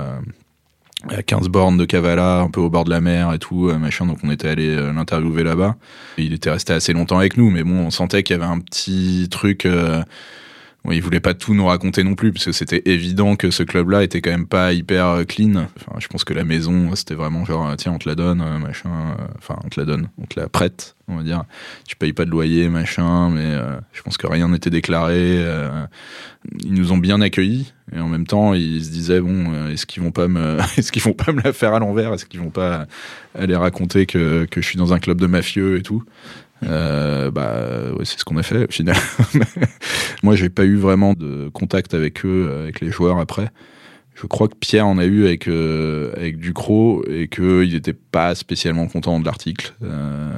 à 1.10 1.22
15 1.22 1.48
bornes 1.48 1.76
de 1.76 1.84
Kavala, 1.84 2.40
un 2.40 2.48
peu 2.48 2.62
au 2.62 2.70
bord 2.70 2.84
de 2.84 2.90
la 2.90 3.02
mer 3.02 3.32
et 3.34 3.38
tout, 3.38 3.70
machin. 3.78 4.06
Donc 4.06 4.18
on 4.24 4.30
était 4.30 4.48
allé 4.48 4.74
l'interviewer 4.74 5.44
là-bas. 5.44 5.76
Il 6.16 6.32
était 6.32 6.50
resté 6.50 6.72
assez 6.72 6.94
longtemps 6.94 7.18
avec 7.18 7.36
nous, 7.36 7.50
mais 7.50 7.62
bon, 7.62 7.86
on 7.86 7.90
sentait 7.90 8.22
qu'il 8.22 8.36
y 8.36 8.40
avait 8.40 8.50
un 8.50 8.60
petit 8.60 9.28
truc. 9.30 9.66
Il 10.92 11.02
voulait 11.02 11.20
pas 11.20 11.32
tout 11.32 11.54
nous 11.54 11.64
raconter 11.64 12.04
non 12.04 12.14
plus, 12.14 12.30
parce 12.30 12.44
que 12.44 12.52
c'était 12.52 12.82
évident 12.84 13.36
que 13.36 13.50
ce 13.50 13.62
club-là 13.62 14.02
était 14.02 14.20
quand 14.20 14.30
même 14.30 14.46
pas 14.46 14.74
hyper 14.74 15.06
euh, 15.06 15.24
clean. 15.24 15.54
Enfin, 15.54 15.98
je 15.98 16.08
pense 16.08 16.24
que 16.24 16.34
la 16.34 16.44
maison, 16.44 16.94
c'était 16.94 17.14
vraiment 17.14 17.46
genre, 17.46 17.70
euh, 17.70 17.74
tiens, 17.76 17.92
on 17.92 17.98
te 17.98 18.06
la 18.06 18.14
donne, 18.14 18.42
euh, 18.42 18.58
machin. 18.58 18.90
Enfin, 19.38 19.58
on 19.64 19.68
te 19.70 19.80
la 19.80 19.86
donne, 19.86 20.08
on 20.18 20.26
te 20.26 20.38
la 20.38 20.46
prête, 20.46 20.94
on 21.08 21.16
va 21.16 21.22
dire. 21.22 21.44
Tu 21.86 21.96
payes 21.96 22.12
pas 22.12 22.26
de 22.26 22.30
loyer, 22.30 22.68
machin, 22.68 23.30
mais 23.30 23.56
je 23.92 24.02
pense 24.02 24.18
que 24.18 24.26
rien 24.26 24.48
n'était 24.48 24.70
déclaré. 24.70 25.42
ils 26.62 26.74
nous 26.74 26.92
ont 26.92 26.98
bien 26.98 27.20
accueillis 27.22 27.72
et 27.94 28.00
en 28.00 28.08
même 28.08 28.26
temps 28.26 28.54
ils 28.54 28.82
se 28.84 28.90
disaient 28.90 29.20
bon 29.20 29.68
est-ce 29.68 29.84
qu'ils 29.84 30.02
vont 30.02 30.10
pas 30.10 30.26
me 30.26 30.58
est-ce 30.78 30.90
qu'ils 30.90 31.02
vont 31.02 31.12
pas 31.12 31.32
me 31.32 31.42
la 31.42 31.52
faire 31.52 31.74
à 31.74 31.78
l'envers? 31.78 32.12
Est-ce 32.12 32.26
qu'ils 32.26 32.40
vont 32.40 32.50
pas 32.50 32.86
aller 33.38 33.56
raconter 33.56 34.06
que, 34.06 34.46
que 34.50 34.60
je 34.60 34.66
suis 34.66 34.78
dans 34.78 34.92
un 34.92 34.98
club 34.98 35.20
de 35.20 35.26
mafieux 35.26 35.78
et 35.78 35.82
tout? 35.82 36.04
Euh, 36.62 37.30
bah 37.30 37.92
c'est 38.04 38.18
ce 38.18 38.24
qu'on 38.24 38.36
a 38.36 38.42
fait 38.42 38.68
au 38.68 38.70
final. 38.70 38.96
Moi 40.22 40.36
j'ai 40.36 40.48
pas 40.48 40.64
eu 40.64 40.76
vraiment 40.76 41.14
de 41.14 41.48
contact 41.52 41.94
avec 41.94 42.24
eux 42.24 42.50
avec 42.62 42.80
les 42.80 42.90
joueurs 42.90 43.18
après. 43.18 43.50
Je 44.14 44.26
crois 44.28 44.46
que 44.46 44.54
Pierre 44.54 44.86
en 44.86 44.98
a 44.98 45.04
eu 45.04 45.26
avec 45.26 45.48
euh, 45.48 46.12
avec 46.16 46.38
Ducrot 46.38 47.04
et 47.08 47.28
qu'il 47.28 47.72
n'était 47.72 47.92
pas 47.92 48.34
spécialement 48.34 48.86
content 48.86 49.18
de 49.18 49.24
l'article. 49.24 49.74
Euh, 49.82 50.30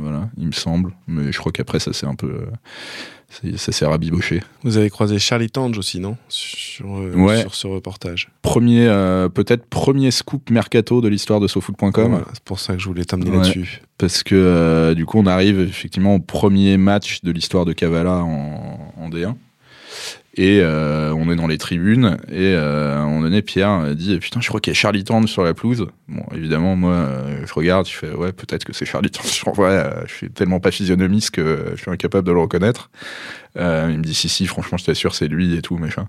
voilà 0.00 0.30
il 0.38 0.46
me 0.46 0.52
semble. 0.52 0.92
Mais 1.06 1.30
je 1.32 1.38
crois 1.38 1.52
qu'après 1.52 1.78
ça 1.78 1.92
c'est 1.92 2.06
un 2.06 2.14
peu 2.14 2.46
ça 3.56 3.72
s'est 3.72 3.84
rabiboché 3.86 4.40
Vous 4.64 4.76
avez 4.78 4.88
croisé 4.90 5.18
Charlie 5.18 5.50
Tange 5.50 5.76
aussi, 5.78 6.00
non? 6.00 6.16
Sur, 6.28 6.96
euh, 6.98 7.12
Ouais. 7.14 7.40
sur 7.42 7.54
ce 7.54 7.66
reportage. 7.66 8.30
premier 8.42 8.86
euh, 8.88 9.28
peut-être 9.28 9.66
premier 9.66 10.10
scoop 10.10 10.50
mercato 10.50 11.00
de 11.00 11.08
l'histoire 11.08 11.38
de 11.40 11.46
sofoot.com 11.46 11.90
Voilà, 12.10 12.24
c'est 12.32 12.42
pour 12.44 12.58
ça 12.58 12.72
que 12.74 12.78
je 12.80 12.86
voulais 12.86 13.04
t'amener 13.04 13.30
Ouais. 13.30 13.36
là-dessus. 13.36 13.82
parce 13.98 14.22
que 14.22 14.34
euh, 14.34 14.94
du 14.94 15.04
coup 15.06 15.18
on 15.18 15.26
arrive 15.26 15.60
effectivement 15.60 16.14
au 16.14 16.20
premier 16.20 16.76
match 16.78 17.20
de 17.22 17.30
l'histoire 17.30 17.64
de 17.64 17.72
Kavala 17.74 18.22
en, 18.24 18.92
en 18.96 19.08
D1 19.10 19.34
et 20.38 20.60
euh, 20.62 21.12
on 21.14 21.30
est 21.32 21.36
dans 21.36 21.48
les 21.48 21.58
tribunes 21.58 22.16
et 22.28 22.54
euh, 22.54 22.94
à 22.96 23.00
un 23.00 23.06
moment 23.06 23.22
donné 23.22 23.42
Pierre 23.42 23.70
euh, 23.70 23.94
dit 23.94 24.16
putain 24.18 24.40
je 24.40 24.46
crois 24.46 24.60
qu'il 24.60 24.70
y 24.70 24.76
a 24.76 24.78
Charlie 24.78 25.02
Tange 25.02 25.26
sur 25.26 25.42
la 25.42 25.52
pelouse 25.52 25.88
bon 26.06 26.22
évidemment 26.32 26.76
moi 26.76 26.92
euh, 26.92 27.44
je 27.44 27.52
regarde 27.52 27.88
je 27.88 27.92
fais 27.92 28.12
ouais 28.12 28.30
peut-être 28.30 28.64
que 28.64 28.72
c'est 28.72 28.86
Charlie 28.86 29.10
en 29.46 29.52
vrai 29.52 29.72
euh, 29.72 30.06
je 30.06 30.14
suis 30.14 30.30
tellement 30.30 30.60
pas 30.60 30.70
physionomiste 30.70 31.32
que 31.32 31.72
je 31.74 31.82
suis 31.82 31.90
incapable 31.90 32.26
de 32.26 32.32
le 32.32 32.40
reconnaître. 32.40 32.90
Il 33.56 33.98
me 33.98 34.02
dit 34.02 34.14
si 34.14 34.28
si 34.28 34.46
franchement 34.46 34.78
je 34.78 34.84
t'assure 34.84 35.16
c'est 35.16 35.26
lui 35.26 35.56
et 35.56 35.62
tout 35.62 35.76
machin 35.78 36.06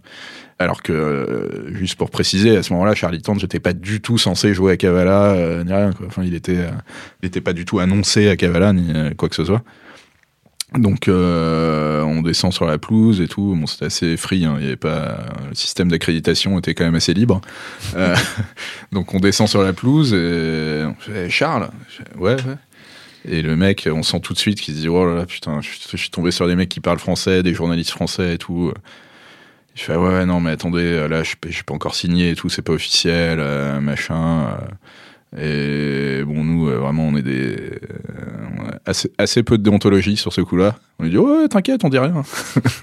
alors 0.60 0.84
que 0.84 1.66
juste 1.72 1.96
pour 1.96 2.12
préciser 2.12 2.56
à 2.56 2.62
ce 2.62 2.72
moment-là 2.74 2.94
Charlie 2.94 3.24
Tange 3.24 3.40
j'étais 3.40 3.60
pas 3.60 3.74
du 3.74 4.02
tout 4.02 4.20
censé 4.20 4.54
jouer 4.54 4.74
à 4.74 4.78
Kavala 4.78 5.64
ni 5.64 5.74
rien 5.74 5.90
enfin 6.06 6.22
il 6.24 6.36
était 6.36 6.60
il 7.24 7.26
était 7.26 7.42
pas 7.42 7.54
du 7.54 7.66
tout 7.66 7.80
annoncé 7.80 8.30
à 8.30 8.36
Kavala 8.36 8.74
ni 8.74 8.94
quoi 9.16 9.30
que 9.30 9.36
ce 9.36 9.46
soit 9.46 9.64
donc 10.78 11.08
euh, 11.08 12.04
on 12.04 12.22
descend 12.22 12.54
sur 12.54 12.66
la 12.66 12.78
pelouse 12.78 13.22
et 13.22 13.28
tout. 13.28 13.56
Bon, 13.58 13.66
c'était 13.66 13.86
assez 13.86 14.18
free. 14.18 14.46
hein. 14.46 14.56
Il 14.60 14.64
y 14.64 14.68
avait 14.68 14.76
pas 14.76 15.26
le 15.50 15.56
système 15.56 15.90
d'accréditation 15.90 16.60
était 16.60 16.76
quand 16.76 16.86
même 16.86 16.96
assez 16.96 17.14
libre. 17.14 17.42
Euh, 17.96 18.16
donc 18.92 19.14
on 19.14 19.20
descend 19.20 19.48
sur 19.48 19.64
la 19.64 19.74
pelouse 19.74 20.14
et 20.14 20.86
fait 21.00 21.30
Charles. 21.30 21.70
Ouais, 22.18 22.36
ouais. 22.36 22.58
Et 23.26 23.42
le 23.42 23.56
mec, 23.56 23.90
on 23.92 24.04
sent 24.04 24.20
tout 24.22 24.34
de 24.34 24.40
suite 24.40 24.62
qu'il 24.62 24.76
se 24.76 24.80
dit 24.80 24.88
oh 24.88 25.06
là 25.06 25.16
là 25.16 25.26
putain, 25.26 25.60
je, 25.62 25.98
suis 25.98 26.10
tombé 26.10 26.32
sur 26.32 26.48
des 26.48 26.56
mecs 26.56 26.70
qui 26.70 26.80
parlent 26.80 27.00
français, 27.00 27.42
des 27.44 27.54
journalistes 27.54 27.92
français 27.92 28.36
et 28.36 28.38
tout. 28.38 28.72
Je 29.76 29.84
fais 29.84 29.96
ouais, 29.96 30.26
non 30.26 30.40
mais 30.40 30.52
attendez 30.52 31.08
là 31.08 31.24
je 31.24 31.36
suis 31.50 31.64
pas 31.64 31.74
encore 31.74 31.96
signé 31.96 32.32
et 32.32 32.36
tout, 32.36 32.50
c'est 32.50 32.62
pas 32.62 32.74
officiel, 32.74 33.40
euh, 33.42 33.80
machin. 33.82 34.58
Et 35.38 36.24
bon, 36.26 36.44
nous, 36.44 36.66
vraiment, 36.66 37.08
on 37.08 37.16
est 37.16 37.22
des. 37.22 37.80
Assez, 38.86 39.12
assez 39.18 39.44
peu 39.44 39.58
de 39.58 39.64
déontologie 39.64 40.18
sur 40.18 40.34
ce 40.34 40.42
coup-là. 40.42 40.76
On 41.00 41.04
lui 41.04 41.12
dit, 41.12 41.18
ouais, 41.18 41.48
t'inquiète, 41.48 41.84
on 41.84 41.90
dit 41.90 41.98
rien. 41.98 42.24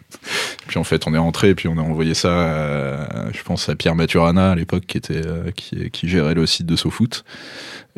puis 0.69 0.79
en 0.79 0.85
fait, 0.85 1.07
on 1.07 1.15
est 1.15 1.19
rentré, 1.19 1.55
puis 1.55 1.69
on 1.69 1.77
a 1.79 1.83
envoyé 1.83 2.15
ça, 2.15 2.31
à- 2.31 3.33
je 3.33 3.43
pense, 3.43 3.69
à 3.69 3.75
Pierre 3.77 3.95
Maturana 3.95 4.53
à 4.53 4.55
l'époque, 4.55 4.85
qui, 4.87 4.97
était, 4.99 5.25
euh, 5.27 5.51
qui, 5.55 5.91
qui 5.91 6.09
gérait 6.09 6.35
le 6.35 6.47
site 6.47 6.67
de 6.67 6.77
SoFoot. 6.77 7.25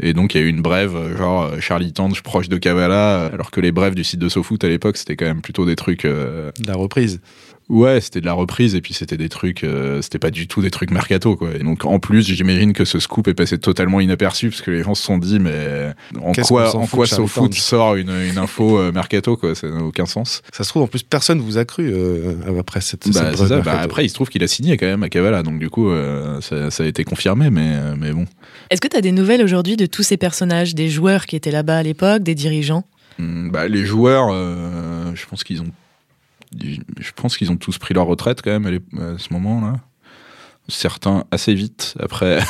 Et 0.00 0.12
donc, 0.12 0.34
il 0.34 0.40
y 0.40 0.44
a 0.44 0.46
eu 0.46 0.48
une 0.50 0.62
brève, 0.62 0.94
euh, 0.96 1.16
genre 1.16 1.42
euh, 1.44 1.60
Charlie 1.60 1.92
Tange 1.92 2.22
proche 2.22 2.48
de 2.48 2.56
Kavala, 2.56 3.26
alors 3.32 3.50
que 3.50 3.60
les 3.60 3.72
brèves 3.72 3.94
du 3.94 4.04
site 4.04 4.20
de 4.20 4.28
SoFoot 4.28 4.62
à 4.64 4.68
l'époque, 4.68 4.96
c'était 4.96 5.16
quand 5.16 5.26
même 5.26 5.42
plutôt 5.42 5.64
des 5.66 5.76
trucs. 5.76 6.04
euh, 6.04 6.50
De 6.60 6.66
la 6.68 6.74
reprise. 6.74 7.20
Ouais, 7.68 8.00
c'était 8.00 8.20
de 8.22 8.26
la 8.26 8.32
reprise 8.32 8.74
et 8.74 8.80
puis 8.80 8.94
c'était 8.94 9.18
des 9.18 9.28
trucs, 9.28 9.62
euh, 9.62 10.00
c'était 10.00 10.18
pas 10.18 10.30
du 10.30 10.48
tout 10.48 10.62
des 10.62 10.70
trucs 10.70 10.90
mercato 10.90 11.36
quoi. 11.36 11.50
Et 11.54 11.58
donc 11.62 11.84
en 11.84 11.98
plus, 11.98 12.26
j'imagine 12.26 12.72
que 12.72 12.86
ce 12.86 12.98
scoop 12.98 13.28
est 13.28 13.34
passé 13.34 13.58
totalement 13.58 14.00
inaperçu 14.00 14.48
parce 14.48 14.62
que 14.62 14.70
les 14.70 14.82
gens 14.82 14.94
se 14.94 15.02
sont 15.02 15.18
dit 15.18 15.38
mais 15.38 15.92
en 16.22 16.32
Qu'est-ce 16.32 16.48
quoi, 16.48 16.74
en 16.74 16.86
fout 16.86 16.96
quoi 16.96 17.06
SoFoot 17.06 17.52
sort 17.52 17.96
une, 17.96 18.10
une 18.10 18.38
info 18.38 18.78
euh, 18.78 18.90
mercato 18.90 19.36
quoi? 19.36 19.54
Ça 19.54 19.68
n'a 19.68 19.82
aucun 19.82 20.06
sens. 20.06 20.42
Ça 20.52 20.64
se 20.64 20.70
trouve, 20.70 20.82
en 20.82 20.86
plus, 20.86 21.02
personne 21.02 21.40
vous 21.40 21.58
a 21.58 21.66
cru 21.66 21.90
euh, 21.92 22.36
après 22.58 22.80
cette, 22.80 23.06
Bah, 23.12 23.34
cette 23.36 23.48
ça. 23.48 23.60
Bah, 23.60 23.80
après, 23.80 24.06
il 24.06 24.08
se 24.08 24.14
trouve 24.14 24.30
qu'il 24.30 24.42
a 24.42 24.48
signé 24.48 24.78
quand 24.78 24.86
même 24.86 25.02
à 25.02 25.10
Kavala, 25.10 25.42
donc 25.42 25.58
du 25.58 25.68
coup, 25.68 25.90
euh, 25.90 26.40
ça, 26.40 26.70
ça 26.70 26.84
a 26.84 26.86
été 26.86 27.04
confirmé, 27.04 27.50
mais 27.50 27.72
euh, 27.74 27.94
mais 27.98 28.12
bon. 28.12 28.24
Est-ce 28.70 28.80
que 28.80 28.88
tu 28.88 28.96
as 28.96 29.02
des 29.02 29.12
nouvelles 29.12 29.42
aujourd'hui 29.42 29.76
de 29.76 29.84
tous 29.84 30.02
ces 30.02 30.16
personnages, 30.16 30.74
des 30.74 30.88
joueurs 30.88 31.26
qui 31.26 31.36
étaient 31.36 31.50
là-bas 31.50 31.76
à 31.78 31.82
l'époque, 31.82 32.22
des 32.22 32.34
dirigeants? 32.34 32.84
Hum, 33.18 33.50
Bah, 33.50 33.68
les 33.68 33.84
joueurs, 33.84 34.28
euh, 34.32 35.10
je 35.14 35.26
pense 35.26 35.44
qu'ils 35.44 35.60
ont, 35.60 35.70
je 36.56 37.12
pense 37.14 37.36
qu'ils 37.36 37.50
ont 37.50 37.56
tous 37.56 37.78
pris 37.78 37.94
leur 37.94 38.06
retraite 38.06 38.42
quand 38.42 38.58
même 38.58 38.80
à, 38.98 39.18
ce 39.18 39.32
moment-là. 39.32 39.80
Certains 40.70 41.24
assez 41.30 41.54
vite 41.54 41.94
après 41.98 42.40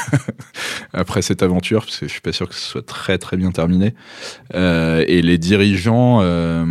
après 0.93 1.23
cette 1.23 1.45
aventure, 1.45 1.85
parce 1.85 1.99
que 1.99 2.07
je 2.07 2.11
suis 2.11 2.21
pas 2.21 2.33
sûr 2.33 2.49
que 2.49 2.55
ce 2.57 2.61
soit 2.61 2.85
très 2.85 3.17
très 3.17 3.37
bien 3.37 3.53
terminé. 3.53 3.95
Euh, 4.55 5.05
et 5.07 5.23
les 5.23 5.39
dirigeants, 5.39 6.19
euh, 6.23 6.65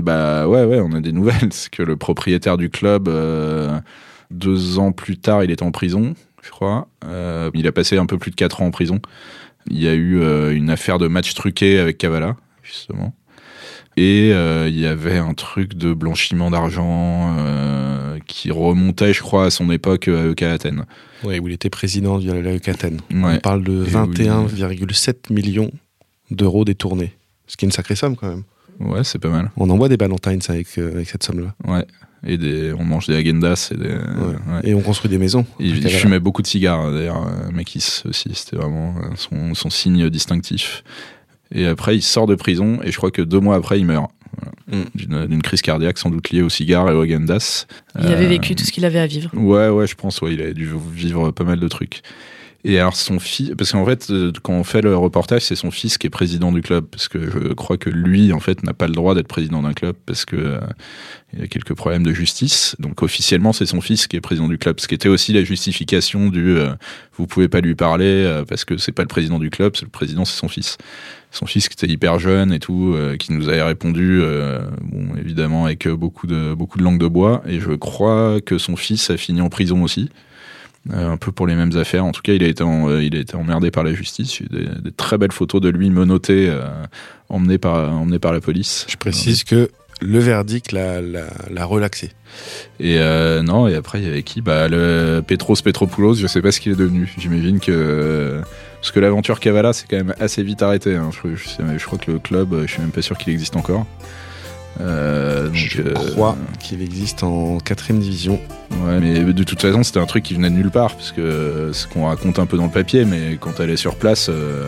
bah 0.00 0.48
ouais 0.48 0.64
ouais, 0.64 0.80
on 0.80 0.92
a 0.92 1.00
des 1.00 1.12
nouvelles. 1.12 1.52
C'est 1.52 1.70
que 1.70 1.82
le 1.82 1.96
propriétaire 1.96 2.56
du 2.56 2.70
club, 2.70 3.08
euh, 3.08 3.78
deux 4.30 4.78
ans 4.78 4.92
plus 4.92 5.18
tard, 5.18 5.44
il 5.44 5.50
est 5.50 5.60
en 5.60 5.70
prison, 5.70 6.14
je 6.42 6.50
crois. 6.50 6.88
Il 7.52 7.66
a 7.66 7.72
passé 7.72 7.98
un 7.98 8.06
peu 8.06 8.16
plus 8.16 8.30
de 8.30 8.36
quatre 8.36 8.62
ans 8.62 8.66
en 8.66 8.70
prison. 8.70 9.00
Il 9.68 9.78
y 9.78 9.88
a 9.88 9.94
eu 9.94 10.54
une 10.54 10.70
affaire 10.70 10.98
de 10.98 11.08
match 11.08 11.34
truqué 11.34 11.78
avec 11.78 11.98
Kavala, 11.98 12.36
justement. 12.62 13.14
Et 13.96 14.30
euh, 14.32 14.68
il 14.68 14.78
y 14.78 14.86
avait 14.86 15.16
un 15.16 15.32
truc 15.32 15.74
de 15.74 15.94
blanchiment 15.94 16.50
d'argent 16.50 17.34
euh, 17.38 18.18
qui 18.26 18.50
remontait, 18.50 19.14
je 19.14 19.22
crois, 19.22 19.46
à 19.46 19.50
son 19.50 19.70
époque 19.70 20.08
euh, 20.08 20.28
à 20.28 20.32
EK 20.32 20.42
Athènes. 20.42 20.84
Ouais, 21.24 21.38
où 21.38 21.48
il 21.48 21.54
était 21.54 21.70
président 21.70 22.18
de 22.18 22.30
la 22.30 22.50
Athènes. 22.50 23.00
Ouais. 23.10 23.36
On 23.36 23.38
parle 23.38 23.64
de 23.64 23.84
Et 23.86 23.90
21,7 23.90 25.32
millions 25.32 25.70
d'euros 26.30 26.66
détournés. 26.66 27.14
Ce 27.46 27.56
qui 27.56 27.64
est 27.64 27.68
une 27.68 27.72
sacrée 27.72 27.96
somme 27.96 28.16
quand 28.16 28.28
même. 28.28 28.42
Ouais, 28.80 29.02
c'est 29.02 29.18
pas 29.18 29.30
mal. 29.30 29.50
On 29.56 29.70
envoie 29.70 29.88
des 29.88 29.96
Ballantines 29.96 30.42
avec, 30.48 30.66
euh, 30.76 30.92
avec 30.92 31.08
cette 31.08 31.22
somme-là. 31.22 31.54
Ouais. 31.66 31.86
Et 32.26 32.36
des, 32.36 32.74
on 32.74 32.84
mange 32.84 33.06
des 33.06 33.14
agendas 33.14 33.70
et 33.72 33.76
des. 33.76 33.88
ouais. 33.88 34.60
Et 34.64 34.74
on 34.74 34.82
construit 34.82 35.08
des 35.08 35.18
maisons. 35.18 35.46
Il, 35.58 35.88
fumait 35.88 36.18
beaucoup 36.18 36.42
de 36.42 36.46
cigares, 36.46 36.92
d'ailleurs, 36.92 37.30
Makis 37.52 38.02
aussi. 38.04 38.30
C'était 38.34 38.56
vraiment 38.56 38.94
son, 39.14 39.54
son 39.54 39.70
signe 39.70 40.10
distinctif. 40.10 40.82
Et 41.54 41.66
après, 41.66 41.96
il 41.96 42.02
sort 42.02 42.26
de 42.26 42.34
prison 42.34 42.80
et 42.82 42.90
je 42.90 42.96
crois 42.96 43.10
que 43.10 43.22
deux 43.22 43.40
mois 43.40 43.56
après, 43.56 43.78
il 43.78 43.86
meurt. 43.86 44.10
Voilà. 44.68 44.84
Mm. 44.84 45.26
D'une 45.28 45.42
crise 45.42 45.62
cardiaque, 45.62 45.96
sans 45.98 46.10
doute 46.10 46.30
liée 46.30 46.42
aux 46.42 46.48
cigares 46.48 46.90
et 46.90 46.94
aux 46.94 47.02
agendas. 47.02 47.66
Il 47.98 48.06
avait 48.06 48.24
Euh, 48.26 48.28
vécu 48.28 48.54
tout 48.54 48.64
ce 48.64 48.72
qu'il 48.72 48.84
avait 48.84 48.98
à 48.98 49.06
vivre. 49.06 49.30
Ouais, 49.34 49.68
ouais, 49.68 49.86
je 49.86 49.94
pense, 49.94 50.20
ouais, 50.20 50.34
il 50.34 50.42
a 50.42 50.52
dû 50.52 50.68
vivre 50.92 51.30
pas 51.30 51.44
mal 51.44 51.60
de 51.60 51.68
trucs. 51.68 52.02
Et 52.68 52.80
alors 52.80 52.96
son 52.96 53.20
fils, 53.20 53.52
parce 53.56 53.70
qu'en 53.70 53.86
fait, 53.86 54.10
euh, 54.10 54.32
quand 54.42 54.52
on 54.52 54.64
fait 54.64 54.82
le 54.82 54.96
reportage, 54.96 55.42
c'est 55.42 55.54
son 55.54 55.70
fils 55.70 55.98
qui 55.98 56.08
est 56.08 56.10
président 56.10 56.50
du 56.50 56.62
club, 56.62 56.84
parce 56.90 57.06
que 57.06 57.30
je 57.30 57.52
crois 57.52 57.76
que 57.76 57.90
lui, 57.90 58.32
en 58.32 58.40
fait, 58.40 58.64
n'a 58.64 58.74
pas 58.74 58.88
le 58.88 58.92
droit 58.92 59.14
d'être 59.14 59.28
président 59.28 59.62
d'un 59.62 59.72
club 59.72 59.94
parce 60.04 60.24
que 60.24 60.34
euh, 60.34 60.60
il 61.32 61.40
y 61.40 61.42
a 61.42 61.48
quelques 61.48 61.74
problèmes 61.74 62.02
de 62.02 62.12
justice. 62.12 62.76
Donc 62.78 63.02
officiellement, 63.02 63.52
c'est 63.52 63.66
son 63.66 63.80
fils 63.80 64.06
qui 64.06 64.16
est 64.16 64.20
président 64.20 64.48
du 64.48 64.58
club, 64.58 64.80
ce 64.80 64.88
qui 64.88 64.94
était 64.94 65.08
aussi 65.08 65.32
la 65.32 65.44
justification 65.44 66.28
du 66.28 66.56
euh, 66.56 66.72
vous 67.14 67.26
pouvez 67.26 67.48
pas 67.48 67.60
lui 67.60 67.74
parler 67.74 68.04
euh, 68.06 68.44
parce 68.44 68.64
que 68.64 68.76
c'est 68.76 68.92
pas 68.92 69.02
le 69.02 69.08
président 69.08 69.38
du 69.38 69.50
club, 69.50 69.74
le 69.82 69.88
président, 69.88 70.24
c'est 70.24 70.38
son 70.38 70.48
fils. 70.48 70.78
Son 71.32 71.46
fils 71.46 71.68
qui 71.68 71.74
était 71.74 71.92
hyper 71.92 72.18
jeune 72.18 72.52
et 72.52 72.58
tout, 72.58 72.94
euh, 72.94 73.16
qui 73.16 73.32
nous 73.32 73.48
avait 73.48 73.62
répondu, 73.62 74.22
bon, 74.80 75.16
évidemment 75.16 75.66
avec 75.66 75.86
beaucoup 75.88 76.26
de 76.26 76.54
beaucoup 76.54 76.78
de 76.78 76.84
langue 76.84 77.00
de 77.00 77.08
bois. 77.08 77.42
Et 77.46 77.60
je 77.60 77.72
crois 77.72 78.40
que 78.40 78.56
son 78.58 78.76
fils 78.76 79.10
a 79.10 79.16
fini 79.16 79.40
en 79.40 79.48
prison 79.48 79.82
aussi. 79.82 80.08
Euh, 80.92 81.10
un 81.10 81.16
peu 81.16 81.32
pour 81.32 81.48
les 81.48 81.56
mêmes 81.56 81.76
affaires. 81.76 82.04
En 82.04 82.12
tout 82.12 82.22
cas, 82.22 82.32
il 82.32 82.44
a 82.44 82.46
été, 82.46 82.62
en- 82.62 82.88
euh, 82.88 83.02
il 83.02 83.16
a 83.16 83.18
été 83.18 83.34
emmerdé 83.34 83.72
par 83.72 83.82
la 83.82 83.92
justice. 83.92 84.38
Eu 84.38 84.46
des, 84.50 84.66
des 84.82 84.92
très 84.92 85.18
belles 85.18 85.32
photos 85.32 85.60
de 85.60 85.68
lui 85.68 85.90
menotté, 85.90 86.48
euh, 86.48 86.62
emmené, 87.28 87.58
par, 87.58 87.92
emmené 87.92 88.20
par 88.20 88.32
la 88.32 88.40
police. 88.40 88.86
Je 88.88 88.96
précise 88.96 89.42
que 89.42 89.68
le 90.00 90.18
verdict 90.20 90.70
l'a, 90.70 91.00
l'a, 91.00 91.24
l'a 91.50 91.64
relaxé. 91.64 92.10
Et 92.78 92.98
euh, 93.00 93.42
non, 93.42 93.66
et 93.66 93.74
après, 93.74 94.00
il 94.00 94.04
y 94.06 94.08
avait 94.08 94.22
qui? 94.22 94.42
Bah, 94.42 94.68
le 94.68 95.22
Petros 95.26 95.56
Petropoulos, 95.64 96.14
je 96.14 96.26
sais 96.28 96.40
pas 96.42 96.52
ce 96.52 96.60
qu'il 96.60 96.70
est 96.72 96.76
devenu. 96.76 97.12
J'imagine 97.18 97.58
que. 97.58 98.40
Parce 98.80 98.92
que 98.92 99.00
l'aventure 99.00 99.40
Kavala, 99.40 99.72
c'est 99.72 99.88
quand 99.90 99.96
même 99.96 100.14
assez 100.20 100.44
vite 100.44 100.62
arrêté. 100.62 100.94
hein. 100.94 101.10
Je, 101.24 101.30
je 101.34 101.84
crois 101.84 101.98
que 101.98 102.12
le 102.12 102.18
club, 102.20 102.54
je 102.66 102.70
suis 102.70 102.80
même 102.80 102.92
pas 102.92 103.02
sûr 103.02 103.18
qu'il 103.18 103.32
existe 103.32 103.56
encore. 103.56 103.86
Euh, 104.80 105.46
donc, 105.46 105.54
Je 105.54 105.82
euh, 105.82 105.94
crois 106.12 106.36
qu'il 106.60 106.82
existe 106.82 107.22
en 107.22 107.58
quatrième 107.58 108.00
division. 108.00 108.40
Ouais, 108.84 109.00
mais 109.00 109.20
de 109.32 109.42
toute 109.44 109.60
façon, 109.60 109.82
c'était 109.82 110.00
un 110.00 110.06
truc 110.06 110.24
qui 110.24 110.34
venait 110.34 110.50
de 110.50 110.54
nulle 110.54 110.70
part, 110.70 110.94
parce 110.94 111.12
que 111.12 111.70
ce 111.72 111.86
qu'on 111.86 112.06
raconte 112.06 112.38
un 112.38 112.46
peu 112.46 112.56
dans 112.56 112.66
le 112.66 112.70
papier, 112.70 113.04
mais 113.04 113.38
quand 113.40 113.60
elle 113.60 113.70
est 113.70 113.76
sur 113.76 113.96
place, 113.96 114.28
euh, 114.28 114.66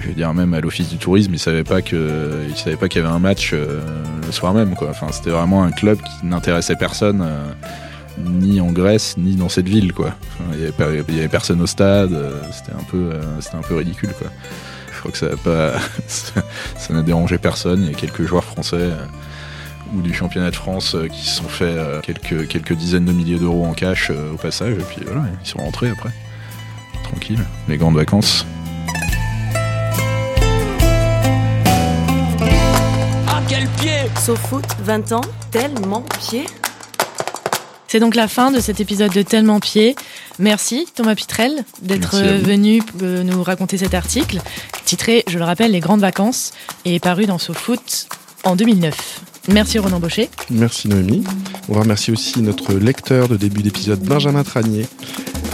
je 0.00 0.08
veux 0.08 0.14
dire 0.14 0.32
même 0.34 0.54
à 0.54 0.60
l'office 0.60 0.88
du 0.88 0.96
tourisme, 0.96 1.32
ils 1.32 1.38
savaient 1.38 1.64
pas 1.64 1.82
que, 1.82 2.44
ils 2.48 2.56
savaient 2.56 2.76
pas 2.76 2.88
qu'il 2.88 3.02
y 3.02 3.04
avait 3.04 3.14
un 3.14 3.18
match 3.18 3.52
le 3.52 4.32
soir 4.32 4.54
même, 4.54 4.74
quoi. 4.74 4.88
Enfin, 4.90 5.08
c'était 5.10 5.30
vraiment 5.30 5.64
un 5.64 5.72
club 5.72 5.98
qui 5.98 6.26
n'intéressait 6.26 6.76
personne, 6.76 7.26
ni 8.18 8.60
en 8.60 8.70
Grèce, 8.70 9.16
ni 9.16 9.34
dans 9.36 9.48
cette 9.48 9.68
ville, 9.68 9.92
quoi. 9.92 10.14
Enfin, 10.34 10.50
il 10.54 10.60
y 10.60 10.72
il 11.08 11.14
y 11.16 11.18
avait 11.18 11.28
personne 11.28 11.60
au 11.60 11.66
stade, 11.66 12.16
c'était 12.52 12.76
un 12.76 12.84
peu, 12.90 13.10
c'était 13.40 13.56
un 13.56 13.62
peu 13.62 13.76
ridicule, 13.76 14.10
quoi. 14.18 14.28
Je 15.00 15.08
crois 15.08 15.12
que 15.12 15.18
ça 15.18 15.30
n'a 15.30 15.36
pas, 15.36 15.72
ça 16.06 16.92
n'a 16.92 17.00
dérangé 17.00 17.38
personne. 17.38 17.82
Il 17.84 17.90
y 17.90 17.94
a 17.94 17.96
quelques 17.96 18.26
joueurs 18.26 18.44
français. 18.44 18.76
euh, 18.76 19.06
ou 19.94 20.02
du 20.02 20.12
championnat 20.14 20.50
de 20.50 20.56
France 20.56 20.94
euh, 20.94 21.08
qui 21.08 21.24
se 21.26 21.36
sont 21.38 21.48
fait 21.48 21.64
euh, 21.64 22.00
quelques, 22.00 22.46
quelques 22.48 22.74
dizaines 22.74 23.06
de 23.06 23.12
milliers 23.12 23.38
d'euros 23.38 23.64
en 23.64 23.72
cash 23.72 24.10
euh, 24.10 24.32
au 24.34 24.36
passage, 24.36 24.74
et 24.74 24.84
puis 24.84 25.02
voilà, 25.04 25.22
ils 25.42 25.48
sont 25.48 25.58
rentrés 25.58 25.88
après. 25.88 26.10
Tranquille, 27.04 27.40
les 27.68 27.76
grandes 27.76 27.96
vacances. 27.96 28.46
À 33.26 33.40
quel 33.48 33.66
pied 33.80 33.96
Sofoot, 34.18 34.64
20 34.80 35.12
ans, 35.12 35.22
tellement 35.50 36.04
pied 36.20 36.44
C'est 37.90 37.98
donc 37.98 38.14
la 38.14 38.28
fin 38.28 38.52
de 38.52 38.60
cet 38.60 38.78
épisode 38.78 39.12
de 39.12 39.22
Tellement 39.22 39.58
Pied. 39.58 39.96
Merci 40.38 40.86
Thomas 40.94 41.16
Pitrel 41.16 41.64
d'être 41.82 42.14
venu 42.18 42.80
euh, 43.02 43.24
nous 43.24 43.42
raconter 43.42 43.78
cet 43.78 43.94
article, 43.94 44.40
titré, 44.84 45.24
je 45.26 45.38
le 45.38 45.44
rappelle, 45.44 45.72
Les 45.72 45.80
grandes 45.80 46.00
vacances, 46.00 46.52
et 46.84 47.00
paru 47.00 47.26
dans 47.26 47.38
SoFoot 47.38 48.06
en 48.44 48.54
2009. 48.54 49.22
Merci 49.48 49.80
Ronan 49.80 49.98
Baucher. 49.98 50.30
Merci 50.50 50.86
Noémie. 50.86 51.24
On 51.68 51.74
va 51.74 51.80
remercier 51.80 52.12
aussi 52.12 52.40
notre 52.42 52.74
lecteur 52.74 53.26
de 53.26 53.36
début 53.36 53.62
d'épisode, 53.62 53.98
Benjamin 53.98 54.44
Tranier. 54.44 54.86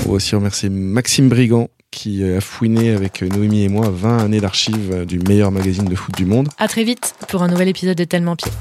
On 0.04 0.10
va 0.10 0.16
aussi 0.16 0.34
remercier 0.34 0.68
Maxime 0.68 1.30
Brigand, 1.30 1.70
qui 1.90 2.22
a 2.22 2.42
fouiné 2.42 2.90
avec 2.90 3.22
Noémie 3.22 3.62
et 3.62 3.68
moi 3.70 3.88
20 3.90 4.18
années 4.18 4.40
d'archives 4.40 5.06
du 5.06 5.20
meilleur 5.20 5.50
magazine 5.50 5.86
de 5.86 5.94
foot 5.94 6.14
du 6.14 6.26
monde. 6.26 6.50
À 6.58 6.68
très 6.68 6.84
vite 6.84 7.14
pour 7.28 7.42
un 7.42 7.48
nouvel 7.48 7.68
épisode 7.68 7.96
de 7.96 8.04
Tellement 8.04 8.36
Pied. 8.36 8.52